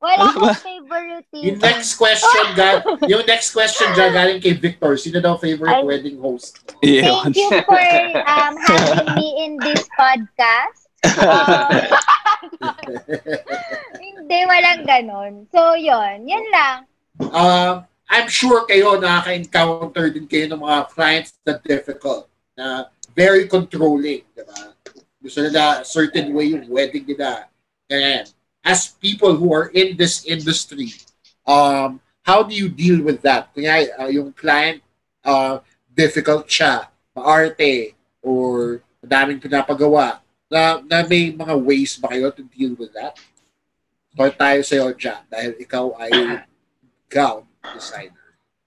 Wala 0.00 0.32
akong 0.32 0.56
favorite. 0.64 1.28
Yung 1.36 1.60
next 1.60 2.00
question, 2.00 2.44
ga- 2.58 2.80
yung 3.04 3.20
next 3.28 3.52
question 3.52 3.84
dyan 3.92 4.16
galing 4.16 4.40
kay 4.40 4.56
Victor. 4.56 4.96
Sino 4.96 5.20
daw 5.20 5.36
favorite 5.36 5.84
Ay. 5.84 5.84
wedding 5.84 6.16
host? 6.16 6.56
Yeah. 6.80 7.20
Thank 7.28 7.36
you 7.36 7.52
for 7.68 7.84
um, 8.24 8.56
having 8.64 9.12
me 9.20 9.28
in 9.44 9.52
this 9.60 9.84
podcast. 9.92 10.88
Um, 11.04 11.68
hindi, 14.00 14.38
walang 14.48 14.88
ganun. 14.88 15.32
So, 15.52 15.76
yun. 15.76 16.24
Yun 16.24 16.46
lang. 16.48 16.88
Um, 17.20 17.84
I'm 18.08 18.28
sure 18.32 18.64
kayo 18.64 18.96
nakaka-encounter 18.96 20.08
din 20.16 20.24
kayo 20.24 20.48
ng 20.48 20.64
mga 20.64 20.78
clients 20.96 21.36
na 21.44 21.60
difficult, 21.60 22.24
na 22.56 22.88
very 23.12 23.44
controlling, 23.44 24.24
di 24.32 24.42
ba? 24.48 24.72
Gusto 25.20 25.44
nila 25.44 25.84
certain 25.84 26.32
way 26.32 26.56
yung 26.56 26.64
wedding 26.72 27.04
nila. 27.04 27.52
And 27.92 28.24
as 28.64 28.96
people 29.00 29.36
who 29.36 29.52
are 29.52 29.68
in 29.72 29.96
this 29.96 30.24
industry, 30.24 30.92
um, 31.46 32.00
how 32.22 32.42
do 32.42 32.54
you 32.54 32.68
deal 32.68 33.02
with 33.02 33.22
that? 33.22 33.52
Kaya 33.54 33.88
uh, 33.98 34.10
yung 34.12 34.32
client, 34.32 34.82
uh, 35.24 35.60
difficult 35.94 36.46
siya, 36.46 36.86
maarte, 37.16 37.94
or 38.22 38.80
madaming 39.00 39.40
pinapagawa, 39.40 40.20
na, 40.50 40.82
na 40.84 41.06
may 41.06 41.32
mga 41.32 41.54
ways 41.62 41.96
ba 41.96 42.10
kayo 42.12 42.34
to 42.34 42.42
deal 42.50 42.74
with 42.76 42.92
that? 42.92 43.16
Start 44.12 44.34
tayo 44.36 44.60
sa'yo, 44.66 44.86
Jack, 44.98 45.22
dahil 45.30 45.54
ikaw 45.56 45.94
ay 45.96 46.42
gown 47.06 47.46
designer. 47.74 48.18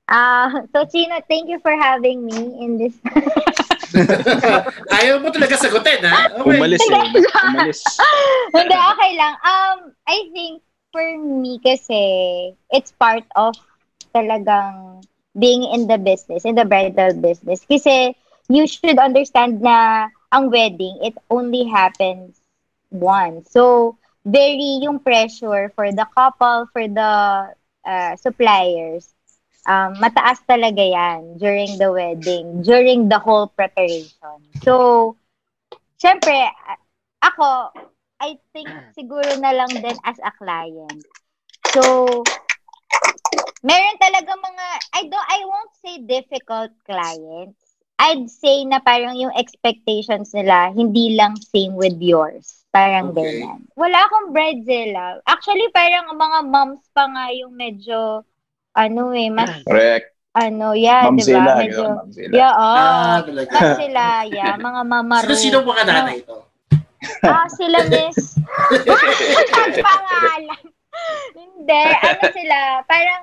Ah, 0.07 0.51
so 0.71 0.83
Chino, 0.87 1.19
thank 1.27 1.47
you 1.47 1.59
for 1.59 1.71
having 1.75 2.25
me 2.27 2.59
in 2.59 2.77
this. 2.79 2.95
Ayaw 4.97 5.21
mo 5.21 5.29
talaga 5.29 5.55
sagutin, 5.57 6.01
ha? 6.05 6.33
Okay. 6.33 6.57
Umalis 6.57 6.81
eh. 6.81 7.05
Umalis. 7.53 7.79
Hindi, 8.55 8.75
okay 8.75 9.11
lang. 9.17 9.35
Um, 9.45 9.77
I 10.09 10.29
think 10.33 10.61
for 10.91 11.05
me 11.17 11.61
kasi, 11.61 12.03
it's 12.73 12.91
part 12.97 13.25
of 13.37 13.53
talagang 14.13 15.05
being 15.37 15.63
in 15.63 15.87
the 15.87 15.97
business, 15.97 16.45
in 16.45 16.55
the 16.55 16.65
bridal 16.65 17.13
business. 17.17 17.65
Kasi 17.65 18.13
you 18.49 18.67
should 18.67 18.97
understand 18.97 19.61
na 19.61 20.09
ang 20.33 20.49
wedding, 20.49 20.97
it 21.01 21.13
only 21.29 21.65
happens 21.65 22.41
once. 22.89 23.49
So, 23.49 23.97
very 24.25 24.81
yung 24.81 24.99
pressure 24.99 25.71
for 25.75 25.91
the 25.91 26.05
couple, 26.15 26.69
for 26.73 26.87
the 26.87 27.13
uh, 27.85 28.15
suppliers, 28.17 29.12
um, 29.67 29.97
mataas 29.99 30.39
talaga 30.47 30.81
yan 30.83 31.37
during 31.37 31.77
the 31.77 31.89
wedding, 31.91 32.61
during 32.61 33.09
the 33.09 33.19
whole 33.19 33.47
preparation. 33.47 34.39
So, 34.63 35.15
syempre, 35.99 36.35
ako, 37.23 37.71
I 38.19 38.39
think 38.55 38.69
siguro 38.95 39.35
na 39.39 39.51
lang 39.55 39.71
din 39.83 39.97
as 40.03 40.19
a 40.23 40.31
client. 40.35 41.03
So, 41.73 42.23
meron 43.63 43.97
talaga 43.99 44.31
mga, 44.35 44.67
I 44.93 45.01
don't, 45.07 45.29
I 45.29 45.39
won't 45.47 45.73
say 45.79 45.95
difficult 46.03 46.71
clients. 46.85 47.59
I'd 47.99 48.27
say 48.27 48.65
na 48.65 48.81
parang 48.83 49.15
yung 49.15 49.31
expectations 49.37 50.33
nila 50.33 50.73
hindi 50.73 51.15
lang 51.15 51.37
same 51.39 51.77
with 51.77 51.95
yours. 52.01 52.65
Parang 52.73 53.13
Okay. 53.13 53.21
ganyan. 53.21 53.59
Wala 53.77 54.03
akong 54.05 54.33
bridezilla. 54.33 55.21
Actually, 55.23 55.69
parang 55.71 56.09
ang 56.11 56.19
mga 56.19 56.39
moms 56.49 56.83
pa 56.91 57.05
nga 57.07 57.29
yung 57.31 57.53
medyo, 57.53 58.25
ano 58.73 59.13
eh, 59.13 59.29
mas, 59.29 59.61
Correct. 59.63 60.07
ano, 60.33 60.73
yeah, 60.73 61.05
di 61.07 61.21
Mamzela. 61.21 61.41
ba? 61.45 61.53
Medyo. 61.61 61.77
Medyo, 61.77 61.85
Mamzela. 62.01 62.33
yeah, 62.33 62.53
oh. 62.53 62.77
Ah, 62.77 63.19
talaga. 63.21 63.51
Mas 63.53 63.69
sila, 63.77 64.05
yeah, 64.29 64.53
mga 64.57 64.81
mamaro. 64.85 65.25
Sino-sino 65.29 65.57
mga 65.61 65.83
nanay 65.85 66.17
ito? 66.21 66.37
Ah, 67.23 67.47
sila 67.51 67.83
miss. 67.91 68.39
Ang 69.59 69.75
pangalan. 69.81 70.63
Hindi, 71.35 71.83
ano 71.99 72.23
sila, 72.31 72.57
parang 72.85 73.21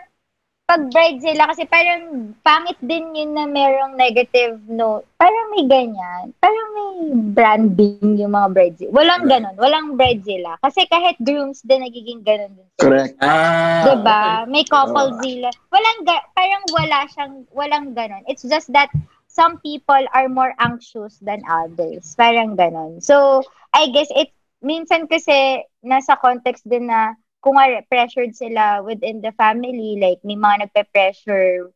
pag 0.71 0.87
bride 0.87 1.19
sila 1.19 1.51
kasi 1.51 1.67
parang 1.67 2.31
pangit 2.47 2.79
din 2.79 3.11
yun 3.11 3.35
na 3.35 3.43
merong 3.43 3.99
negative 3.99 4.63
note. 4.71 5.03
Parang 5.19 5.51
may 5.51 5.67
ganyan. 5.67 6.31
Parang 6.39 6.69
may 6.71 6.91
branding 7.35 8.15
yung 8.15 8.31
mga 8.31 8.49
bride 8.55 8.77
sila. 8.79 8.91
Walang 8.95 9.27
Right. 9.27 9.31
ganon. 9.35 9.57
Walang 9.59 9.87
bride 9.99 10.23
sila. 10.23 10.55
Kasi 10.63 10.87
kahit 10.87 11.19
grooms 11.19 11.67
din 11.67 11.83
nagiging 11.83 12.23
ganon 12.23 12.55
din. 12.55 12.67
sila. 12.71 12.87
Correct. 12.87 13.15
Ah, 13.19 13.83
Diba? 13.83 14.23
May 14.47 14.63
couple 14.63 15.11
Oo. 15.11 15.19
sila. 15.19 15.51
Walang, 15.75 15.99
ga- 16.07 16.29
parang 16.39 16.63
wala 16.71 16.99
siyang, 17.11 17.35
walang 17.51 17.87
ganon. 17.91 18.23
It's 18.31 18.47
just 18.47 18.71
that 18.71 18.95
some 19.27 19.59
people 19.59 19.99
are 20.15 20.31
more 20.31 20.55
anxious 20.63 21.19
than 21.19 21.43
others. 21.51 22.15
Parang 22.15 22.55
ganon. 22.55 23.03
So, 23.03 23.43
I 23.75 23.91
guess 23.91 24.07
it, 24.15 24.31
minsan 24.63 25.11
kasi 25.11 25.67
nasa 25.83 26.15
context 26.15 26.63
din 26.63 26.87
na 26.87 27.19
kung 27.41 27.57
nga 27.57 27.81
pressured 27.89 28.37
sila 28.37 28.85
within 28.85 29.25
the 29.25 29.33
family, 29.37 29.97
like 29.97 30.21
may 30.23 30.37
mga 30.37 30.69
nagpe-pressure 30.69 31.73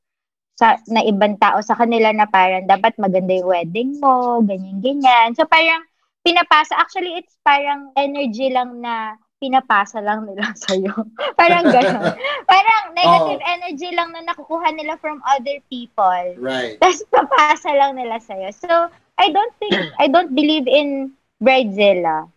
sa, 0.54 0.78
na 0.86 1.02
ibang 1.02 1.34
tao 1.40 1.58
sa 1.64 1.74
kanila 1.74 2.14
na 2.14 2.28
parang 2.30 2.68
dapat 2.68 2.94
maganda 3.00 3.34
yung 3.34 3.50
wedding 3.50 3.90
mo, 3.98 4.44
ganyan-ganyan. 4.44 5.34
So 5.34 5.48
parang 5.48 5.82
pinapasa, 6.22 6.78
actually 6.78 7.18
it's 7.18 7.34
parang 7.42 7.90
energy 7.98 8.52
lang 8.52 8.78
na 8.78 9.18
pinapasa 9.42 10.00
lang 10.00 10.24
nila 10.24 10.54
sa'yo. 10.64 10.92
parang 11.34 11.66
gano'n. 11.68 12.16
parang 12.52 12.82
negative 12.94 13.42
energy 13.44 13.90
lang 13.92 14.14
na 14.14 14.24
nakukuha 14.24 14.72
nila 14.72 14.96
from 15.00 15.20
other 15.26 15.58
people. 15.68 16.24
Right. 16.38 16.78
Tapos 16.78 17.02
papasa 17.10 17.74
lang 17.74 17.98
nila 17.98 18.22
sa'yo. 18.22 18.48
So, 18.54 18.68
I 19.18 19.30
don't 19.30 19.54
think, 19.60 19.74
I 20.00 20.06
don't 20.08 20.32
believe 20.32 20.66
in 20.66 21.12
bridezilla. 21.42 22.30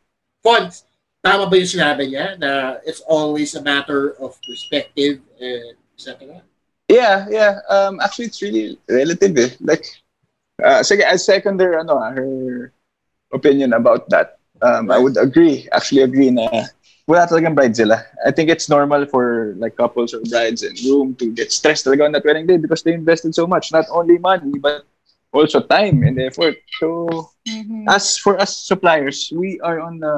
Fons, 0.44 0.87
tama 1.28 1.44
ba 1.52 1.56
yung 1.60 1.68
sinabi 1.68 2.16
niya 2.16 2.40
na 2.40 2.80
it's 2.88 3.04
always 3.04 3.52
a 3.60 3.62
matter 3.62 4.16
of 4.24 4.40
perspective 4.48 5.20
and 5.44 5.76
etc. 6.00 6.40
Yeah, 6.88 7.28
yeah. 7.28 7.60
Um, 7.68 8.00
actually, 8.00 8.32
it's 8.32 8.40
really 8.40 8.80
relative. 8.88 9.36
Eh. 9.36 9.52
Like, 9.60 9.84
uh, 10.64 10.80
sige, 10.88 11.04
I 11.04 11.20
second 11.20 11.60
her, 11.60 11.84
ano, 11.84 12.00
ah, 12.00 12.16
her 12.16 12.72
opinion 13.36 13.76
about 13.76 14.08
that. 14.10 14.40
Um, 14.62 14.90
I 14.90 14.98
would 14.98 15.20
agree, 15.20 15.68
actually 15.76 16.08
agree 16.08 16.32
na 16.32 16.48
wala 17.08 17.28
talagang 17.28 17.56
bridezilla. 17.56 18.08
I 18.26 18.32
think 18.32 18.50
it's 18.50 18.72
normal 18.72 19.06
for 19.06 19.54
like 19.60 19.76
couples 19.76 20.16
or 20.16 20.24
brides 20.24 20.64
and 20.64 20.80
groom 20.80 21.14
to 21.20 21.32
get 21.36 21.52
stressed 21.52 21.86
talaga 21.86 22.08
on 22.08 22.12
that 22.16 22.26
wedding 22.26 22.48
day 22.48 22.58
because 22.58 22.82
they 22.82 22.94
invested 22.96 23.36
so 23.36 23.46
much, 23.46 23.72
not 23.72 23.86
only 23.92 24.18
money, 24.18 24.56
but 24.58 24.88
also 25.36 25.60
time 25.60 26.04
and 26.08 26.20
effort. 26.20 26.56
So, 26.80 27.30
as 27.92 28.18
for 28.18 28.40
us 28.40 28.56
suppliers, 28.60 29.28
we 29.36 29.60
are 29.60 29.80
on 29.84 30.00
the 30.00 30.16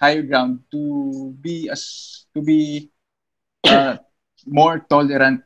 higher 0.00 0.22
ground 0.22 0.60
to 0.70 1.32
be 1.40 1.68
as 1.70 1.82
to 2.34 2.42
be 2.42 2.90
uh, 3.66 3.96
more 4.46 4.78
tolerant 4.90 5.42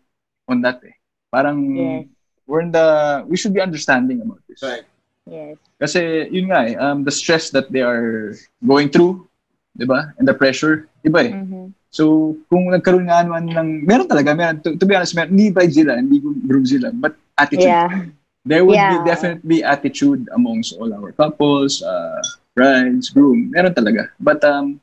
on 0.48 0.60
that. 0.62 0.80
Eh. 0.84 0.94
Parang 1.30 1.58
Yes. 1.76 2.06
we're 2.48 2.64
in 2.64 2.72
the 2.72 3.24
we 3.28 3.36
should 3.36 3.52
be 3.52 3.60
understanding 3.60 4.20
about 4.24 4.40
this. 4.48 4.64
Right. 4.64 4.84
Yes. 5.28 5.60
Kasi 5.78 6.26
yun 6.32 6.48
nga 6.48 6.64
eh, 6.64 6.74
um, 6.80 7.04
the 7.04 7.12
stress 7.12 7.52
that 7.52 7.68
they 7.70 7.84
are 7.84 8.32
going 8.64 8.88
through, 8.88 9.28
'di 9.76 9.84
ba? 9.84 10.16
And 10.16 10.24
the 10.26 10.34
pressure, 10.34 10.88
iba 11.04 11.20
eh. 11.28 11.32
Mhm. 11.36 11.76
So, 11.88 12.36
kung 12.52 12.68
nagkaroon 12.68 13.08
nga 13.08 13.24
naman 13.24 13.48
ng, 13.48 13.88
meron 13.88 14.04
talaga, 14.04 14.36
meron, 14.36 14.60
to, 14.60 14.76
to 14.76 14.84
be 14.84 14.92
honest, 14.92 15.16
meron, 15.16 15.32
hindi 15.32 15.48
bride 15.48 15.72
sila, 15.72 15.96
hindi 15.96 16.20
groom 16.20 16.60
sila, 16.68 16.92
but 16.92 17.16
attitude. 17.40 17.64
Yeah. 17.64 18.12
There 18.44 18.60
would 18.64 18.76
Yeah. 18.76 19.00
be 19.00 19.08
definitely 19.08 19.64
attitude 19.64 20.28
amongst 20.36 20.76
all 20.76 20.92
our 20.92 21.16
couples, 21.16 21.80
uh, 21.80 22.20
brides, 22.58 23.14
groom. 23.14 23.54
Meron 23.54 23.70
talaga. 23.70 24.10
But 24.18 24.42
um, 24.42 24.82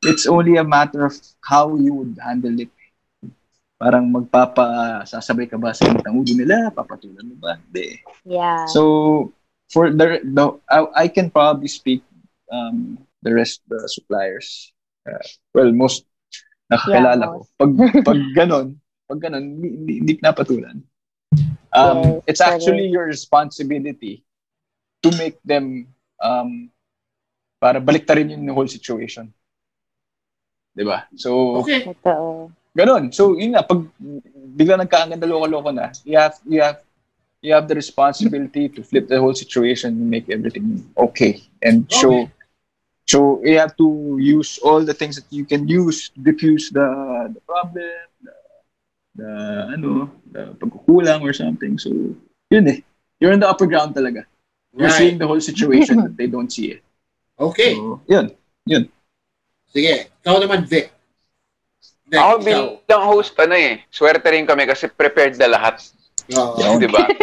it's 0.00 0.24
only 0.24 0.56
a 0.56 0.64
matter 0.64 1.04
of 1.04 1.12
how 1.44 1.76
you 1.76 1.92
would 1.92 2.16
handle 2.16 2.56
it. 2.56 2.72
Parang 3.76 4.08
magpapa, 4.08 5.04
sasabay 5.04 5.44
ka 5.44 5.60
ba 5.60 5.76
sa 5.76 5.84
init 5.84 6.00
ng 6.08 6.16
ulo 6.16 6.32
nila? 6.32 6.72
Papatulan 6.72 7.28
mo 7.28 7.36
ba? 7.36 7.60
Hindi. 7.60 8.00
Yeah. 8.24 8.64
So, 8.72 9.34
for 9.68 9.92
the, 9.92 10.24
the 10.24 10.56
I, 10.72 11.04
I 11.04 11.06
can 11.12 11.28
probably 11.28 11.68
speak 11.68 12.00
um, 12.48 12.96
the 13.20 13.34
rest 13.34 13.60
the 13.68 13.84
suppliers. 13.90 14.72
Uh, 15.04 15.20
well, 15.52 15.74
most 15.74 16.06
nakakilala 16.72 17.26
Yeah, 17.26 17.34
ko. 17.36 17.40
Pag, 17.58 17.70
pag 18.06 18.20
ganon, 18.38 18.78
pag 19.10 19.20
ganon, 19.20 19.44
hindi, 19.58 19.68
hindi, 19.68 19.94
hindi 20.00 20.12
pinapatulan. 20.16 20.78
Um, 21.72 22.22
Yes, 22.22 22.36
it's 22.36 22.42
actually 22.44 22.86
your 22.86 23.08
responsibility 23.08 24.22
to 25.02 25.08
make 25.18 25.40
them 25.42 25.90
um, 26.22 26.70
para 27.62 27.78
baliktarin 27.78 28.34
yung 28.34 28.50
whole 28.50 28.66
situation. 28.66 29.30
'Di 30.74 30.82
ba? 30.82 31.06
So, 31.14 31.62
Okay. 31.62 31.86
Ganon. 32.74 33.12
So, 33.12 33.36
yun 33.36 33.52
nga, 33.52 33.62
pag 33.62 33.84
bigla 34.56 34.80
nagkaanganda 34.80 35.28
loko-loko 35.28 35.70
na, 35.70 35.92
you 36.08 36.16
have, 36.16 36.40
you 36.48 36.64
have, 36.64 36.80
you 37.44 37.52
have 37.52 37.68
the 37.68 37.76
responsibility 37.76 38.72
to 38.72 38.80
flip 38.80 39.12
the 39.12 39.20
whole 39.20 39.36
situation 39.36 39.92
and 39.92 40.08
make 40.08 40.32
everything 40.32 40.80
okay. 40.96 41.44
And 41.60 41.84
show, 41.92 42.32
so 43.04 43.44
you 43.44 43.60
have 43.60 43.76
to 43.76 44.16
use 44.16 44.56
all 44.64 44.80
the 44.80 44.96
things 44.96 45.20
that 45.20 45.28
you 45.28 45.44
can 45.44 45.68
use 45.68 46.08
to 46.16 46.18
diffuse 46.24 46.72
the, 46.72 46.88
the 47.36 47.44
problem, 47.44 47.92
the, 48.24 48.36
the, 49.20 49.30
ano, 49.76 50.08
the 50.32 50.56
pagkukulang 50.56 51.20
or 51.28 51.36
something. 51.36 51.76
So, 51.76 51.92
yun 52.48 52.72
eh. 52.72 52.80
You're 53.20 53.36
in 53.36 53.40
the 53.44 53.52
upper 53.52 53.68
ground 53.68 53.92
talaga. 53.94 54.24
You're 54.72 54.88
Right. 54.88 54.96
seeing 54.96 55.18
the 55.20 55.28
whole 55.28 55.44
situation 55.44 56.00
that 56.08 56.16
they 56.16 56.26
don't 56.26 56.48
see 56.48 56.80
it. 56.80 56.82
Okay. 57.42 57.72
So, 57.74 57.98
yun. 58.06 58.26
Sige. 59.68 60.12
Ikaw 60.20 60.36
naman, 60.38 60.62
Vic. 60.64 60.92
Vic, 62.04 62.20
Ako 62.20 62.32
bilang 62.38 62.68
host, 63.02 63.32
ano 63.36 63.54
eh, 63.54 63.82
swerte 63.88 64.28
rin 64.28 64.44
kami 64.44 64.62
kasi 64.64 64.86
prepared 64.86 65.34
na 65.34 65.48
lahat. 65.50 65.80
Oo. 66.30 66.54
Yun. 66.56 66.78
Di 66.78 66.88
ba? 66.88 67.04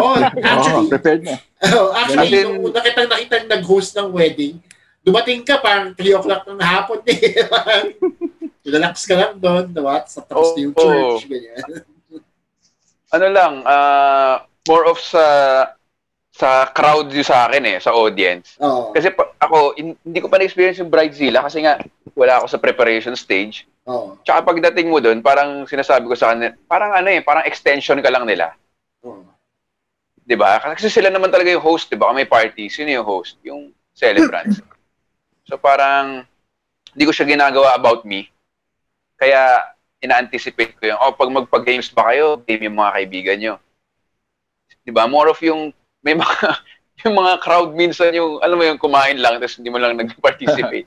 Oh, 0.00 0.16
Oh, 0.16 0.16
actually, 0.16 0.88
prepared 0.88 1.20
na. 1.22 1.36
oh, 1.76 1.92
actually, 1.92 2.40
in- 2.40 2.56
nung 2.56 2.72
una 2.72 2.80
kitang 2.80 3.04
nakita 3.04 3.44
nag-host 3.44 3.92
ng 3.92 4.08
wedding, 4.10 4.56
dumating 5.04 5.44
ka 5.44 5.60
parang 5.60 5.92
3 5.92 6.16
o'clock 6.16 6.48
ng 6.48 6.56
hapon 6.56 7.04
eh. 7.10 7.36
Relax 8.64 9.04
ka 9.04 9.12
lang 9.12 9.36
doon, 9.36 9.68
diba? 9.68 10.00
Sa 10.08 10.24
tapos 10.24 10.56
na 10.56 10.60
yung 10.62 10.72
church, 10.72 11.28
ganyan. 11.28 11.84
ano 13.10 13.26
lang, 13.28 13.54
uh, 13.60 14.40
more 14.64 14.88
of 14.88 14.96
sa 14.96 15.20
sa 16.30 16.70
crowd 16.70 17.10
yung 17.10 17.26
sa 17.26 17.50
akin 17.50 17.62
eh, 17.66 17.78
sa 17.82 17.90
audience. 17.92 18.54
Oo. 18.62 18.94
Kasi 18.94 19.10
pa, 19.10 19.34
ako, 19.42 19.74
in, 19.76 19.98
hindi 20.06 20.18
ko 20.22 20.30
pa 20.30 20.38
na-experience 20.38 20.78
yung 20.78 20.88
Bridezilla 20.88 21.42
kasi 21.42 21.66
nga 21.66 21.82
wala 22.14 22.40
ako 22.40 22.46
sa 22.46 22.62
preparation 22.62 23.18
stage. 23.18 23.66
Oo. 23.90 24.14
Tsaka 24.22 24.46
pagdating 24.46 24.88
mo 24.88 25.02
doon, 25.02 25.20
parang 25.20 25.66
sinasabi 25.66 26.06
ko 26.06 26.14
sa 26.14 26.32
kanila, 26.32 26.54
parang 26.70 26.94
ano 26.94 27.10
eh, 27.10 27.20
parang 27.20 27.44
extension 27.44 27.98
ka 27.98 28.10
lang 28.14 28.24
nila. 28.24 28.54
Oo. 29.02 29.26
'Di 30.22 30.38
ba? 30.38 30.62
Kasi 30.62 30.86
sila 30.86 31.10
naman 31.10 31.34
talaga 31.34 31.50
yung 31.50 31.64
host, 31.64 31.90
'di 31.90 31.98
ba? 31.98 32.06
Kung 32.06 32.22
may 32.22 32.30
party, 32.30 32.70
sino 32.70 32.94
yung 32.94 33.02
host? 33.02 33.34
Yung 33.42 33.74
celebrants. 33.90 34.62
so 35.50 35.58
parang 35.58 36.22
hindi 36.94 37.04
ko 37.04 37.10
siya 37.10 37.26
ginagawa 37.26 37.74
about 37.74 38.06
me. 38.06 38.30
Kaya 39.18 39.66
ina-anticipate 40.00 40.78
ko 40.80 40.88
yung, 40.88 41.00
oh, 41.02 41.12
pag 41.12 41.28
magpa-games 41.28 41.92
ba 41.92 42.08
kayo, 42.08 42.40
game 42.40 42.70
yung 42.70 42.78
mga 42.78 42.94
kaibigan 42.94 43.38
nyo. 43.42 43.54
'Di 44.86 44.90
ba? 44.94 45.10
More 45.10 45.34
of 45.34 45.40
yung 45.42 45.74
may 46.04 46.16
mga 46.16 46.48
yung 47.04 47.16
mga 47.16 47.32
crowd 47.40 47.72
minsan 47.72 48.12
yung 48.12 48.40
alam 48.44 48.60
mo 48.60 48.64
yung 48.64 48.80
kumain 48.80 49.16
lang 49.16 49.40
tapos 49.40 49.56
hindi 49.56 49.72
mo 49.72 49.80
lang 49.80 49.96
nag-participate. 49.96 50.84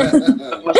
Mas, 0.66 0.78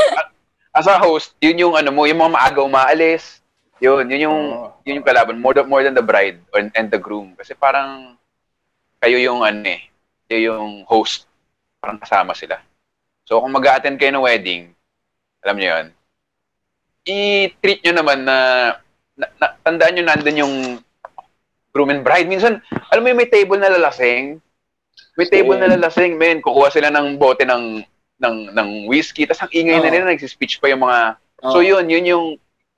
as 0.70 0.86
a 0.86 0.94
host, 1.02 1.34
yun 1.42 1.58
yung 1.58 1.74
ano 1.74 1.90
mo, 1.90 2.06
yung 2.06 2.22
mga 2.22 2.34
maaga 2.38 2.60
umaalis. 2.62 3.42
Yun, 3.82 4.06
yun 4.12 4.30
yung 4.30 4.40
Oo. 4.54 4.70
yun 4.86 5.02
yung 5.02 5.08
kalaban 5.08 5.40
more 5.40 5.56
than, 5.56 5.66
more 5.66 5.82
than 5.82 5.96
the 5.96 6.04
bride 6.04 6.38
or, 6.54 6.62
and 6.62 6.88
the 6.92 7.00
groom 7.00 7.32
kasi 7.34 7.56
parang 7.56 8.14
kayo 9.00 9.16
yung 9.16 9.40
ano 9.40 9.64
eh, 9.64 9.88
kayo 10.28 10.54
yung 10.54 10.84
host. 10.84 11.26
Parang 11.80 11.96
kasama 11.96 12.36
sila. 12.36 12.60
So 13.24 13.40
kung 13.40 13.56
mag-attend 13.56 13.96
kayo 13.96 14.12
ng 14.12 14.26
wedding, 14.26 14.70
alam 15.40 15.56
niyo 15.56 15.68
yun, 15.72 15.86
i-treat 17.08 17.80
nyo 17.82 17.92
naman 17.96 18.18
na, 18.28 18.36
na, 19.16 19.26
na 19.40 19.46
tandaan 19.64 19.92
nyo 19.96 20.04
nandun 20.04 20.40
yung 20.44 20.54
groom 21.70 21.90
and 21.90 22.02
bride. 22.02 22.26
Minsan, 22.26 22.62
alam 22.90 23.02
mo 23.02 23.08
yung 23.10 23.20
may 23.20 23.30
table 23.30 23.58
na 23.58 23.70
lalasing? 23.70 24.42
May 25.16 25.26
table 25.30 25.58
na 25.58 25.70
lalasing, 25.70 26.18
men. 26.18 26.42
Kukuha 26.42 26.70
sila 26.70 26.90
ng 26.90 27.18
bote 27.18 27.46
ng 27.46 27.82
ng 28.20 28.36
ng 28.52 28.68
whiskey, 28.84 29.24
tapos 29.24 29.48
ang 29.48 29.52
ingay 29.56 29.80
na 29.80 29.88
Oo. 29.88 29.94
nila, 29.96 30.12
nagsispeech 30.12 30.60
pa 30.60 30.68
yung 30.68 30.84
mga... 30.84 31.16
Oo. 31.40 31.52
So 31.56 31.58
yun, 31.64 31.88
yun 31.88 32.04
yung 32.04 32.26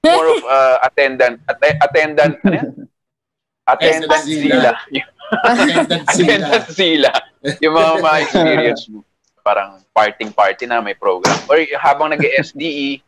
more 0.06 0.26
of 0.30 0.42
uh, 0.54 0.78
attendant, 0.86 1.42
att- 1.50 1.80
attendant, 1.82 2.38
ano 2.46 2.54
yan? 2.54 2.70
Attendant 3.62 4.26
Sila. 4.26 4.74
Attendant 5.46 6.02
sila. 6.10 6.10
attendant 6.10 6.66
sila. 6.74 7.10
Yung 7.62 7.74
mga 7.78 7.92
ma-experience 8.02 8.90
mo. 8.90 9.06
Parang 9.40 9.80
parting-party 9.94 10.66
na 10.66 10.82
may 10.82 10.98
program. 10.98 11.34
Or 11.46 11.56
habang 11.78 12.10
nag-SDE, 12.10 13.00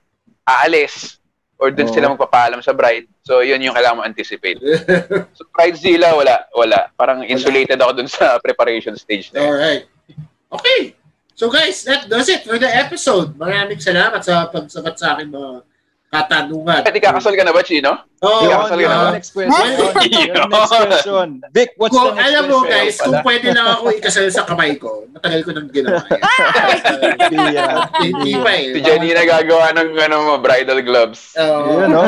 aalis. 0.47 1.19
Or 1.59 1.71
dun 1.71 1.87
Oo. 1.87 1.95
sila 1.95 2.11
magpapaalam 2.11 2.61
sa 2.61 2.75
bride. 2.75 3.07
So, 3.23 3.41
yun 3.41 3.63
yung 3.63 3.75
kailangan 3.79 3.99
mo 3.99 4.05
anticipate. 4.05 4.59
So, 5.39 5.47
Bridezilla, 5.55 6.15
wala. 6.15 6.47
Wala. 6.55 6.91
Parang 6.99 7.23
insulated 7.23 7.79
ako 7.79 8.03
dun 8.03 8.11
sa 8.11 8.39
preparation 8.43 8.95
stage 8.99 9.31
na 9.31 9.43
yun. 9.43 9.49
Alright. 9.51 9.85
Okay. 10.51 10.95
So 11.35 11.51
guys, 11.51 11.83
that 11.83 12.07
does 12.07 12.31
it 12.31 12.47
for 12.47 12.63
the 12.63 12.71
episode. 12.71 13.35
Maraming 13.35 13.83
salamat 13.83 14.23
sa 14.23 14.47
pagsabat 14.47 14.95
sa 14.95 15.19
akin 15.19 15.35
mga 15.35 15.67
katanungan. 16.15 16.81
Pwede 16.81 17.01
kakasal 17.03 17.35
ka 17.35 17.43
na 17.43 17.51
ba, 17.51 17.61
Chino? 17.61 17.93
Oh, 18.23 18.47
Hindi 18.47 18.87
ka 18.87 18.89
na 18.89 18.99
ba? 19.03 19.11
Next 19.13 19.35
question. 19.35 19.67
Next 19.75 20.71
question. 20.79 21.29
Vic, 21.51 21.75
what's 21.77 21.91
kung 21.91 22.07
the 22.07 22.15
next 22.15 22.25
alam 22.25 22.43
mo 22.47 22.57
question? 22.63 22.73
guys, 22.73 22.97
kung 22.97 23.19
pwede 23.21 23.47
lang 23.51 23.67
ako 23.69 23.85
ikasal 23.93 24.27
sa 24.31 24.47
kamay 24.47 24.79
ko, 24.79 25.05
matagal 25.11 25.41
ko 25.43 25.51
nang 25.51 25.69
ginawa 25.69 26.01
yan. 27.45 27.77
Hindi 28.01 28.33
pa 28.39 28.51
eh. 28.53 28.65
Si 28.73 28.81
Jenny 28.81 29.11
nagagawa 29.13 29.67
ng 29.75 29.91
ano, 29.99 30.17
mo, 30.23 30.35
bridal 30.39 30.81
gloves. 30.81 31.35
Oo. 31.37 31.83
Yun, 31.83 31.89
no? 31.91 32.03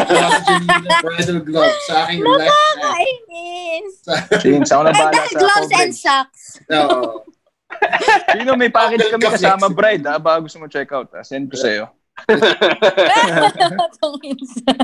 Bridal 1.03 1.41
Glove 1.43 1.77
sa 1.85 2.07
aking 2.07 2.21
hand. 2.23 2.41
Nakakainis. 2.41 3.93
James, 4.41 4.69
ako 4.71 4.83
na 4.83 4.93
Bridal 4.93 5.27
sa 5.27 5.37
gloves 5.37 5.71
and 5.75 5.93
socks. 5.95 6.43
Oo. 6.71 7.27
Sino 8.33 8.57
may 8.57 8.71
package 8.71 9.11
kami 9.11 9.27
kasama 9.27 9.67
bride, 9.69 10.05
ha? 10.07 10.17
Baka 10.17 10.41
gusto 10.41 10.57
mo 10.57 10.67
check 10.67 10.89
out, 10.93 11.11
ha? 11.13 11.21
Send 11.21 11.51
ko 11.51 11.57
sa'yo. 11.59 11.91
Minsan. 14.23 14.79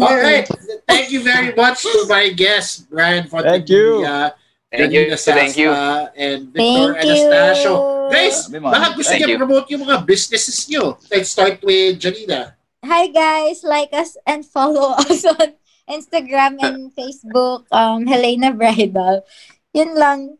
Alright. 0.00 0.48
Thank 0.86 1.10
you 1.10 1.20
very 1.22 1.54
much 1.54 1.82
to 1.82 2.06
my 2.08 2.30
guest, 2.30 2.88
Brian 2.90 3.26
Thank 3.26 3.68
you. 3.68 4.02
Fontevilla, 4.02 4.32
Thank 4.70 4.92
you. 4.92 5.02
Janina 5.10 5.16
Thank 5.16 5.56
you. 5.56 5.70
And 5.70 6.40
Victor 6.50 6.94
Thank 6.94 7.04
you. 7.04 7.26
Anastasio. 7.26 7.72
Guys, 8.10 8.36
baka 8.50 8.86
gusto 8.94 9.14
you. 9.14 9.38
promote 9.38 9.66
yung 9.70 9.82
mga 9.86 10.06
businesses 10.06 10.58
niyo. 10.68 10.98
Let's 11.10 11.30
start 11.30 11.62
with 11.62 11.98
Janina. 11.98 12.54
Hi 12.84 13.08
guys, 13.08 13.64
like 13.64 13.96
us 13.96 14.20
and 14.28 14.44
follow 14.44 14.92
us 14.92 15.24
on 15.40 15.56
Instagram 15.88 16.60
and 16.60 16.92
Facebook, 16.92 17.64
um, 17.72 18.04
Helena 18.04 18.52
Bridal. 18.52 19.24
Yun 19.72 19.96
lang. 19.96 20.36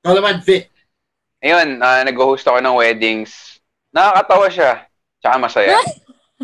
Ikaw 0.00 0.12
naman, 0.16 0.40
Vic. 0.40 0.72
Ayun, 1.44 1.84
ah, 1.84 2.00
nag-host 2.00 2.48
ako 2.48 2.64
ng 2.64 2.78
weddings. 2.80 3.51
Nakakatawa 3.92 4.48
siya. 4.48 4.88
Tsaka 5.20 5.36
masaya. 5.38 5.76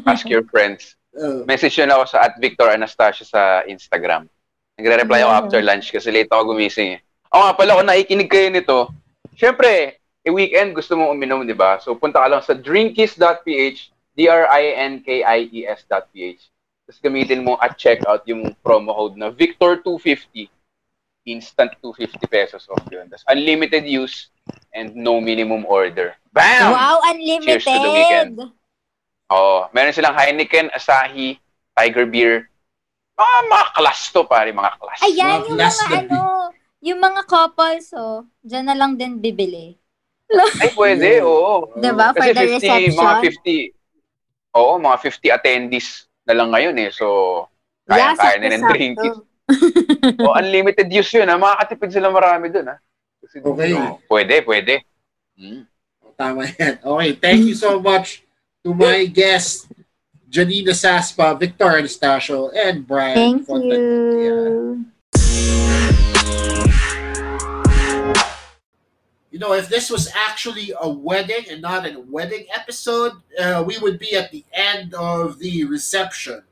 Ask 0.06 0.28
your 0.28 0.44
friends. 0.46 0.94
Uh, 1.16 1.42
Message 1.48 1.80
yun 1.80 1.90
ako 1.90 2.04
sa 2.06 2.20
at 2.28 2.36
Victor 2.38 2.70
Anastasia 2.70 3.26
sa 3.26 3.66
Instagram. 3.66 4.30
Nagre-reply 4.78 5.26
ako 5.26 5.32
after 5.34 5.58
lunch 5.64 5.90
kasi 5.90 6.14
late 6.14 6.30
ako 6.30 6.54
gumising 6.54 7.00
eh. 7.00 7.02
Oo 7.34 7.42
nga 7.48 7.56
pala, 7.58 7.74
kung 7.74 7.90
nakikinig 7.90 8.30
kayo 8.30 8.46
nito, 8.52 8.94
syempre, 9.34 9.98
eh, 10.22 10.30
weekend 10.30 10.76
gusto 10.76 10.94
mong 10.94 11.18
uminom, 11.18 11.42
di 11.42 11.56
ba? 11.56 11.82
So, 11.82 11.98
punta 11.98 12.22
ka 12.22 12.30
lang 12.30 12.46
sa 12.46 12.54
drinkis.ph, 12.54 13.90
D-R-I-N-K-I-E-S.ph. 14.14 16.40
Tapos 16.88 17.04
gamitin 17.04 17.44
mo 17.44 17.60
at 17.60 17.76
checkout 17.76 18.24
yung 18.24 18.56
promo 18.64 18.96
code 18.96 19.20
na 19.20 19.28
Victor250. 19.28 20.48
Instant 21.28 21.76
250 21.84 22.24
pesos 22.24 22.64
off 22.72 22.80
yun. 22.88 23.04
Tapos 23.12 23.28
unlimited 23.28 23.84
use 23.84 24.32
and 24.72 24.94
no 24.94 25.20
minimum 25.20 25.64
order. 25.64 26.14
Bam! 26.30 26.72
Wow, 26.72 27.00
Cheers 27.40 27.64
to 27.64 27.72
the 27.72 27.90
weekend. 27.90 28.36
unlimited. 28.36 28.56
Oo. 29.28 29.68
Meron 29.70 29.92
silang 29.92 30.16
Heineken, 30.16 30.72
Asahi, 30.72 31.36
Tiger 31.74 32.06
Beer. 32.06 32.48
Mga, 33.14 33.36
mga 33.50 33.66
class 33.74 34.00
to, 34.08 34.22
pare. 34.24 34.50
Mga 34.50 34.72
class. 34.78 34.98
Ayan, 35.02 35.42
Mga 35.42 35.46
yung 35.46 35.58
last 35.58 35.80
mga 35.82 35.90
na 35.90 35.98
ano, 35.98 36.20
yung 36.78 37.00
mga 37.02 37.22
couples, 37.26 37.90
oh, 37.92 38.22
dyan 38.40 38.64
na 38.64 38.76
lang 38.78 38.94
din 38.94 39.18
bibili. 39.18 39.74
Ay, 40.62 40.70
pwede, 40.72 41.20
oo. 41.20 41.72
Diba? 41.74 42.12
For 42.12 42.20
Kasi 42.20 42.30
the 42.32 42.44
50, 42.46 42.54
reception. 42.54 42.94
mga 42.94 43.14
50, 44.52 44.56
oo, 44.56 44.72
mga 44.78 44.96
50 45.02 45.36
attendees 45.36 45.88
na 46.22 46.34
lang 46.36 46.48
ngayon 46.52 46.76
eh. 46.78 46.90
So, 46.92 47.06
kaya-kaya 47.84 48.36
nila 48.38 48.54
ng 48.54 48.62
sakto-sakto. 48.62 48.76
drinkies. 48.76 49.16
o, 50.20 50.36
unlimited 50.36 50.88
use 50.92 51.10
yun, 51.10 51.26
ha? 51.26 51.36
Makakatipid 51.36 51.90
sila 51.90 52.12
marami 52.12 52.52
dun, 52.52 52.68
ha? 52.68 52.76
Kasi, 53.28 53.44
Okay. 53.44 53.76
oo, 53.76 54.00
pwede, 54.08 54.40
pwede. 54.40 54.74
Hmm. 55.36 55.68
Tama 56.16 56.48
yan. 56.48 56.80
Okay, 56.80 57.12
thank 57.12 57.44
you 57.44 57.52
so 57.52 57.76
much 57.78 58.24
to 58.64 58.72
my 58.72 59.04
guest, 59.04 59.68
Janina 60.32 60.72
Saspa, 60.72 61.36
Victor 61.36 61.76
Anastasio, 61.76 62.48
and 62.56 62.88
Brian 62.88 63.44
Thank 63.44 63.44
Fontevilla. 63.44 64.16
you. 64.16 64.88
You 69.30 69.38
know, 69.38 69.52
if 69.52 69.68
this 69.68 69.92
was 69.92 70.08
actually 70.16 70.72
a 70.80 70.88
wedding 70.88 71.44
and 71.52 71.60
not 71.60 71.84
a 71.84 72.00
wedding 72.08 72.48
episode, 72.48 73.12
uh, 73.38 73.60
we 73.60 73.76
would 73.76 74.00
be 74.00 74.16
at 74.16 74.32
the 74.32 74.42
end 74.56 74.94
of 74.96 75.38
the 75.38 75.68
reception, 75.68 76.42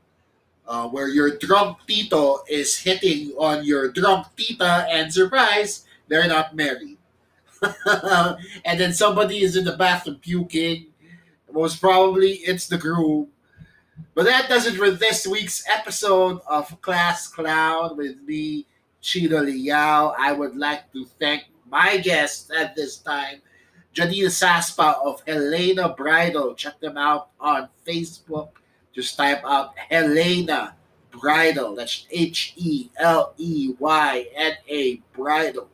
uh, 0.69 0.85
where 0.87 1.09
your 1.09 1.35
drunk 1.41 1.81
tito 1.89 2.45
is 2.47 2.77
hitting 2.77 3.33
on 3.35 3.65
your 3.65 3.89
drunk 3.91 4.27
tita, 4.37 4.85
and 4.93 5.11
surprise, 5.11 5.86
they're 6.07 6.27
not 6.27 6.55
married. 6.55 6.97
and 8.65 8.79
then 8.79 8.93
somebody 8.93 9.41
is 9.41 9.55
in 9.55 9.65
the 9.65 9.75
bathroom 9.77 10.17
puking. 10.21 10.87
Most 11.51 11.81
probably 11.81 12.33
it's 12.45 12.67
the 12.67 12.77
groom. 12.77 13.29
But 14.13 14.25
that 14.25 14.49
does 14.49 14.65
it 14.67 14.75
for 14.75 14.91
this 14.91 15.25
week's 15.25 15.63
episode 15.69 16.39
of 16.47 16.79
Class 16.81 17.27
Clown 17.27 17.97
with 17.97 18.21
me, 18.23 18.67
Chino 19.01 19.41
Liao. 19.41 20.13
I 20.17 20.31
would 20.33 20.55
like 20.55 20.91
to 20.93 21.05
thank 21.19 21.43
my 21.69 21.97
guest 21.97 22.51
at 22.51 22.75
this 22.75 22.97
time, 22.97 23.41
Janina 23.93 24.29
Saspa 24.29 25.03
of 25.03 25.21
Helena 25.27 25.89
Bridal. 25.89 26.55
Check 26.55 26.79
them 26.79 26.97
out 26.97 27.29
on 27.39 27.69
Facebook. 27.85 28.49
Just 28.93 29.17
type 29.17 29.43
out 29.45 29.77
Helena 29.77 30.75
Bridal. 31.11 31.75
That's 31.75 32.05
H 32.11 32.53
E 32.55 32.89
L 32.97 33.33
E 33.37 33.73
Y 33.79 34.25
N 34.35 34.53
A 34.67 35.01
Bridal. 35.13 35.69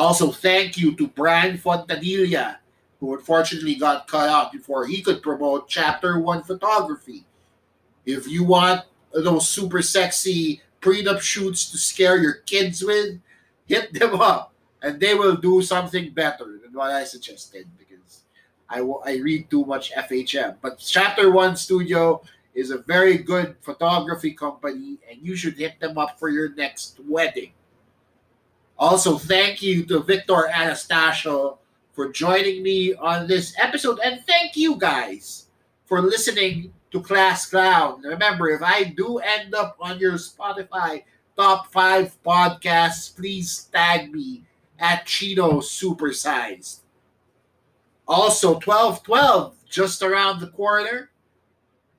Also, 0.00 0.32
thank 0.32 0.78
you 0.78 0.96
to 0.96 1.08
Brian 1.08 1.58
Fontadilla, 1.58 2.56
who 2.98 3.14
unfortunately 3.14 3.74
got 3.74 4.08
cut 4.08 4.30
out 4.30 4.50
before 4.50 4.86
he 4.86 5.02
could 5.02 5.20
promote 5.20 5.68
Chapter 5.68 6.18
1 6.18 6.42
photography. 6.44 7.26
If 8.06 8.26
you 8.26 8.44
want 8.44 8.80
those 9.12 9.46
super 9.46 9.82
sexy 9.82 10.62
prenup 10.80 11.20
shoots 11.20 11.70
to 11.70 11.76
scare 11.76 12.16
your 12.16 12.36
kids 12.46 12.82
with, 12.82 13.20
hit 13.66 13.92
them 13.92 14.18
up 14.18 14.54
and 14.80 14.98
they 14.98 15.12
will 15.12 15.36
do 15.36 15.60
something 15.60 16.08
better 16.14 16.58
than 16.62 16.72
what 16.72 16.92
I 16.92 17.04
suggested 17.04 17.66
because 17.76 18.22
I, 18.70 18.78
I 18.80 19.18
read 19.18 19.50
too 19.50 19.66
much 19.66 19.92
FHM. 19.92 20.56
But 20.62 20.78
Chapter 20.78 21.30
1 21.30 21.56
Studio 21.56 22.22
is 22.54 22.70
a 22.70 22.78
very 22.78 23.18
good 23.18 23.54
photography 23.60 24.32
company, 24.32 24.96
and 25.10 25.20
you 25.20 25.36
should 25.36 25.58
hit 25.58 25.78
them 25.78 25.98
up 25.98 26.18
for 26.18 26.30
your 26.30 26.54
next 26.54 26.98
wedding. 27.06 27.52
Also, 28.80 29.18
thank 29.18 29.60
you 29.60 29.84
to 29.84 30.00
Victor 30.00 30.48
Anastasio 30.48 31.58
for 31.92 32.08
joining 32.08 32.62
me 32.62 32.94
on 32.94 33.26
this 33.26 33.54
episode, 33.58 34.00
and 34.02 34.24
thank 34.24 34.56
you 34.56 34.74
guys 34.76 35.48
for 35.84 36.00
listening 36.00 36.72
to 36.90 37.02
Class 37.02 37.50
Clown. 37.50 38.00
Remember, 38.00 38.48
if 38.48 38.62
I 38.62 38.84
do 38.84 39.18
end 39.18 39.54
up 39.54 39.76
on 39.82 39.98
your 39.98 40.14
Spotify 40.14 41.04
top 41.36 41.70
five 41.70 42.16
podcasts, 42.24 43.14
please 43.14 43.68
tag 43.70 44.10
me 44.14 44.44
at 44.78 45.04
Chino 45.04 45.60
Supersized. 45.60 46.80
Also, 48.08 48.54
1212 48.54 49.56
just 49.68 50.02
around 50.02 50.40
the 50.40 50.48
corner. 50.48 51.10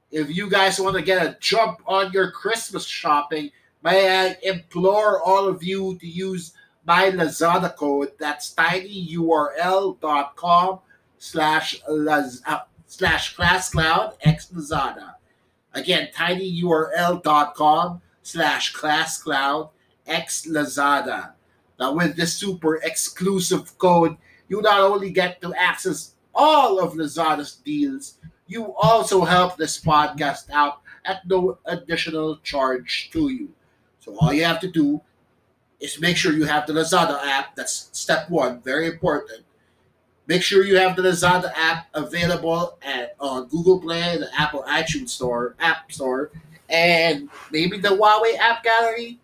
If 0.09 0.35
you 0.35 0.49
guys 0.49 0.79
want 0.79 0.95
to 0.95 1.03
get 1.03 1.23
a 1.23 1.37
jump 1.39 1.81
on 1.85 2.11
your 2.11 2.31
Christmas 2.31 2.87
shopping, 2.87 3.51
may 3.83 4.09
I 4.09 4.37
implore 4.41 5.21
all 5.21 5.47
of 5.47 5.63
you 5.63 5.95
to 5.99 6.07
use 6.07 6.53
my 6.85 7.11
Lazada 7.11 7.75
code. 7.75 8.11
That's 8.19 8.53
tinyurl.com 8.55 9.99
slash 11.17 11.81
Laz- 11.87 12.41
uh, 12.45 12.61
slash 12.87 13.35
classcloud 13.35 14.15
x 14.21 14.47
Lazada. 14.53 15.15
Again, 15.73 16.09
tinyurl.com 16.15 18.01
slash 18.23 18.73
classcloud 18.73 19.69
x 20.07 20.45
Lazada. 20.47 21.33
Now, 21.79 21.93
with 21.95 22.15
this 22.15 22.33
super 22.35 22.75
exclusive 22.77 23.77
code, 23.77 24.17
you 24.49 24.61
not 24.61 24.81
only 24.81 25.09
get 25.11 25.41
to 25.41 25.53
access 25.53 26.13
all 26.35 26.79
of 26.79 26.93
Lazada's 26.93 27.55
deals, 27.55 28.17
you 28.47 28.75
also 28.75 29.23
help 29.23 29.57
this 29.57 29.79
podcast 29.79 30.49
out 30.51 30.81
at 31.05 31.25
no 31.25 31.57
additional 31.65 32.37
charge 32.43 33.09
to 33.13 33.29
you. 33.29 33.49
So 33.99 34.15
all 34.19 34.33
you 34.33 34.43
have 34.43 34.59
to 34.59 34.67
do 34.67 35.01
is 35.81 35.99
make 35.99 36.15
sure 36.15 36.31
you 36.31 36.45
have 36.45 36.67
the 36.67 36.73
Lazada 36.73 37.19
app. 37.25 37.55
That's 37.55 37.89
step 37.91 38.29
one, 38.29 38.61
very 38.61 38.87
important. 38.87 39.43
Make 40.27 40.43
sure 40.43 40.63
you 40.63 40.77
have 40.77 40.95
the 40.95 41.01
Lazada 41.01 41.51
app 41.55 41.87
available 41.93 42.77
at 42.83 43.15
on 43.19 43.47
Google 43.47 43.81
Play, 43.81 44.17
the 44.17 44.29
Apple 44.39 44.63
iTunes 44.67 45.09
Store, 45.09 45.55
App 45.59 45.91
Store, 45.91 46.31
and 46.69 47.29
maybe 47.51 47.79
the 47.79 47.89
Huawei 47.89 48.37
App 48.37 48.63
Gallery. 48.63 49.19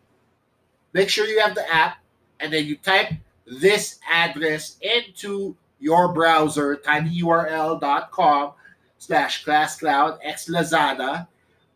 Make 0.93 1.09
sure 1.09 1.27
you 1.27 1.39
have 1.39 1.55
the 1.55 1.71
app, 1.73 1.97
and 2.39 2.51
then 2.51 2.65
you 2.65 2.75
type 2.77 3.13
this 3.45 3.99
address 4.09 4.77
into 4.81 5.55
your 5.79 6.11
browser, 6.11 6.75
tinyurl.com 6.75 8.53
slash 8.97 9.45
classcloud 9.45 10.17
x 10.23 10.49
Lazada. 10.49 11.27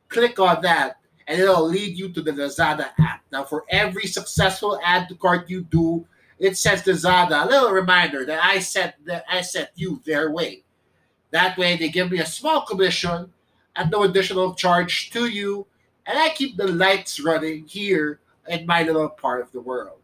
Click 0.10 0.40
on 0.40 0.62
that, 0.64 0.98
and 1.32 1.40
it'll 1.40 1.66
lead 1.66 1.98
you 1.98 2.10
to 2.10 2.22
the 2.22 2.32
Lazada 2.32 2.90
app. 3.00 3.22
Now, 3.32 3.46
for 3.46 3.64
every 3.70 4.06
successful 4.06 4.78
add 4.84 5.08
to 5.08 5.16
cart 5.16 5.50
you 5.50 5.62
do, 5.62 6.06
it 6.38 6.58
sends 6.58 6.84
Lazada 6.84 7.46
a 7.46 7.48
little 7.48 7.72
reminder 7.72 8.26
that 8.26 8.44
I 8.44 8.60
set 8.60 8.98
that 9.06 9.24
I 9.30 9.40
sent 9.40 9.70
you 9.76 10.02
their 10.06 10.30
way. 10.30 10.64
That 11.30 11.58
way, 11.58 11.78
they 11.78 11.88
give 11.88 12.12
me 12.12 12.20
a 12.20 12.26
small 12.26 12.66
commission 12.66 13.32
at 13.78 13.90
no 13.90 14.04
additional 14.04 14.56
charge 14.56 15.10
to 15.12 15.28
you, 15.28 15.68
and 16.06 16.20
I 16.20 16.30
keep 16.30 16.58
the 16.58 16.68
lights 16.68 17.22
running 17.22 17.66
here 17.66 18.20
in 18.50 18.66
my 18.66 18.84
little 18.84 19.08
part 19.08 19.42
of 19.42 19.54
the 19.54 19.62
world. 19.62 20.00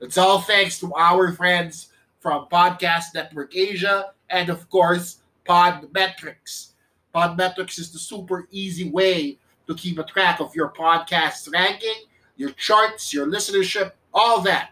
It's 0.00 0.16
all 0.16 0.42
thanks 0.42 0.78
to 0.78 0.94
our 0.94 1.32
friends 1.32 1.88
from 2.20 2.46
Podcast 2.52 3.14
Network 3.14 3.56
Asia 3.56 4.12
and, 4.30 4.48
of 4.48 4.70
course, 4.70 5.22
Podmetrics. 5.44 6.68
Podmetrics 7.12 7.80
is 7.80 7.90
the 7.90 7.98
super 7.98 8.46
easy 8.52 8.88
way 8.88 9.38
to 9.66 9.74
keep 9.74 9.98
a 9.98 10.04
track 10.04 10.40
of 10.40 10.54
your 10.54 10.70
podcast 10.70 11.52
ranking, 11.52 12.04
your 12.36 12.50
charts, 12.50 13.12
your 13.12 13.26
listenership, 13.26 13.92
all 14.12 14.40
that. 14.42 14.70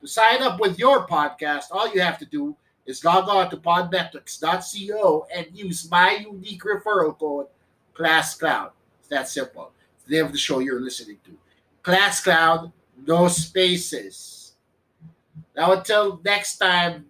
To 0.00 0.06
sign 0.08 0.42
up 0.42 0.60
with 0.60 0.78
your 0.78 1.06
podcast, 1.06 1.64
all 1.70 1.92
you 1.92 2.00
have 2.00 2.18
to 2.18 2.26
do 2.26 2.56
is 2.86 3.04
log 3.04 3.28
on 3.28 3.50
to 3.50 3.56
podmetrics.co 3.56 5.26
and 5.34 5.46
use 5.52 5.90
my 5.90 6.16
unique 6.16 6.62
referral 6.62 7.18
code, 7.18 7.46
ClassCloud. 7.94 8.72
It's 9.00 9.08
that 9.08 9.28
simple. 9.28 9.72
It's 9.96 10.04
the 10.04 10.16
name 10.16 10.26
of 10.26 10.32
the 10.32 10.38
show 10.38 10.58
you're 10.58 10.80
listening 10.80 11.18
to. 11.24 11.38
ClassCloud, 11.82 12.72
no 13.06 13.28
spaces. 13.28 14.52
Now, 15.56 15.72
until 15.72 16.20
next 16.24 16.58
time, 16.58 17.06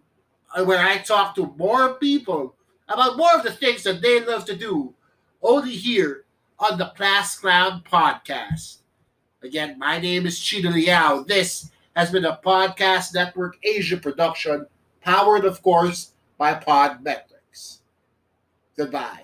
uh, 0.55 0.65
when 0.65 0.79
I 0.79 0.99
talk 0.99 1.35
to 1.37 1.53
more 1.57 1.95
people 1.95 2.55
about 2.89 3.17
more 3.17 3.35
of 3.35 3.43
the 3.43 3.53
things 3.53 3.83
that 3.85 4.03
they 4.03 4.21
love 4.25 4.45
to 4.47 4.57
do, 4.57 4.95
only 5.43 5.73
here 5.73 6.24
on 6.65 6.79
the 6.79 6.87
Class 6.97 7.39
Clown 7.39 7.83
podcast. 7.91 8.79
Again, 9.43 9.79
my 9.79 9.99
name 9.99 10.25
is 10.25 10.41
Chino 10.41 10.71
Liao. 10.71 11.23
This 11.23 11.71
has 11.95 12.11
been 12.11 12.25
a 12.25 12.41
Podcast 12.43 13.13
Network 13.13 13.59
Asia 13.63 13.99
production, 13.99 14.67
powered, 15.03 15.45
of 15.45 15.63
course, 15.63 16.13
by 16.39 16.55
Podmetrics. 16.55 17.81
Goodbye. 18.79 19.24